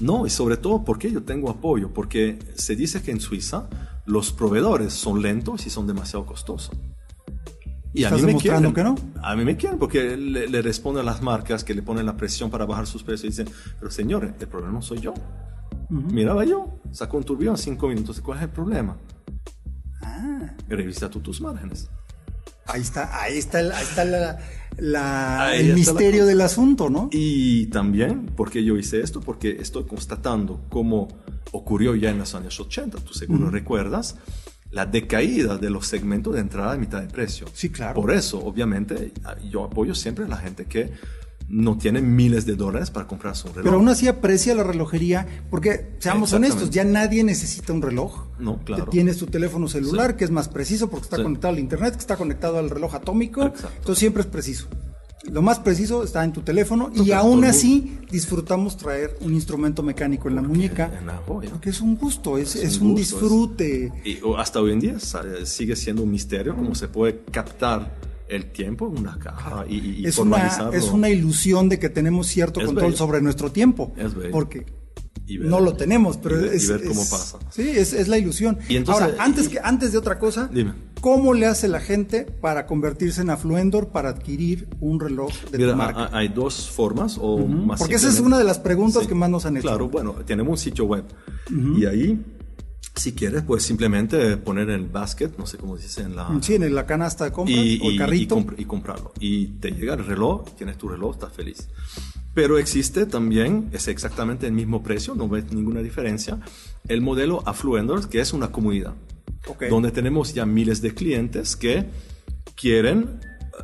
¿no? 0.00 0.18
no, 0.20 0.26
y 0.26 0.30
sobre 0.30 0.56
todo 0.56 0.84
porque 0.84 1.10
yo 1.10 1.22
tengo 1.22 1.50
apoyo, 1.50 1.92
porque 1.92 2.38
se 2.54 2.74
dice 2.76 3.02
que 3.02 3.10
en 3.10 3.20
Suiza 3.20 3.68
los 4.06 4.32
proveedores 4.32 4.92
son 4.92 5.22
lentos 5.22 5.66
y 5.66 5.70
son 5.70 5.86
demasiado 5.86 6.26
costosos. 6.26 6.76
Y 7.92 8.02
a 8.02 8.08
¿Estás 8.08 8.20
mí 8.20 8.26
me 8.26 8.28
demostrando 8.32 8.74
quieren. 8.74 8.94
que 8.96 9.02
no? 9.02 9.22
A 9.22 9.36
mí 9.36 9.44
me 9.44 9.56
quieren 9.56 9.78
porque 9.78 10.16
le, 10.16 10.48
le 10.48 10.62
responden 10.62 11.02
a 11.02 11.04
las 11.04 11.22
marcas 11.22 11.62
que 11.62 11.74
le 11.74 11.82
ponen 11.82 12.04
la 12.06 12.16
presión 12.16 12.50
para 12.50 12.66
bajar 12.66 12.86
sus 12.88 13.04
precios 13.04 13.24
y 13.24 13.42
dicen, 13.42 13.54
pero 13.78 13.90
señores, 13.90 14.32
el 14.40 14.48
problema 14.48 14.72
no 14.74 14.82
soy 14.82 14.98
yo. 15.00 15.14
Miraba 15.90 16.44
yo, 16.44 16.80
sacó 16.90 17.18
un 17.18 17.24
turbión 17.24 17.56
cinco 17.56 17.86
minutos. 17.88 18.20
¿Cuál 18.20 18.38
es 18.38 18.44
el 18.44 18.50
problema? 18.50 18.96
Ah. 20.02 20.54
Revisa 20.68 21.08
tú 21.08 21.20
tus 21.20 21.40
márgenes. 21.40 21.88
Ahí 22.66 22.80
está, 22.80 23.20
ahí 23.22 23.38
está, 23.38 23.60
el- 23.60 23.72
ahí 23.72 23.82
está 23.82 24.04
la, 24.04 24.38
la- 24.78 25.46
Ahí 25.48 25.60
el 25.70 25.78
está 25.78 25.92
misterio 25.92 26.26
del 26.26 26.40
asunto, 26.40 26.88
¿no? 26.90 27.08
Y 27.12 27.66
también, 27.66 28.26
¿por 28.26 28.50
qué 28.50 28.64
yo 28.64 28.76
hice 28.76 29.00
esto? 29.00 29.20
Porque 29.20 29.56
estoy 29.60 29.84
constatando 29.84 30.60
cómo 30.68 31.08
ocurrió 31.52 31.94
ya 31.94 32.10
en 32.10 32.18
los 32.18 32.34
años 32.34 32.58
80, 32.58 32.98
tú 32.98 33.14
seguro 33.14 33.50
recuerdas, 33.50 34.16
la 34.70 34.86
decaída 34.86 35.56
de 35.56 35.70
los 35.70 35.86
segmentos 35.86 36.34
de 36.34 36.40
entrada 36.40 36.72
a 36.72 36.76
mitad 36.76 37.00
de 37.00 37.06
precio. 37.08 37.46
Sí, 37.54 37.70
claro. 37.70 38.00
Por 38.00 38.10
eso, 38.12 38.38
obviamente, 38.44 39.12
yo 39.48 39.62
apoyo 39.64 39.94
siempre 39.94 40.24
a 40.24 40.28
la 40.28 40.36
gente 40.38 40.64
que 40.64 40.90
no 41.48 41.76
tiene 41.76 42.00
miles 42.00 42.46
de 42.46 42.56
dólares 42.56 42.90
para 42.90 43.06
comprarse 43.06 43.46
un 43.46 43.54
reloj. 43.54 43.64
Pero 43.64 43.76
aún 43.76 43.88
así 43.88 44.08
aprecia 44.08 44.54
la 44.54 44.62
relojería, 44.64 45.26
porque 45.50 45.94
seamos 45.98 46.32
honestos, 46.32 46.70
ya 46.70 46.84
nadie 46.84 47.22
necesita 47.22 47.72
un 47.72 47.82
reloj. 47.82 48.26
No, 48.38 48.58
claro. 48.64 48.86
Tienes 48.86 49.18
tu 49.18 49.26
teléfono 49.26 49.68
celular, 49.68 50.12
Sí. 50.12 50.16
que 50.16 50.24
es 50.24 50.30
más 50.30 50.48
preciso 50.48 50.88
porque 50.88 51.04
está 51.04 51.16
Sí. 51.18 51.22
conectado 51.22 51.52
al 51.54 51.60
internet, 51.60 51.94
que 51.94 52.00
está 52.00 52.16
conectado 52.16 52.58
al 52.58 52.70
reloj 52.70 52.94
atómico. 52.94 53.42
Exacto. 53.42 53.68
Entonces 53.78 53.98
siempre 53.98 54.22
es 54.22 54.26
preciso. 54.28 54.68
Lo 55.30 55.40
más 55.40 55.58
preciso 55.58 56.02
está 56.04 56.22
en 56.22 56.34
tu 56.34 56.42
teléfono 56.42 56.90
y 56.94 57.12
aún 57.12 57.44
así 57.46 57.98
disfrutamos 58.10 58.76
traer 58.76 59.16
un 59.22 59.32
instrumento 59.32 59.82
mecánico 59.82 60.28
en 60.28 60.34
la 60.34 60.42
muñeca. 60.42 60.90
en 60.98 61.06
la 61.06 61.16
joya. 61.26 61.48
Porque 61.50 61.70
es 61.70 61.80
un 61.80 61.96
gusto, 61.96 62.36
es, 62.36 62.56
Es 62.56 62.64
es 62.74 62.78
un 62.80 62.92
gusto, 62.92 63.16
disfrute. 63.20 63.92
Y 64.04 64.18
o- 64.22 64.36
hasta 64.36 64.60
hoy 64.60 64.72
en 64.72 64.80
día 64.80 64.96
sigue 65.44 65.76
siendo 65.76 66.02
un 66.02 66.10
misterio 66.10 66.54
cómo 66.54 66.74
se 66.74 66.88
puede 66.88 67.20
captar 67.30 67.94
el 68.28 68.50
tiempo 68.52 68.86
en 68.88 68.98
una 69.00 69.18
caja 69.18 69.64
y, 69.68 69.76
y- 70.02 70.06
es, 70.06 70.18
una, 70.18 70.36
formalizarlo. 70.36 70.72
es 70.72 70.84
una 70.90 71.08
ilusión 71.10 71.68
de 71.68 71.78
que 71.78 71.88
tenemos 71.88 72.26
cierto 72.26 72.60
Es 72.60 72.66
control 72.66 72.86
bello. 72.92 72.96
sobre 72.98 73.20
nuestro 73.20 73.50
tiempo. 73.52 73.92
Es 73.96 74.14
bello. 74.14 74.30
Porque 74.32 74.66
ver- 75.26 75.40
no 75.42 75.60
lo 75.60 75.74
tenemos, 75.74 76.16
pero 76.16 76.40
y 76.44 76.56
es, 76.56 76.68
ver 76.68 76.84
cómo 76.84 77.02
es- 77.02 77.10
pasa. 77.10 77.38
Sí, 77.50 77.62
es, 77.74 78.08
la 78.08 78.18
ilusión. 78.18 78.58
Y 78.68 78.76
entonces- 78.76 79.02
Ahora, 79.04 79.16
antes, 79.24 79.46
y- 79.46 79.50
que, 79.50 79.60
antes 79.62 79.92
de 79.92 79.98
otra 79.98 80.18
cosa, 80.18 80.48
Dime. 80.52 80.72
¿cómo 81.00 81.34
le 81.34 81.46
hace 81.46 81.68
la 81.68 81.80
gente 81.80 82.24
para 82.24 82.66
convertirse 82.66 83.20
en 83.20 83.28
Affluendor 83.30 83.88
para 83.88 84.08
adquirir 84.08 84.68
un 84.80 84.98
reloj 85.00 85.30
de 85.52 85.58
Mira, 85.58 85.72
tu 85.72 85.76
marca? 85.78 86.04
ha- 86.06 86.18
hay 86.18 86.28
dos 86.28 86.70
formas 86.70 87.18
o 87.20 87.38
más 87.46 87.78
Porque 87.78 87.94
esa 87.96 88.08
es 88.08 88.20
una 88.20 88.38
de 88.38 88.44
las 88.44 88.58
preguntas 88.58 89.06
que 89.06 89.14
más 89.14 89.28
nos 89.30 89.44
han 89.46 89.56
hecho. 89.58 89.68
Claro, 89.68 89.88
bueno, 89.88 90.14
tenemos 90.26 90.50
un 90.50 90.58
sitio 90.58 90.86
web 90.86 91.04
y 91.76 91.84
ahí, 91.84 92.22
si 92.94 93.12
quieres, 93.12 93.42
puedes 93.42 93.64
simplemente 93.64 94.36
poner 94.36 94.70
en 94.70 94.80
el 94.80 94.86
basket, 94.86 95.30
no 95.36 95.46
sé 95.46 95.56
cómo 95.58 95.76
se 95.76 95.82
dice 95.84 96.02
en 96.02 96.14
la... 96.16 96.28
Sí, 96.40 96.54
en 96.54 96.74
la 96.74 96.86
canasta 96.86 97.24
de 97.24 97.32
compras 97.32 97.58
y, 97.58 97.80
o 97.82 97.90
el 97.90 97.98
carrito. 97.98 98.36
y 98.38 98.42
compr- 98.42 98.54
y 98.58 98.64
comprarlo. 98.64 99.12
Y 99.18 99.46
te 99.58 99.72
llega 99.72 99.94
el 99.94 100.04
reloj, 100.04 100.44
tienes 100.56 100.78
tu 100.78 100.88
reloj, 100.88 101.14
estás 101.14 101.32
feliz. 101.32 101.68
Pero 102.34 102.58
existe 102.58 103.06
también, 103.06 103.68
es 103.72 103.88
exactamente 103.88 104.46
el 104.46 104.52
mismo 104.52 104.82
precio, 104.82 105.14
no 105.14 105.28
ves 105.28 105.52
ninguna 105.52 105.80
diferencia, 105.80 106.38
el 106.88 107.00
modelo 107.00 107.42
Affluendors, 107.46 108.06
que 108.06 108.20
es 108.20 108.32
una 108.32 108.52
comunidad, 108.52 108.94
Ok. 109.48 109.64
donde 109.70 109.90
tenemos 109.90 110.32
ya 110.34 110.46
miles 110.46 110.80
de 110.80 110.94
clientes 110.94 111.56
que 111.56 111.86
quieren 112.56 113.20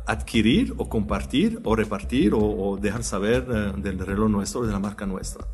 adquirir 0.07 0.73
o 0.77 0.87
compartir 0.89 1.59
o 1.63 1.75
repartir 1.75 2.33
o, 2.33 2.39
o 2.39 2.77
dejar 2.77 3.03
saber 3.03 3.45
eh, 3.49 3.73
del 3.81 3.99
reloj 3.99 4.29
nuestro, 4.29 4.65
de 4.65 4.71
la 4.71 4.79
marca 4.79 5.05
nuestra. 5.05 5.45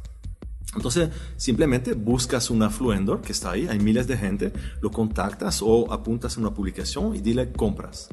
Entonces, 0.76 1.09
simplemente 1.38 1.93
buscas 1.93 2.49
un 2.49 2.61
Affluendor 2.61 3.22
que 3.22 3.32
está 3.32 3.51
ahí, 3.51 3.68
hay 3.68 3.80
miles 3.80 4.05
de 4.07 4.18
gente, 4.18 4.53
lo 4.82 4.91
contactas 4.91 5.61
o 5.63 5.91
apuntas 5.91 6.38
a 6.38 6.41
una 6.41 6.53
publicación 6.53 7.15
y 7.15 7.20
dile 7.20 7.51
compras. 7.51 8.09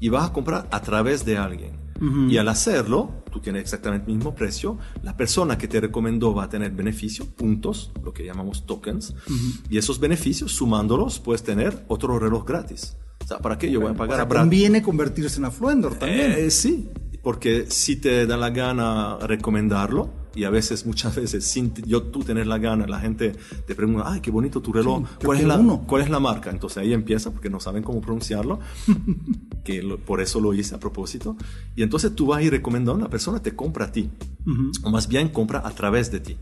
Y 0.00 0.08
vas 0.08 0.28
a 0.28 0.32
comprar 0.32 0.68
a 0.70 0.80
través 0.80 1.24
de 1.24 1.36
alguien. 1.36 1.88
Y 2.30 2.36
al 2.36 2.46
hacerlo, 2.46 3.24
tú 3.32 3.40
tienes 3.40 3.60
exactamente 3.62 4.08
el 4.08 4.16
mismo 4.16 4.32
precio, 4.32 4.78
la 5.02 5.16
persona 5.16 5.58
que 5.58 5.66
te 5.66 5.80
recomendó 5.80 6.32
va 6.32 6.44
a 6.44 6.48
tener 6.48 6.70
beneficio, 6.70 7.26
puntos, 7.26 7.90
lo 8.04 8.12
que 8.14 8.24
llamamos 8.24 8.66
tokens, 8.66 9.14
y 9.68 9.78
esos 9.78 9.98
beneficios, 9.98 10.52
sumándolos, 10.52 11.18
puedes 11.18 11.42
tener 11.42 11.84
otro 11.88 12.16
reloj 12.20 12.46
gratis. 12.46 12.96
O 13.24 13.26
sea, 13.26 13.38
¿para 13.38 13.58
qué 13.58 13.68
yo 13.70 13.80
voy 13.80 13.88
a 13.88 13.92
O 13.92 13.96
pagar 13.96 14.14
sea, 14.18 14.22
a 14.22 14.26
Brad? 14.26 14.42
conviene 14.42 14.80
convertirse 14.80 15.38
en 15.38 15.46
Affluendor 15.46 15.96
también. 15.96 16.32
Eh, 16.36 16.50
sí, 16.52 16.88
porque 17.28 17.66
si 17.68 17.96
te 17.96 18.26
da 18.26 18.38
la 18.38 18.48
gana 18.48 19.18
recomendarlo, 19.20 20.08
y 20.34 20.44
a 20.44 20.50
veces, 20.50 20.86
muchas 20.86 21.14
veces, 21.14 21.44
sin 21.44 21.74
yo 21.84 22.04
tú 22.04 22.20
tener 22.20 22.46
la 22.46 22.56
gana, 22.56 22.86
la 22.86 22.98
gente 23.00 23.32
te 23.66 23.74
pregunta, 23.74 24.04
ay, 24.06 24.20
qué 24.22 24.30
bonito 24.30 24.62
tu 24.62 24.72
reloj, 24.72 25.00
Sí, 25.06 25.26
¿Cuál, 25.26 25.38
es 25.40 25.44
la. 25.44 25.58
¿cuál 25.86 26.00
es 26.02 26.08
la 26.08 26.20
marca? 26.20 26.48
Entonces 26.48 26.78
ahí 26.78 26.94
empieza, 26.94 27.30
porque 27.30 27.50
no 27.50 27.60
saben 27.60 27.82
cómo 27.82 28.00
pronunciarlo, 28.00 28.60
que 29.64 29.82
lo- 29.82 29.98
por 29.98 30.22
eso 30.22 30.40
lo 30.40 30.54
hice 30.54 30.74
a 30.74 30.80
propósito. 30.80 31.36
Y 31.76 31.82
entonces 31.82 32.14
tú 32.14 32.24
vas 32.28 32.38
a 32.38 32.42
ir 32.44 32.50
recomendando, 32.50 32.98
la 33.02 33.10
persona 33.10 33.42
te 33.42 33.54
compra 33.54 33.84
a 33.86 33.92
ti, 33.92 34.08
o 34.82 34.90
más 34.90 35.06
bien 35.06 35.28
compra 35.28 35.60
a 35.66 35.70
través 35.72 36.10
de 36.10 36.20
ti. 36.20 36.36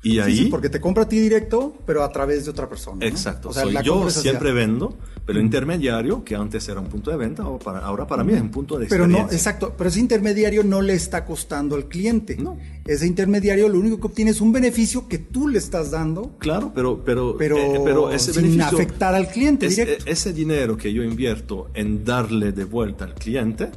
Y 0.00 0.12
Sí, 0.12 0.20
ahí... 0.20 0.36
sí, 0.36 0.44
porque 0.46 0.68
te 0.68 0.80
compra 0.80 1.02
a 1.02 1.08
ti 1.08 1.18
directo, 1.18 1.74
pero 1.84 2.04
a 2.04 2.12
través 2.12 2.44
de 2.44 2.52
otra 2.52 2.68
persona. 2.68 2.98
¿no? 3.00 3.06
Exacto. 3.06 3.48
O 3.48 3.52
sea, 3.52 3.64
Soy 3.64 3.76
yo 3.82 4.08
siempre 4.10 4.52
vendo, 4.52 4.96
pero 5.26 5.40
intermediario, 5.40 6.22
que 6.22 6.36
antes 6.36 6.68
era 6.68 6.78
un 6.80 6.86
punto 6.86 7.10
de 7.10 7.16
venta, 7.16 7.44
o 7.48 7.58
para- 7.58 7.80
ahora 7.80 8.06
para 8.06 8.22
mí 8.22 8.32
es 8.32 8.40
un 8.40 8.50
punto 8.50 8.78
de 8.78 8.86
Pero 8.86 9.04
experiencia. 9.04 9.26
no, 9.26 9.32
exacto, 9.36 9.74
pero 9.76 9.90
ese 9.90 9.98
intermediario 9.98 10.62
no 10.62 10.82
le 10.82 10.94
está 10.94 11.24
costando 11.24 11.74
al 11.74 11.86
cliente. 11.88 12.36
No. 12.36 12.56
Ese 12.86 13.08
intermediario 13.08 13.68
lo 13.68 13.76
único 13.80 13.98
que 14.00 14.06
obtiene 14.06 14.30
es 14.30 14.40
un 14.40 14.52
beneficio 14.52 15.08
que 15.08 15.18
tú 15.18 15.48
le 15.48 15.58
estás 15.58 15.90
dando, 15.90 16.36
Claro, 16.38 16.70
pero, 16.72 17.02
pero, 17.04 17.36
pero, 17.36 17.56
eh, 17.58 17.80
pero 17.84 18.12
ese 18.12 18.32
sin 18.32 18.42
beneficio- 18.42 18.78
afectar 18.78 19.16
al 19.16 19.28
cliente 19.28 19.66
es- 19.66 19.74
directo. 19.76 20.04
eh, 20.06 20.12
ese 20.12 20.32
dinero 20.32 20.76
que 20.76 20.92
yo 20.92 21.02
invierto 21.02 21.70
en 21.74 22.04
darle 22.04 22.52
de 22.52 22.64
vuelta 22.64 23.04
al 23.04 23.14
cliente, 23.14 23.68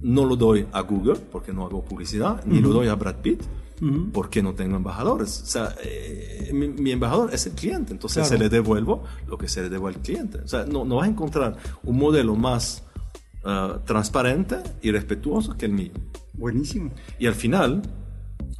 no 0.00 0.24
lo 0.24 0.36
doy 0.36 0.66
a 0.72 0.80
Google, 0.80 1.16
porque 1.30 1.52
no 1.52 1.66
hago 1.66 1.84
publicidad, 1.84 2.42
ni 2.46 2.60
lo 2.60 2.70
doy 2.70 2.88
a 2.88 2.94
Brad 2.94 3.16
Pitt, 3.16 3.42
porque 4.12 4.42
no 4.42 4.54
tengo 4.54 4.76
embajadores. 4.76 5.42
O 5.42 5.46
sea, 5.46 5.74
eh, 5.82 6.50
mi, 6.52 6.68
mi 6.68 6.92
embajador 6.92 7.34
es 7.34 7.46
el 7.46 7.52
cliente, 7.52 7.92
entonces 7.92 8.22
Claro. 8.22 8.28
se 8.28 8.38
le 8.38 8.48
devuelvo 8.48 9.02
lo 9.26 9.36
que 9.38 9.48
se 9.48 9.62
le 9.62 9.68
devuelve 9.68 9.98
al 9.98 10.02
cliente. 10.04 10.38
O 10.38 10.48
sea, 10.48 10.64
no, 10.64 10.84
no 10.84 10.96
vas 10.96 11.06
a 11.06 11.10
encontrar 11.10 11.56
un 11.82 11.98
modelo 11.98 12.36
más 12.36 12.84
ah, 13.44 13.80
transparente 13.84 14.56
y 14.82 14.90
respetuoso 14.92 15.56
que 15.56 15.66
el 15.66 15.72
mío. 15.72 15.92
Buenísimo. 16.34 16.90
Y 17.18 17.26
al 17.26 17.34
final, 17.34 17.82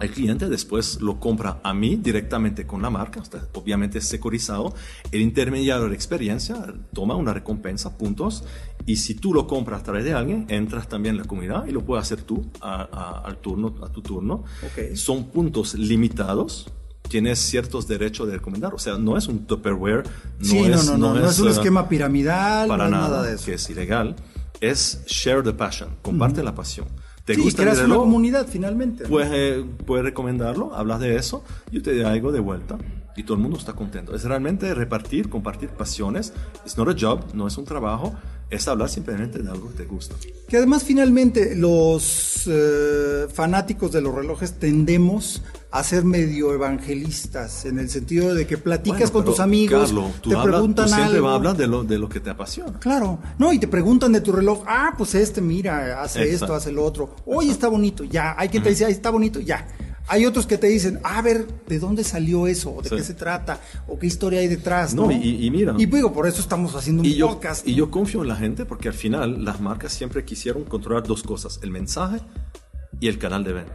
el 0.00 0.10
cliente 0.10 0.48
después 0.48 1.00
lo 1.00 1.20
compra 1.20 1.60
a 1.62 1.72
mí 1.72 1.96
directamente 1.96 2.66
con 2.66 2.82
la 2.82 2.90
marca, 2.90 3.24
sea, 3.24 3.46
obviamente 3.54 4.00
securizado. 4.00 4.74
El 5.12 5.20
intermediario 5.20 5.88
de 5.88 5.94
experiencia 5.94 6.56
toma 6.92 7.14
una 7.14 7.32
recompensa, 7.32 7.96
puntos, 7.96 8.44
y 8.87 8.97
si 8.97 9.14
tú 9.14 9.33
lo 9.33 9.47
compras 9.47 9.80
a 9.80 9.85
través 9.85 10.05
de 10.05 10.12
alguien, 10.14 10.47
entras 10.49 10.89
también 10.89 11.14
en 11.16 11.22
la 11.22 11.26
comunidad 11.26 11.66
y 11.66 11.72
lo 11.72 11.83
puedes 11.83 12.03
hacer 12.05 12.22
tú 12.22 12.45
a, 12.61 12.83
a- 12.93 13.20
al 13.26 13.39
turno, 13.39 13.74
a 13.83 13.89
tu 13.89 14.03
turno. 14.03 14.45
Ok. 14.64 14.95
Son 14.97 15.24
puntos 15.30 15.74
limitados. 15.74 16.70
Tienes 17.09 17.39
ciertos 17.41 17.87
derechos 17.89 18.26
de 18.28 18.35
recomendar, 18.35 18.72
o 18.74 18.78
sea, 18.78 18.97
no 18.97 19.18
es 19.18 19.26
un 19.26 19.45
Tupperware, 19.47 20.05
no 20.39 20.45
sí, 20.47 20.59
es, 20.61 20.87
no, 20.87 20.97
no, 20.97 21.14
no, 21.14 21.20
no 21.20 21.28
es 21.28 21.39
un 21.41 21.49
eh, 21.49 21.51
esquema 21.51 21.87
piramidal, 21.89 22.68
para 22.68 22.87
es 22.87 22.91
nada, 22.91 23.09
nada 23.09 23.22
de 23.24 23.35
eso. 23.35 23.45
que 23.45 23.55
es 23.55 23.68
ilegal, 23.68 24.16
es 24.62 25.03
share 25.07 25.43
the 25.43 25.53
passion, 25.53 25.91
comparte 26.01 26.43
la 26.43 26.55
pasión. 26.55 26.87
¿Te 27.26 27.35
sí, 27.35 27.43
gusta 27.43 27.62
el 27.62 27.68
creas 27.68 27.78
una 27.80 27.89
reloj? 27.95 28.05
comunidad 28.05 28.47
finalmente. 28.49 29.05
¿no? 29.05 29.11
Puedes, 29.11 29.30
eh, 29.33 29.64
puedes 29.85 30.05
recomendarlo, 30.07 30.74
hablas 30.74 31.01
de 31.01 31.16
eso, 31.16 31.45
yo 31.70 31.83
te 31.83 32.03
algo 32.05 32.33
de 32.33 32.41
vuelta 32.41 32.78
y 33.14 33.24
todo 33.24 33.35
el 33.35 33.43
mundo 33.43 33.59
está 33.59 33.74
contento. 33.74 34.14
Es 34.14 34.24
realmente 34.24 34.72
repartir, 34.74 35.28
compartir 35.28 35.68
pasiones. 35.68 36.33
It's 36.64 36.78
not 36.78 36.89
a 36.89 36.95
job, 36.99 37.20
no 37.35 37.47
es 37.47 37.59
un 37.59 37.64
trabajo, 37.66 38.14
es 38.53 38.68
hablar 38.68 38.88
simplemente 38.90 39.38
de 39.38 39.50
algo 39.50 39.68
que 39.70 39.78
te 39.78 39.84
gusta. 39.84 40.14
Que 40.48 40.59
además 40.59 40.84
finalmente 40.84 41.57
los 41.57 42.42
eh, 42.46 43.26
fanáticos 43.32 43.90
de 43.92 44.00
los 44.03 44.14
relojes 44.14 44.53
tendemos 44.59 45.42
a 45.70 45.82
ser 45.82 46.05
medio 46.05 46.53
evangelistas 46.53 47.64
en 47.64 47.78
el 47.78 47.88
sentido 47.88 48.34
de 48.34 48.46
que 48.46 48.59
platicas 48.59 49.11
Bueno, 49.11 49.12
con 49.12 49.24
tus 49.24 49.40
amigos, 49.40 49.86
Carlos, 49.86 50.11
tú 50.20 50.28
te 50.30 50.36
hablas- 50.36 50.53
preguntan 50.55 50.86
tú 50.86 50.94
siempre 50.94 51.16
algo. 51.16 51.28
hablar 51.30 51.57
de 51.57 51.66
lo, 51.66 51.82
de 51.82 51.98
lo 51.98 52.09
que 52.11 52.20
te 52.20 52.28
apasiona. 52.28 52.78
Claro, 52.78 53.18
no, 53.38 53.53
y 53.55 53.59
te 53.59 53.68
preguntan 53.68 54.12
de 54.12 54.20
tu 54.20 54.32
reloj, 54.32 54.64
ah, 54.66 54.94
pues 54.98 55.14
este, 55.14 55.40
mira, 55.40 56.03
hace 56.03 56.24
Exacto. 56.24 56.44
esto, 56.44 56.55
hace 56.55 56.72
lo 56.72 56.84
otro. 56.84 57.16
Oye, 57.24 57.50
está 57.50 57.68
bonito, 57.68 58.05
ya. 58.05 58.34
Hay 58.36 58.50
quien 58.50 58.62
te 58.62 58.68
dice, 58.68 58.86
está 58.90 59.09
bonito, 59.09 59.40
ya. 59.40 59.66
Hay 60.09 60.26
otros 60.26 60.46
que 60.46 60.59
te 60.59 60.66
dicen, 60.66 60.98
a 61.05 61.22
ver, 61.22 61.46
¿de 61.68 61.78
dónde 61.78 62.03
salió 62.05 62.46
eso? 62.46 62.76
¿De 62.82 62.88
Sí. 62.88 62.96
qué 62.96 63.03
se 63.05 63.14
trata? 63.14 63.61
¿O 63.86 63.98
qué 63.98 64.07
historia 64.07 64.40
hay 64.40 64.48
detrás? 64.48 64.94
No, 64.94 65.07
No, 65.07 65.12
y- 65.12 65.46
y 65.46 65.50
mira. 65.50 65.74
Y 65.78 65.86
digo, 65.86 66.12
por 66.12 66.26
eso 66.26 66.40
estamos 66.40 66.74
haciendo 66.74 67.03
un 67.03 67.07
Y 67.09 67.14
yo, 67.14 67.28
podcast. 67.28 67.66
y 67.66 67.74
yo 67.74 67.90
confío 67.90 68.22
en 68.22 68.28
la 68.28 68.36
gente 68.36 68.64
porque 68.64 68.88
al 68.88 68.94
final 68.94 69.44
las 69.44 69.61
marcas 69.61 69.92
siempre 69.92 70.24
quisieron 70.24 70.64
controlar 70.64 71.05
dos 71.05 71.22
cosas, 71.22 71.61
el 71.62 71.70
mensaje 71.70 72.18
y 73.00 73.09
el 73.09 73.18
canal 73.18 73.44
de 73.44 73.53
venta. 73.53 73.74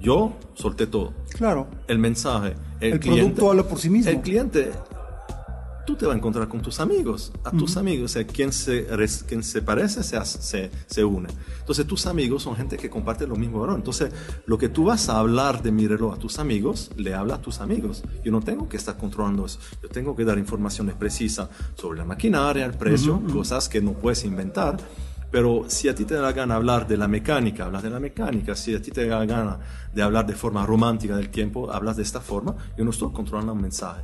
Yo 0.00 0.36
solté 0.54 0.86
todo. 0.86 1.12
Claro. 1.30 1.66
el 1.88 1.98
mensaje, 1.98 2.54
el, 2.80 2.94
El 2.94 3.00
cliente, 3.00 3.22
producto 3.24 3.50
habla 3.50 3.62
por 3.64 3.78
sí 3.78 3.90
mismo. 3.90 4.10
El 4.10 4.20
cliente, 4.20 4.70
tú 5.86 5.94
te 5.94 6.04
vas 6.04 6.14
a 6.14 6.18
encontrar 6.18 6.48
con 6.48 6.60
tus 6.60 6.80
amigos, 6.80 7.32
a 7.44 7.50
tus 7.52 7.76
amigos, 7.76 8.10
o 8.10 8.14
sea, 8.14 8.26
quien 8.26 8.52
se, 8.52 8.86
quien 9.26 9.42
se 9.42 9.62
parece 9.62 10.02
se, 10.02 10.22
se, 10.24 10.70
se 10.86 11.04
une. 11.04 11.28
Entonces 11.60 11.86
tus 11.86 12.06
amigos 12.06 12.42
son 12.42 12.56
gente 12.56 12.76
que 12.76 12.90
comparte 12.90 13.26
los 13.26 13.38
mismos 13.38 13.60
valores. 13.60 13.80
Entonces 13.80 14.12
lo 14.46 14.58
que 14.58 14.68
tú 14.68 14.84
vas 14.84 15.08
a 15.08 15.18
hablar 15.18 15.62
de 15.62 15.70
mi 15.70 15.86
reloj 15.86 16.14
a 16.14 16.18
tus 16.18 16.38
amigos, 16.38 16.90
le 16.96 17.14
habla 17.14 17.36
a 17.36 17.40
tus 17.40 17.60
amigos. 17.60 18.02
Yo 18.24 18.32
no 18.32 18.40
tengo 18.40 18.68
que 18.68 18.76
estar 18.76 18.96
controlando 18.98 19.46
eso. 19.46 19.58
Yo 19.82 19.88
tengo 19.88 20.14
que 20.14 20.24
dar 20.24 20.38
informaciones 20.38 20.94
precisas 20.96 21.48
sobre 21.76 21.98
la 21.98 22.04
maquinaria, 22.04 22.66
el 22.66 22.74
precio, 22.74 23.22
cosas 23.32 23.68
que 23.68 23.80
no 23.80 23.92
puedes 23.92 24.24
inventar. 24.24 24.76
Pero 25.30 25.64
si 25.68 25.88
a 25.88 25.94
ti 25.94 26.04
te 26.04 26.14
da 26.14 26.22
la 26.22 26.32
gana 26.32 26.54
hablar 26.54 26.86
de 26.86 26.96
la 26.96 27.08
mecánica, 27.08 27.66
hablas 27.66 27.82
de 27.82 27.90
la 27.90 28.00
mecánica. 28.00 28.54
Si 28.54 28.74
a 28.74 28.80
ti 28.80 28.90
te 28.90 29.06
da 29.06 29.18
la 29.18 29.26
gana 29.26 29.58
de 29.92 30.02
hablar 30.02 30.26
de 30.26 30.34
forma 30.34 30.64
romántica 30.64 31.16
del 31.16 31.30
tiempo, 31.30 31.70
hablas 31.70 31.96
de 31.96 32.02
esta 32.02 32.20
forma. 32.20 32.54
Yo 32.76 32.84
no 32.84 32.90
estoy 32.90 33.12
controlando 33.12 33.52
un 33.52 33.60
mensaje. 33.60 34.02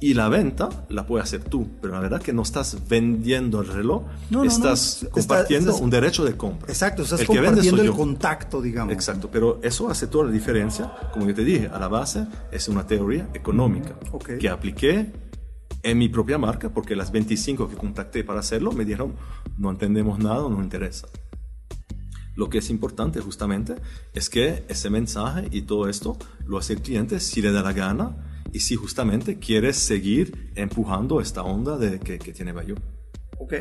Y 0.00 0.14
la 0.14 0.28
venta 0.28 0.68
la 0.90 1.06
puedes 1.06 1.24
hacer 1.24 1.42
tú, 1.42 1.66
pero 1.82 1.94
la 1.94 2.00
verdad 2.00 2.22
que 2.22 2.32
no 2.32 2.42
estás 2.42 2.76
vendiendo 2.88 3.60
el 3.62 3.66
reloj, 3.66 4.04
No, 4.30 4.38
no, 4.38 4.44
estás 4.44 5.00
no. 5.02 5.10
compartiendo 5.10 5.70
Estás- 5.70 5.82
un 5.82 5.90
derecho 5.90 6.24
de 6.24 6.36
compra. 6.36 6.68
Exacto, 6.68 7.02
estás 7.02 7.20
El 7.20 7.26
que 7.26 7.32
vende 7.32 7.46
compartiendo 7.48 7.82
el 7.82 7.88
yo. 7.88 7.96
contacto, 7.96 8.62
digamos. 8.62 8.94
Exacto, 8.94 9.28
pero 9.32 9.58
eso 9.62 9.90
hace 9.90 10.06
toda 10.06 10.26
la 10.26 10.30
diferencia. 10.30 10.92
Como 11.12 11.26
yo 11.26 11.34
te 11.34 11.42
dije, 11.44 11.66
a 11.72 11.80
la 11.80 11.88
base 11.88 12.26
es 12.52 12.68
una 12.68 12.86
teoría 12.86 13.28
económica 13.34 13.96
Ok. 14.12 14.36
que 14.38 14.48
apliqué 14.48 15.12
en 15.82 15.98
mi 15.98 16.08
propia 16.08 16.38
marca 16.38 16.70
porque 16.70 16.94
las 16.94 17.10
25 17.10 17.68
que 17.68 17.74
contacté 17.76 18.22
para 18.22 18.38
hacerlo 18.40 18.70
me 18.70 18.84
dijeron 18.84 19.14
no 19.56 19.70
entendemos 19.70 20.20
nada, 20.20 20.48
no 20.48 20.62
interesa. 20.62 21.08
Lo 22.36 22.48
que 22.48 22.58
es 22.58 22.70
importante 22.70 23.20
justamente 23.20 23.74
es 24.14 24.30
que 24.30 24.64
ese 24.68 24.90
mensaje 24.90 25.48
y 25.50 25.62
todo 25.62 25.88
esto 25.88 26.16
lo 26.46 26.58
hace 26.58 26.74
el 26.74 26.82
cliente 26.82 27.18
si 27.18 27.42
le 27.42 27.50
da 27.50 27.62
la 27.62 27.72
gana 27.72 28.16
y 28.52 28.60
si 28.60 28.74
justamente 28.76 29.38
quiere 29.38 29.72
seguir 29.72 30.52
empujando 30.54 31.20
esta 31.20 31.42
onda 31.42 31.76
de 31.76 31.98
que, 32.00 32.18
que 32.18 32.32
tiene 32.32 32.52
Bayo. 32.52 32.74
Ok. 33.38 33.54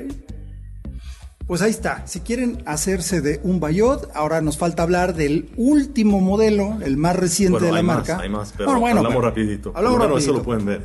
Pues 1.45 1.61
ahí 1.61 1.69
está. 1.71 2.05
Si 2.07 2.19
quieren 2.21 2.61
hacerse 2.65 3.21
de 3.21 3.39
un 3.43 3.59
Bayot, 3.61 4.09
ahora 4.13 4.41
nos 4.41 4.57
falta 4.57 4.83
hablar 4.83 5.13
del 5.15 5.49
último 5.55 6.19
modelo, 6.19 6.77
el 6.83 6.97
más 6.97 7.15
reciente 7.15 7.53
Bueno, 7.59 7.65
de 7.67 7.71
la 7.71 7.77
hay 7.77 7.83
marca. 7.85 8.13
más, 8.15 8.23
hay 8.23 8.29
más, 8.29 8.53
pero 8.57 8.65
Bueno, 8.65 8.79
bueno, 8.81 8.97
hablamos 8.97 9.15
pero- 9.17 9.29
rapidito. 9.29 9.71
Hablamos 9.73 9.97
Bueno, 9.99 10.17
eso 10.17 10.33
rapidito. 10.33 10.37
lo 10.39 10.43
pueden 10.43 10.65
ver. 10.65 10.81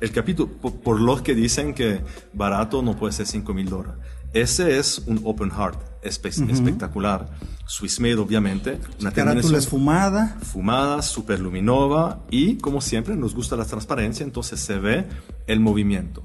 El 0.00 0.12
capítulo, 0.12 0.52
por, 0.60 0.74
por 0.80 1.00
los 1.00 1.22
que 1.22 1.34
dicen 1.34 1.72
que 1.72 2.00
barato 2.34 2.82
no 2.82 2.96
puede 2.96 3.14
ser 3.14 3.26
5 3.26 3.54
mil 3.54 3.70
dólares. 3.70 3.94
Ese 4.34 4.78
es 4.78 4.98
un 5.06 5.22
open 5.24 5.50
heart 5.50 5.78
espe- 6.04 6.50
espectacular. 6.50 7.28
Swiss 7.66 7.98
made, 8.00 8.16
obviamente. 8.16 8.78
Una 9.00 9.10
Carátula 9.12 9.58
esfumada. 9.58 10.36
fumada, 10.42 11.02
super 11.02 11.40
luminova 11.40 12.24
y, 12.30 12.56
como 12.56 12.80
siempre, 12.80 13.16
nos 13.16 13.34
gusta 13.34 13.56
la 13.56 13.64
transparencia, 13.64 14.22
entonces 14.24 14.60
se 14.60 14.78
ve 14.78 15.06
el 15.46 15.60
movimiento. 15.60 16.22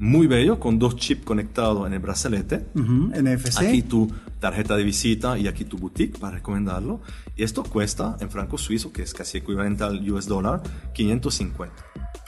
Muy 0.00 0.26
bello, 0.26 0.58
con 0.58 0.78
dos 0.78 0.96
chips 0.96 1.24
conectados 1.24 1.86
en 1.86 1.92
el 1.92 1.98
brazalete. 2.00 2.66
ujú, 2.74 3.10
NFC. 3.14 3.58
Aquí 3.58 3.82
tu 3.82 4.10
tarjeta 4.40 4.76
de 4.76 4.82
visita 4.82 5.38
y 5.38 5.46
aquí 5.46 5.64
tu 5.64 5.78
boutique 5.78 6.18
para 6.18 6.36
recomendarlo. 6.36 7.00
Y 7.36 7.44
esto 7.44 7.62
cuesta 7.62 8.16
en 8.20 8.28
franco 8.30 8.58
suizo, 8.58 8.92
que 8.92 9.02
es 9.02 9.14
casi 9.14 9.38
equivalente 9.38 9.84
al 9.84 10.08
US 10.10 10.26
dólar, 10.26 10.62
550. 10.94 11.74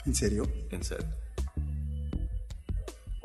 En 0.05 0.15
serio. 0.15 0.47
En 0.71 0.83
serio. 0.83 1.05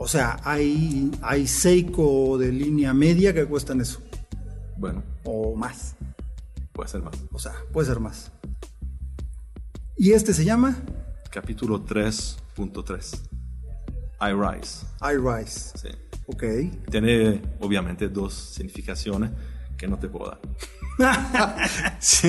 O 0.02 0.08
sea, 0.08 0.40
hay, 0.44 1.10
hay 1.20 1.46
Seiko 1.46 2.38
de 2.38 2.50
línea 2.50 2.94
media 2.94 3.34
que 3.34 3.44
cuestan 3.44 3.82
eso. 3.82 4.00
Bueno, 4.78 5.02
O 5.24 5.54
más. 5.54 5.94
puede 6.72 6.88
ser 6.88 7.02
más. 7.02 7.14
O 7.30 7.38
sea, 7.38 7.52
puede 7.70 7.86
ser 7.88 8.00
más. 8.00 8.32
¿Y 9.98 10.12
este 10.12 10.32
se 10.32 10.46
llama? 10.46 10.74
Capítulo 11.30 11.84
3.3. 11.84 13.20
iRise. 14.22 14.86
iRise. 15.02 15.78
Sí. 15.78 15.88
Ok. 16.28 16.44
Tiene 16.90 17.42
obviamente 17.60 18.08
dos 18.08 18.32
significaciones 18.32 19.30
que 19.76 19.86
no 19.86 19.98
te 19.98 20.08
puedo 20.08 20.30
dar. 20.30 20.40
Sí, 21.98 22.28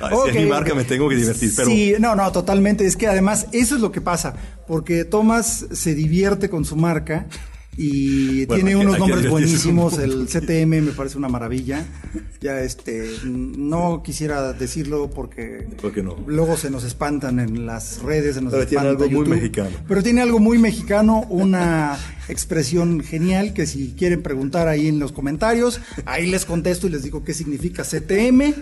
ay, 0.00 0.14
si 0.24 0.30
es 0.30 0.34
mi 0.44 0.46
marca 0.48 0.74
me 0.74 0.84
tengo 0.84 1.08
que 1.08 1.16
divertir, 1.16 1.52
pero 1.56 1.68
Sí, 1.68 1.94
no, 1.98 2.14
no, 2.14 2.30
totalmente. 2.32 2.86
Es 2.86 2.96
que 2.96 3.06
además 3.06 3.46
eso 3.52 3.76
es 3.76 3.80
lo 3.80 3.92
que 3.92 4.00
pasa, 4.00 4.34
porque 4.66 5.04
Thomas 5.04 5.66
se 5.72 5.94
divierte 5.94 6.48
con 6.48 6.64
su 6.64 6.76
marca 6.76 7.26
y 7.76 8.46
Bueno, 8.46 8.64
tiene 8.64 8.76
unos 8.76 8.98
nombres 8.98 9.28
buenísimos. 9.28 9.98
El 9.98 10.26
CTM 10.26 10.82
me 10.82 10.92
parece 10.92 11.18
una 11.18 11.28
maravilla. 11.28 11.84
Ya 12.40 12.60
este, 12.60 13.10
no 13.24 14.02
quisiera 14.02 14.52
decirlo 14.52 15.10
porque 15.10 15.68
¿Por 15.80 15.92
qué 15.92 16.02
no? 16.02 16.16
luego 16.26 16.56
se 16.56 16.70
nos 16.70 16.84
espantan 16.84 17.38
en 17.38 17.66
las 17.66 18.02
redes, 18.02 18.36
se 18.36 18.40
nos 18.40 18.52
Pero 18.52 18.66
tiene 18.66 18.88
algo 18.88 19.08
muy 19.10 19.26
mexicano. 19.26 19.70
Pero 19.86 20.02
tiene 20.02 20.22
algo 20.22 20.38
muy 20.38 20.58
mexicano, 20.58 21.26
una 21.28 21.98
expresión 22.28 23.00
genial 23.00 23.52
que 23.54 23.66
si 23.66 23.94
quieren 23.96 24.22
preguntar 24.22 24.68
ahí 24.68 24.88
en 24.88 24.98
los 24.98 25.12
comentarios, 25.12 25.80
ahí 26.04 26.26
les 26.26 26.44
contesto 26.44 26.86
y 26.86 26.90
les 26.90 27.02
digo 27.02 27.24
qué 27.24 27.34
significa 27.34 27.82
CTM, 27.84 28.54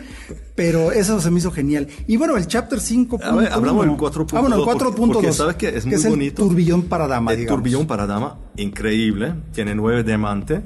pero 0.54 0.92
eso 0.92 1.20
se 1.20 1.30
me 1.30 1.38
hizo 1.38 1.50
genial. 1.50 1.88
Y 2.06 2.16
bueno, 2.16 2.36
el 2.36 2.46
chapter 2.46 2.80
5. 2.80 3.20
A 3.22 3.34
ver, 3.34 3.52
hablamos 3.52 3.86
del 3.86 3.96
4.2, 3.96 4.36
Ah, 4.36 4.40
bueno, 4.40 4.56
el 4.56 4.62
porque- 4.64 4.78
4.2. 4.84 5.12
porque 5.14 5.32
sabes 5.32 5.56
que 5.56 5.68
es 5.68 5.84
muy 5.86 5.94
el 5.94 6.08
bonito. 6.08 6.42
turbillón 6.46 6.82
para 6.84 7.06
dama, 7.08 7.32
el 7.32 7.38
digamos. 7.40 7.60
turbillón 7.60 7.86
para 7.86 8.06
dama, 8.06 8.38
increíble. 8.56 9.34
Tiene 9.52 9.74
nueve 9.74 10.02
diamantes. 10.04 10.60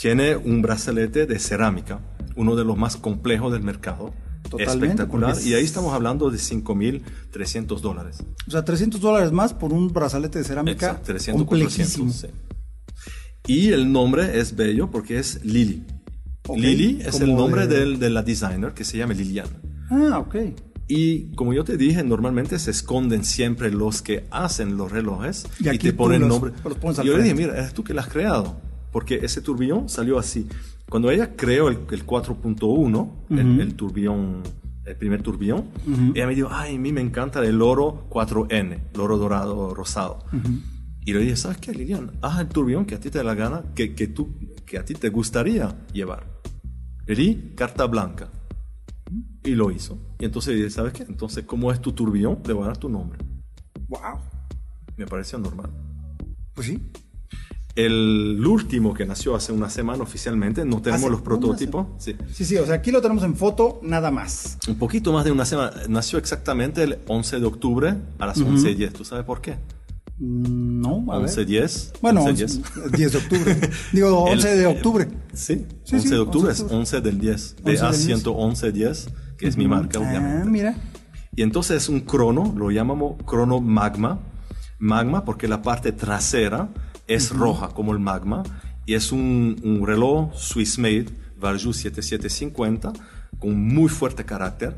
Tiene 0.00 0.36
un 0.36 0.62
brazalete 0.62 1.26
de 1.26 1.38
cerámica, 1.38 2.00
uno 2.34 2.56
de 2.56 2.64
los 2.64 2.78
más 2.78 2.96
complejos 2.96 3.52
del 3.52 3.62
mercado. 3.62 4.14
Totalmente, 4.58 4.86
Espectacular. 5.02 5.32
es- 5.36 5.46
Y 5.46 5.54
ahí 5.54 5.64
estamos 5.64 5.92
hablando 5.94 6.30
de 6.30 6.38
5.300 6.38 7.80
dólares. 7.80 8.18
O 8.46 8.50
sea, 8.50 8.64
300 8.64 9.00
dólares 9.00 9.32
más 9.32 9.52
por 9.54 9.72
un 9.72 9.88
brazalete 9.92 10.38
de 10.38 10.44
cerámica 10.44 10.86
Exacto, 10.86 11.04
300, 11.12 11.44
complejísimo. 11.46 12.04
400. 12.06 12.30
sí. 12.30 13.52
Y 13.52 13.68
el 13.72 13.90
nombre 13.92 14.38
es 14.38 14.54
bello 14.54 14.90
porque 14.90 15.18
es 15.18 15.44
Lily. 15.44 15.82
Ok, 16.48 16.58
Lily 16.58 16.98
es 17.04 17.20
el 17.20 17.34
nombre 17.34 17.66
de- 17.66 17.78
del- 17.80 17.98
de 17.98 18.10
la 18.10 18.22
designer 18.22 18.72
que 18.72 18.84
se 18.84 18.98
llama 18.98 19.14
Liliana. 19.14 19.50
Ah, 19.90 20.18
ok. 20.18 20.36
Y 20.88 21.32
como 21.34 21.52
yo 21.54 21.64
te 21.64 21.76
dije, 21.76 22.02
normalmente 22.04 22.58
se 22.58 22.70
esconden 22.70 23.24
siempre 23.24 23.70
los 23.70 24.02
que 24.02 24.26
hacen 24.30 24.76
los 24.76 24.90
relojes 24.92 25.46
Y 25.60 25.68
y, 25.70 25.78
te 25.78 25.92
ponen 25.92 26.20
los- 26.22 26.28
nombre. 26.28 26.52
los 26.64 26.96
yo 27.04 27.16
le 27.16 27.22
dije, 27.22 27.34
mira, 27.34 27.56
eres 27.56 27.72
tú 27.72 27.82
que 27.82 27.94
lo 27.94 28.00
has 28.00 28.08
creado. 28.08 28.60
Porque 28.92 29.20
ese 29.22 29.40
turbillón 29.40 29.88
salió 29.88 30.18
así. 30.18 30.46
Cuando 30.92 31.10
ella 31.10 31.34
creó 31.34 31.68
el, 31.68 31.78
el 31.90 32.04
4.1, 32.04 33.10
el, 33.30 33.60
el 33.62 33.74
turbillón, 33.76 34.42
el 34.84 34.94
primer 34.94 35.22
turbillón, 35.22 35.70
ella 36.14 36.26
me 36.26 36.34
dijo, 36.34 36.48
ay, 36.50 36.76
a 36.76 36.78
mí 36.78 36.92
me 36.92 37.00
encanta 37.00 37.42
el 37.42 37.62
oro 37.62 38.10
4N, 38.10 38.78
el 38.92 39.00
oro 39.00 39.16
dorado 39.16 39.72
rosado. 39.72 40.18
Y 41.02 41.14
le 41.14 41.20
dije, 41.20 41.36
¿sabes 41.36 41.56
qué, 41.56 41.72
Lilian? 41.72 42.10
Haz 42.20 42.40
el 42.40 42.48
turbillón 42.48 42.84
que 42.84 42.96
a 42.96 43.00
ti 43.00 43.08
te 43.08 43.16
da 43.16 43.24
la 43.24 43.34
gana, 43.34 43.62
que, 43.74 43.94
que, 43.94 44.08
tú, 44.08 44.36
que 44.66 44.76
a 44.76 44.84
ti 44.84 44.92
te 44.92 45.08
gustaría 45.08 45.74
llevar. 45.94 46.26
Le 47.06 47.14
di 47.14 47.54
carta 47.56 47.86
blanca. 47.86 48.28
Y 49.44 49.52
lo 49.52 49.70
hizo. 49.70 49.98
Y 50.18 50.26
entonces 50.26 50.56
dije, 50.56 50.68
¿sabes 50.68 50.92
qué? 50.92 51.04
Entonces, 51.04 51.46
como 51.46 51.72
es 51.72 51.80
tu 51.80 51.92
turbillón, 51.92 52.40
le 52.46 52.52
voy 52.52 52.64
a 52.64 52.66
dar 52.66 52.76
tu 52.76 52.90
nombre. 52.90 53.18
Wow. 53.88 54.20
Me 54.98 55.06
pareció 55.06 55.38
normal. 55.38 55.70
Pues 56.52 56.66
sí. 56.66 56.82
El 57.74 58.44
último 58.46 58.92
que 58.92 59.06
nació 59.06 59.34
hace 59.34 59.50
una 59.50 59.70
semana 59.70 60.02
oficialmente, 60.02 60.64
no 60.64 60.82
tenemos 60.82 61.10
los 61.10 61.22
prototipos. 61.22 61.86
Sí. 61.98 62.14
Sí, 62.32 62.44
sí, 62.44 62.56
o 62.58 62.66
sea, 62.66 62.74
aquí 62.74 62.90
lo 62.90 63.00
tenemos 63.00 63.24
en 63.24 63.34
foto, 63.34 63.80
nada 63.82 64.10
más. 64.10 64.58
Un 64.68 64.74
poquito 64.76 65.10
más 65.12 65.24
de 65.24 65.32
una 65.32 65.46
semana. 65.46 65.72
Nació 65.88 66.18
exactamente 66.18 66.82
el 66.82 66.98
11 67.06 67.40
de 67.40 67.46
octubre 67.46 67.94
a 68.18 68.26
las 68.26 68.38
11.10. 68.38 68.92
¿Tú 68.92 69.04
sabes 69.06 69.24
por 69.24 69.40
qué? 69.40 69.52
Mm, 70.18 70.82
No, 70.82 71.10
a 71.14 71.18
ver. 71.18 71.30
11.10. 71.30 71.92
Bueno, 72.02 72.22
11.10. 72.26 72.62
11 72.84 72.96
10 72.96 73.12
de 73.12 73.18
octubre. 73.18 73.60
Digo, 73.92 74.18
11 74.24 74.48
de 74.54 74.60
El- 74.70 74.76
octubre. 74.76 75.08
Sí, 75.32 75.66
Sí, 75.84 75.94
11 75.96 76.00
sí, 76.08 76.08
de 76.14 76.18
octubre 76.20 76.50
11 76.50 76.62
de 76.62 76.66
es 76.66 76.72
11 76.74 77.00
del 77.00 77.18
10. 77.20 77.56
11 77.64 77.64
De 77.64 77.70
del 77.72 78.04
10. 78.06 78.24
A111.10, 78.26 79.08
que 79.38 79.48
es 79.48 79.56
mi 79.56 79.66
marca, 79.66 79.98
Ah, 79.98 80.02
obviamente. 80.06 80.50
mira. 80.50 80.76
Y 81.34 81.40
entonces 81.40 81.84
es 81.84 81.88
un 81.88 82.00
crono, 82.00 82.54
lo 82.54 82.70
llamamos 82.70 83.16
crono 83.24 83.60
magma. 83.62 84.20
Magma 84.78 85.24
porque 85.24 85.48
la 85.48 85.62
parte 85.62 85.92
trasera 85.92 86.68
es 87.06 87.30
roja 87.30 87.68
como 87.68 87.92
el 87.92 87.98
magma. 87.98 88.42
Y 88.86 88.94
es 88.94 89.12
un, 89.12 89.60
un 89.62 89.86
reloj 89.86 90.34
Swiss 90.34 90.78
made, 90.78 91.06
Valjoux 91.40 91.72
7750, 91.76 92.92
con 93.38 93.60
muy 93.68 93.88
fuerte 93.88 94.24
carácter. 94.24 94.74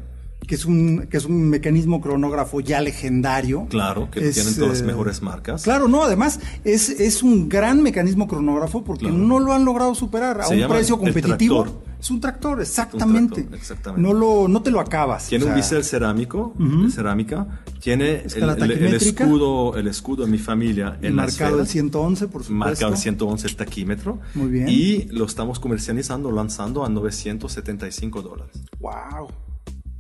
Que 0.47 0.57
es 0.57 0.66
un, 0.66 1.07
que 1.11 1.16
es 1.16 1.25
un 1.25 1.49
mecanismo 1.49 2.03
cronógrafo 2.03 2.61
ya 2.61 2.83
legendario. 2.83 3.66
Claro, 3.70 4.11
que 4.11 4.29
Es, 4.29 4.35
tienen 4.35 4.55
todas 4.57 4.72
las 4.72 4.81
eh, 4.83 4.85
mejores 4.85 5.22
marcas. 5.22 5.62
Claro, 5.62 5.89
no, 5.89 6.05
además 6.05 6.39
es, 6.64 6.91
es 6.91 7.22
un 7.22 7.49
gran 7.49 7.83
mecanismo 7.83 8.29
cronógrafo 8.29 8.85
porque 8.85 9.07
Claro. 9.07 9.16
no 9.16 9.39
lo 9.41 9.55
han 9.55 9.64
logrado 9.64 9.95
superar 9.95 10.43
a 10.43 10.45
Se 10.45 10.62
un 10.62 10.68
precio 10.68 10.97
el 10.97 11.01
competitivo. 11.01 11.62
tractor. 11.62 11.83
Es 12.05 12.11
un 12.11 12.21
tractor, 12.21 12.61
exactamente. 12.61 13.37
tractor, 13.37 13.55
exactamente. 13.59 14.03
No, 14.07 14.13
lo, 14.13 14.47
no 14.47 14.61
te 14.61 14.71
lo 14.71 14.79
acabas. 14.79 15.27
Tiene 15.27 15.45
o 15.45 15.47
un 15.47 15.53
sea, 15.55 15.57
bisel 15.57 15.85
cerámico, 15.85 16.55
de 16.59 16.91
cerámica. 16.91 17.63
Tiene 17.81 18.25
el, 18.27 18.43
el- 18.63 18.73
el 18.73 18.95
escudo, 18.95 19.75
el 19.79 19.87
escudo 19.87 20.27
de 20.27 20.31
mi 20.31 20.37
familia 20.37 20.99
en 21.01 21.15
marcado 21.15 21.57
el 21.57 21.63
esfera. 21.63 21.73
111, 21.89 22.29
por 22.29 22.43
supuesto. 22.43 22.53
Marcado 22.55 22.93
el 22.93 22.99
111 22.99 23.47
el 23.47 23.57
taquímetro. 23.57 24.21
Muy 24.35 24.49
bien. 24.51 24.69
Y 24.69 25.05
lo 25.13 25.25
estamos 25.25 25.59
comercializando, 25.59 26.31
lanzando 26.31 26.85
a 26.85 26.91
975 26.91 28.21
dólares. 28.21 28.61
Wow. 28.81 29.29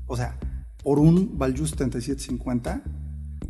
O 0.06 0.14
sea, 0.18 0.36
por 0.82 0.98
un 0.98 1.38
Valjus 1.38 1.70
7750 1.70 2.82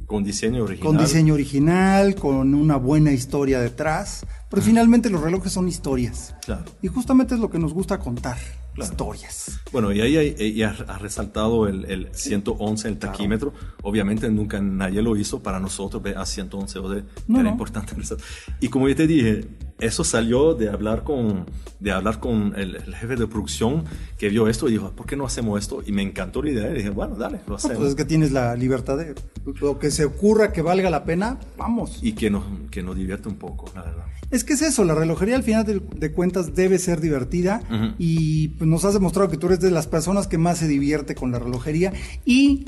Con 0.07 0.25
diseño 0.25 0.65
original. 0.65 0.87
con 0.95 0.99
diseño 1.05 1.35
original, 1.35 2.15
con 2.15 2.55
una 2.55 2.77
buena 2.77 3.13
historia 3.13 3.61
detrás. 3.61 4.25
Pero 4.51 4.63
finalmente 4.63 5.11
los 5.11 5.21
relojes 5.21 5.53
son 5.53 5.67
historias. 5.69 6.35
Claro. 6.45 6.65
Y 6.83 6.89
justamente 6.89 7.35
es 7.35 7.41
lo 7.41 7.51
que 7.51 7.59
nos 7.59 7.73
gusta 7.75 7.99
contar. 7.99 8.37
Claro. 8.75 8.91
Historias. 8.91 9.61
Bueno, 9.73 9.93
y 9.93 10.01
ahí 10.01 10.17
hay- 10.17 10.35
ella 10.39 10.75
ha 10.89 10.99
resaltado 10.99 11.69
el, 11.69 11.85
el 11.87 12.09
111, 12.13 12.89
el 12.89 12.99
taquímetro. 12.99 13.53
Obviamente 13.83 14.29
nunca 14.31 14.61
nadie 14.61 15.01
lo 15.01 15.17
hizo 15.17 15.43
para 15.43 15.61
nosotros, 15.61 16.03
a 16.17 16.27
111 16.27 16.79
o 16.81 16.89
de, 16.89 17.05
No, 17.29 17.37
era 17.39 17.45
no. 17.45 17.51
importante. 17.51 17.95
Y 18.61 18.69
como 18.69 18.89
yo 18.89 18.97
te 18.97 19.07
dije, 19.07 19.47
eso 19.79 20.05
salió 20.05 20.55
de 20.55 20.69
hablar 20.69 21.05
con, 21.05 21.47
de 21.81 21.93
hablar 21.93 22.21
con 22.21 22.55
el, 22.57 22.81
jefe 22.95 23.17
de 23.17 23.27
producción 23.27 23.85
que 24.19 24.29
vio 24.29 24.49
esto 24.49 24.69
y 24.69 24.73
dijo, 24.73 24.91
¿por 24.91 25.07
qué 25.07 25.17
no 25.17 25.27
hacemos 25.27 25.61
esto? 25.61 25.83
Y 25.85 25.93
me 25.93 26.03
encantó 26.03 26.43
la 26.43 26.51
idea 26.51 26.71
y 26.71 26.75
dije, 26.75 26.91
bueno, 26.91 27.17
dale, 27.17 27.41
lo 27.47 27.57
hacemos. 27.57 27.79
pues 27.79 27.91
es 27.91 27.95
que 27.95 28.05
tienes 28.05 28.33
la 28.33 28.55
libertad 28.57 28.97
de 28.97 29.15
lo 29.61 29.79
que 29.79 29.91
se 29.91 30.05
ocurra 30.05 30.53
que 30.53 30.63
valga 30.63 30.91
la 30.91 31.05
pena, 31.05 31.39
vamos. 31.57 31.99
Y 32.03 32.13
que 32.13 32.31
nos, 32.31 32.45
que 32.71 32.83
nos 32.83 32.97
divierte 32.97 33.29
un 33.29 33.37
poco, 33.37 33.71
la 33.75 33.83
verdad. 33.83 34.05
Es 34.31 34.43
que 34.43 34.55
es 34.55 34.63
eso, 34.63 34.85
la 34.85 34.95
relojería 34.95 35.37
al 35.37 35.43
final 35.43 35.65
de, 35.65 36.13
cuentas 36.13 36.55
debe 36.55 36.79
ser 36.79 37.01
divertida 37.01 37.63
y 37.99 38.49
pues, 38.49 38.69
nos 38.69 38.85
has 38.85 38.95
demostrado 38.95 39.29
que 39.29 39.37
tú 39.37 39.47
eres 39.47 39.61
de 39.61 39.71
las 39.71 39.87
personas 39.87 40.27
que 40.27 40.39
más 40.39 40.59
se 40.59 40.67
divierte 40.67 41.15
con 41.15 41.31
la 41.31 41.39
relojería 41.39 41.93
y 42.25 42.65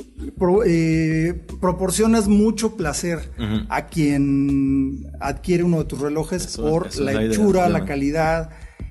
eh, 0.64 1.44
proporcionas 1.60 2.28
mucho 2.28 2.76
placer 2.76 3.30
a 3.68 3.86
quien 3.86 5.10
adquiere 5.20 5.64
uno 5.64 5.78
de 5.78 5.84
tus 5.86 6.00
relojes 6.00 6.56
por 6.56 6.92
la 6.98 7.22
hechura, 7.22 7.68
la 7.68 7.84
calidad 7.84 8.50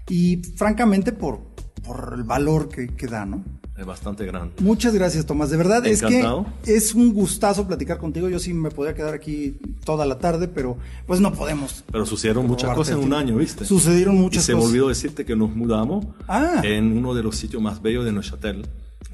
y 0.10 0.38
francamente 0.56 1.12
por, 1.12 1.42
por 1.84 2.14
el 2.16 2.24
valor 2.24 2.70
que, 2.70 2.88
que 2.88 3.08
da, 3.08 3.26
¿no? 3.26 3.44
Es 3.78 3.86
bastante 3.86 4.26
grande. 4.26 4.54
Muchas 4.62 4.94
gracias, 4.94 5.26
Tomás. 5.26 5.50
De 5.50 5.58
verdad, 5.58 5.86
es 5.86 6.02
que 6.02 6.26
es 6.66 6.96
un 6.96 7.14
gustazo 7.14 7.68
platicar 7.68 7.98
contigo. 7.98 8.30
Yo 8.30 8.40
sí 8.40 8.54
me 8.54 8.72
podría 8.72 8.96
quedar 8.96 9.14
aquí 9.14 9.58
toda 9.84 10.06
la 10.06 10.18
tarde, 10.18 10.48
pero 10.48 10.78
pues 11.06 11.20
no 11.20 11.34
podemos. 11.34 11.84
Pero 11.92 12.06
sucedieron 12.06 12.48
muchas 12.48 12.74
cosas 12.74 12.98
en 12.98 13.04
un 13.04 13.14
año, 13.14 13.36
¿viste? 13.36 13.66
Sucedieron 13.66 14.16
muchas 14.16 14.44
y 14.44 14.46
se 14.46 14.56
me 14.56 14.62
olvidó 14.62 14.88
decirte 14.88 15.26
que 15.26 15.36
nos 15.36 15.54
mudamos 15.54 16.06
ah. 16.30 16.62
en 16.64 16.98
uno 16.98 17.14
de 17.14 17.24
los 17.24 17.36
sitios 17.36 17.62
más 17.62 17.82
bellos 17.82 18.06
de 18.06 18.14
Neuchâtel, 18.14 18.66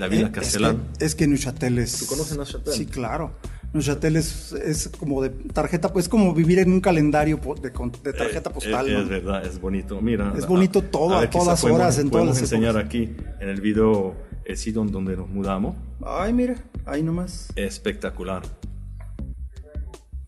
la 0.01 0.07
Villa 0.07 0.27
eh, 0.27 0.31
Castellán. 0.31 0.87
Es 0.99 1.13
que, 1.13 1.27
Neuchâtel 1.27 1.77
es... 1.77 1.99
¿Tú 1.99 2.07
conoces 2.07 2.35
Neuchâtel? 2.35 2.73
Sí, 2.73 2.87
claro. 2.87 3.33
Neuchâtel 3.71 4.15
es, 4.15 4.51
es 4.53 4.89
como 4.89 5.21
de 5.21 5.29
tarjeta, 5.29 5.93
pues 5.93 6.09
como 6.09 6.33
vivir 6.33 6.57
en 6.57 6.73
un 6.73 6.81
calendario 6.81 7.39
de, 7.61 7.69
de 7.69 8.13
tarjeta 8.13 8.49
eh, 8.49 8.53
postal. 8.53 8.89
Es, 8.89 9.07
verdad, 9.07 9.45
es 9.45 9.61
bonito. 9.61 10.01
Mira, 10.01 10.33
es 10.35 10.47
bonito 10.47 10.81
todo, 10.81 11.17
a, 11.17 11.29
todas 11.29 11.63
horas, 11.63 11.99
en 11.99 12.09
todas 12.09 12.25
las 12.25 12.39
enseñar 12.39 12.77
aquí 12.77 13.15
en 13.39 13.47
el 13.47 13.61
video 13.61 14.15
el 14.43 14.57
sitio 14.57 14.83
donde 14.83 15.15
nos 15.15 15.29
mudamos. 15.29 15.75
Ay, 16.03 16.33
mira, 16.33 16.55
ahí 16.85 17.03
nomás. 17.03 17.49
Espectacular. 17.55 18.41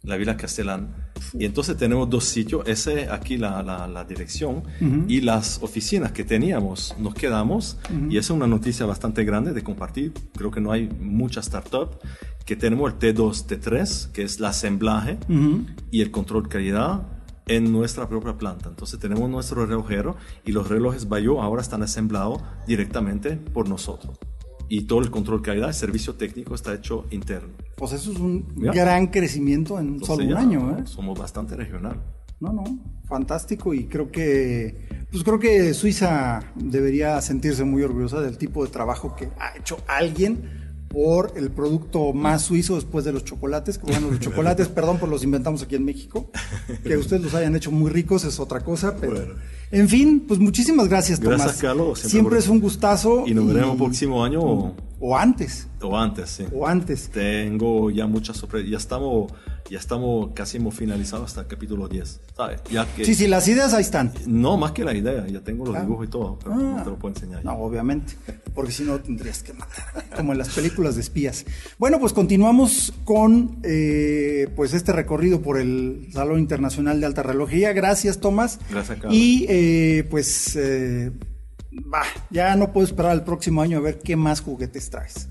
La 0.03 0.17
Villa 0.17 0.37
Castellán. 0.37 1.02
Y 1.33 1.45
entonces 1.45 1.77
tenemos 1.77 2.09
dos 2.09 2.25
sitios, 2.25 2.67
ese 2.67 3.09
aquí 3.09 3.37
la, 3.37 3.63
la, 3.63 4.03
dirección 4.03 4.63
y 5.07 5.21
las 5.21 5.61
oficinas 5.63 6.11
que 6.11 6.23
teníamos, 6.23 6.95
nos 6.99 7.13
quedamos 7.13 7.77
y 8.09 8.17
esa 8.17 8.33
es 8.33 8.37
una 8.37 8.47
noticia 8.47 8.85
bastante 8.85 9.23
grande 9.23 9.53
de 9.53 9.63
compartir, 9.63 10.13
creo 10.35 10.51
que 10.51 10.61
no 10.61 10.71
hay 10.71 10.87
mucha 10.87 11.39
startup, 11.39 11.99
que 12.45 12.55
tenemos 12.55 12.91
el 12.91 12.99
T2, 12.99 13.47
T3, 13.47 14.11
que 14.11 14.23
es 14.23 14.37
el 14.37 14.45
asemblaje 14.45 15.17
y 15.91 16.01
el 16.01 16.11
control 16.11 16.49
calidad 16.49 17.03
en 17.47 17.71
nuestra 17.71 18.07
propia 18.07 18.37
planta. 18.37 18.69
Entonces 18.69 18.99
tenemos 18.99 19.29
nuestro 19.29 19.65
relojero 19.65 20.15
y 20.45 20.51
los 20.51 20.69
relojes 20.69 21.07
Bayo 21.07 21.41
ahora 21.41 21.61
están 21.61 21.83
asemblados 21.83 22.41
directamente 22.67 23.35
por 23.35 23.67
nosotros. 23.67 24.17
Y 24.69 24.83
todo 24.83 24.99
el 24.99 25.11
control 25.11 25.41
de 25.41 25.45
calidad, 25.45 25.69
el 25.69 25.73
servicio 25.75 26.15
técnico 26.15 26.55
está 26.55 26.73
hecho 26.73 27.05
interno. 27.11 27.49
Pues 27.75 27.93
eso 27.93 28.11
es 28.11 28.17
un 28.17 28.45
gran 28.55 29.07
crecimiento 29.07 29.79
en 29.79 30.03
solo 30.03 30.25
un 30.25 30.33
año. 30.33 30.77
¿eh? 30.77 30.83
Somos 30.85 31.19
bastante 31.19 31.55
regional. 31.55 32.01
No, 32.39 32.51
no, 32.51 32.63
fantástico 33.05 33.73
y 33.73 33.85
creo 33.85 34.11
que, 34.11 35.07
pues 35.09 35.23
creo 35.23 35.39
que 35.39 35.73
Suiza 35.73 36.41
debería 36.55 37.21
sentirse 37.21 37.63
muy 37.63 37.83
orgullosa 37.83 38.19
del 38.19 38.37
tipo 38.37 38.65
de 38.65 38.69
trabajo 38.71 39.15
que 39.15 39.29
ha 39.39 39.57
hecho 39.57 39.77
alguien 39.87 40.62
por 40.93 41.33
el 41.35 41.49
producto 41.49 42.13
más 42.13 42.43
suizo 42.43 42.75
después 42.75 43.03
de 43.03 43.11
los 43.11 43.25
chocolates. 43.25 43.79
Que 43.79 43.91
bueno, 43.91 44.11
los 44.11 44.19
chocolates, 44.21 44.67
perdón, 44.67 44.99
por 44.99 45.09
los 45.09 45.23
inventamos 45.23 45.63
aquí 45.63 45.75
en 45.75 45.83
México. 45.83 46.29
Que 46.83 46.95
ustedes 46.95 47.23
los 47.23 47.33
hayan 47.33 47.55
hecho 47.55 47.71
muy 47.71 47.89
ricos 47.89 48.23
es 48.23 48.39
otra 48.39 48.61
cosa, 48.61 48.95
pero... 48.95 49.35
En 49.71 49.89
fin, 49.89 50.23
pues 50.27 50.39
muchísimas 50.39 50.87
gracias, 50.87 51.19
Tomás. 51.19 51.39
Gracias, 51.39 51.61
Carlos. 51.61 51.99
Siempre, 51.99 52.37
es 52.37 52.47
un 52.47 52.59
gustazo. 52.59 53.23
Y 53.25 53.33
nos 53.33 53.47
veremos 53.47 53.71
el 53.71 53.77
próximo 53.77 54.23
año. 54.23 54.39
O, 54.39 54.75
antes. 55.17 55.67
O 55.81 55.97
antes, 55.97 56.29
sí. 56.29 56.45
O 56.53 56.65
antes. 56.65 57.09
Tengo 57.09 57.91
ya 57.91 58.07
muchas 58.07 58.37
sorpresas. 58.37 58.69
Ya 58.69 58.77
estamos 58.77 59.33
ya 59.69 59.79
estamos 59.79 60.31
casi 60.33 60.57
hemos 60.57 60.75
finalizado 60.75 61.23
hasta 61.23 61.41
el 61.41 61.47
capítulo 61.47 61.87
10, 61.87 62.21
¿sabes? 62.35 62.61
Ya 62.69 62.85
que, 62.85 63.05
sí, 63.05 63.15
sí, 63.15 63.27
las 63.27 63.47
ideas 63.47 63.73
ahí 63.73 63.81
están. 63.81 64.11
No, 64.27 64.57
más 64.57 64.71
que 64.71 64.83
la 64.83 64.93
idea, 64.93 65.25
ya 65.27 65.39
tengo 65.41 65.65
los 65.65 65.75
ah. 65.75 65.81
dibujos 65.81 66.07
y 66.07 66.09
todo, 66.09 66.37
pero 66.39 66.55
no 66.55 66.83
te 66.83 66.89
lo 66.89 66.99
puedo 66.99 67.15
enseñar. 67.15 67.43
No, 67.45 67.53
obviamente, 67.53 68.13
porque 68.53 68.71
si 68.71 68.83
no 68.83 68.99
tendrías 68.99 69.41
que 69.41 69.53
matar, 69.53 70.05
como 70.15 70.33
en 70.33 70.37
las 70.37 70.49
películas 70.49 70.95
de 70.95 71.01
espías. 71.01 71.45
Bueno, 71.77 71.99
pues 71.99 72.13
continuamos 72.13 72.93
con 73.03 73.59
eh, 73.63 74.49
pues 74.55 74.73
este 74.73 74.91
recorrido 74.91 75.41
por 75.41 75.57
el 75.57 76.09
Salón 76.11 76.39
Internacional 76.39 76.99
de 76.99 77.05
Alta 77.05 77.23
Relojería. 77.23 77.73
Gracias, 77.73 78.19
Tomás. 78.19 78.59
Gracias, 78.69 78.99
Carlos. 78.99 79.17
Y 79.17 79.45
eh, 79.49 80.05
pues 80.09 80.55
eh, 80.55 81.11
ya 82.29 82.55
no 82.55 82.71
puedo 82.71 82.85
esperar 82.85 83.11
al 83.11 83.23
próximo 83.23 83.61
año 83.61 83.77
a 83.77 83.81
ver 83.81 83.99
qué 83.99 84.15
más 84.15 84.41
juguetes 84.41 84.89
traes. 84.89 85.29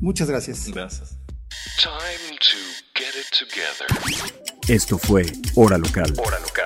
Muchas 0.00 0.28
gracias. 0.28 0.70
Gracias. 0.72 1.16
Esto 4.68 4.98
fue 4.98 5.26
Hora 5.56 5.78
Local, 5.78 6.14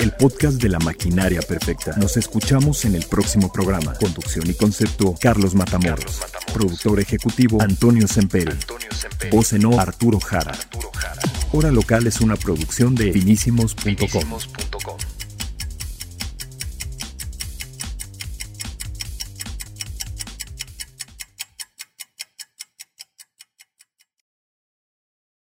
el 0.01 0.13
podcast 0.13 0.61
de 0.61 0.69
la 0.69 0.79
maquinaria 0.79 1.41
perfecta. 1.41 1.97
Nos 1.97 2.17
escuchamos 2.17 2.85
en 2.85 2.95
el 2.95 3.05
próximo 3.05 3.51
programa. 3.51 3.95
Conducción 3.95 4.49
y 4.51 4.55
concepto, 4.55 5.15
Carlos 5.21 5.55
Matamoros. 5.55 6.21
Productor 6.53 7.01
ejecutivo, 7.01 7.63
Antonio 7.63 8.07
Semperi. 8.07 8.53
Voz 9.31 9.53
en 9.53 9.65
o, 9.65 9.81
Arturo 9.81 10.21
Jara. 10.21 10.55
Hora 11.53 11.71
Local 11.71 12.07
es 12.07 12.21
una 12.21 12.37
producción 12.37 12.95
de 12.95 13.13
finísimos.com. 13.13 15.14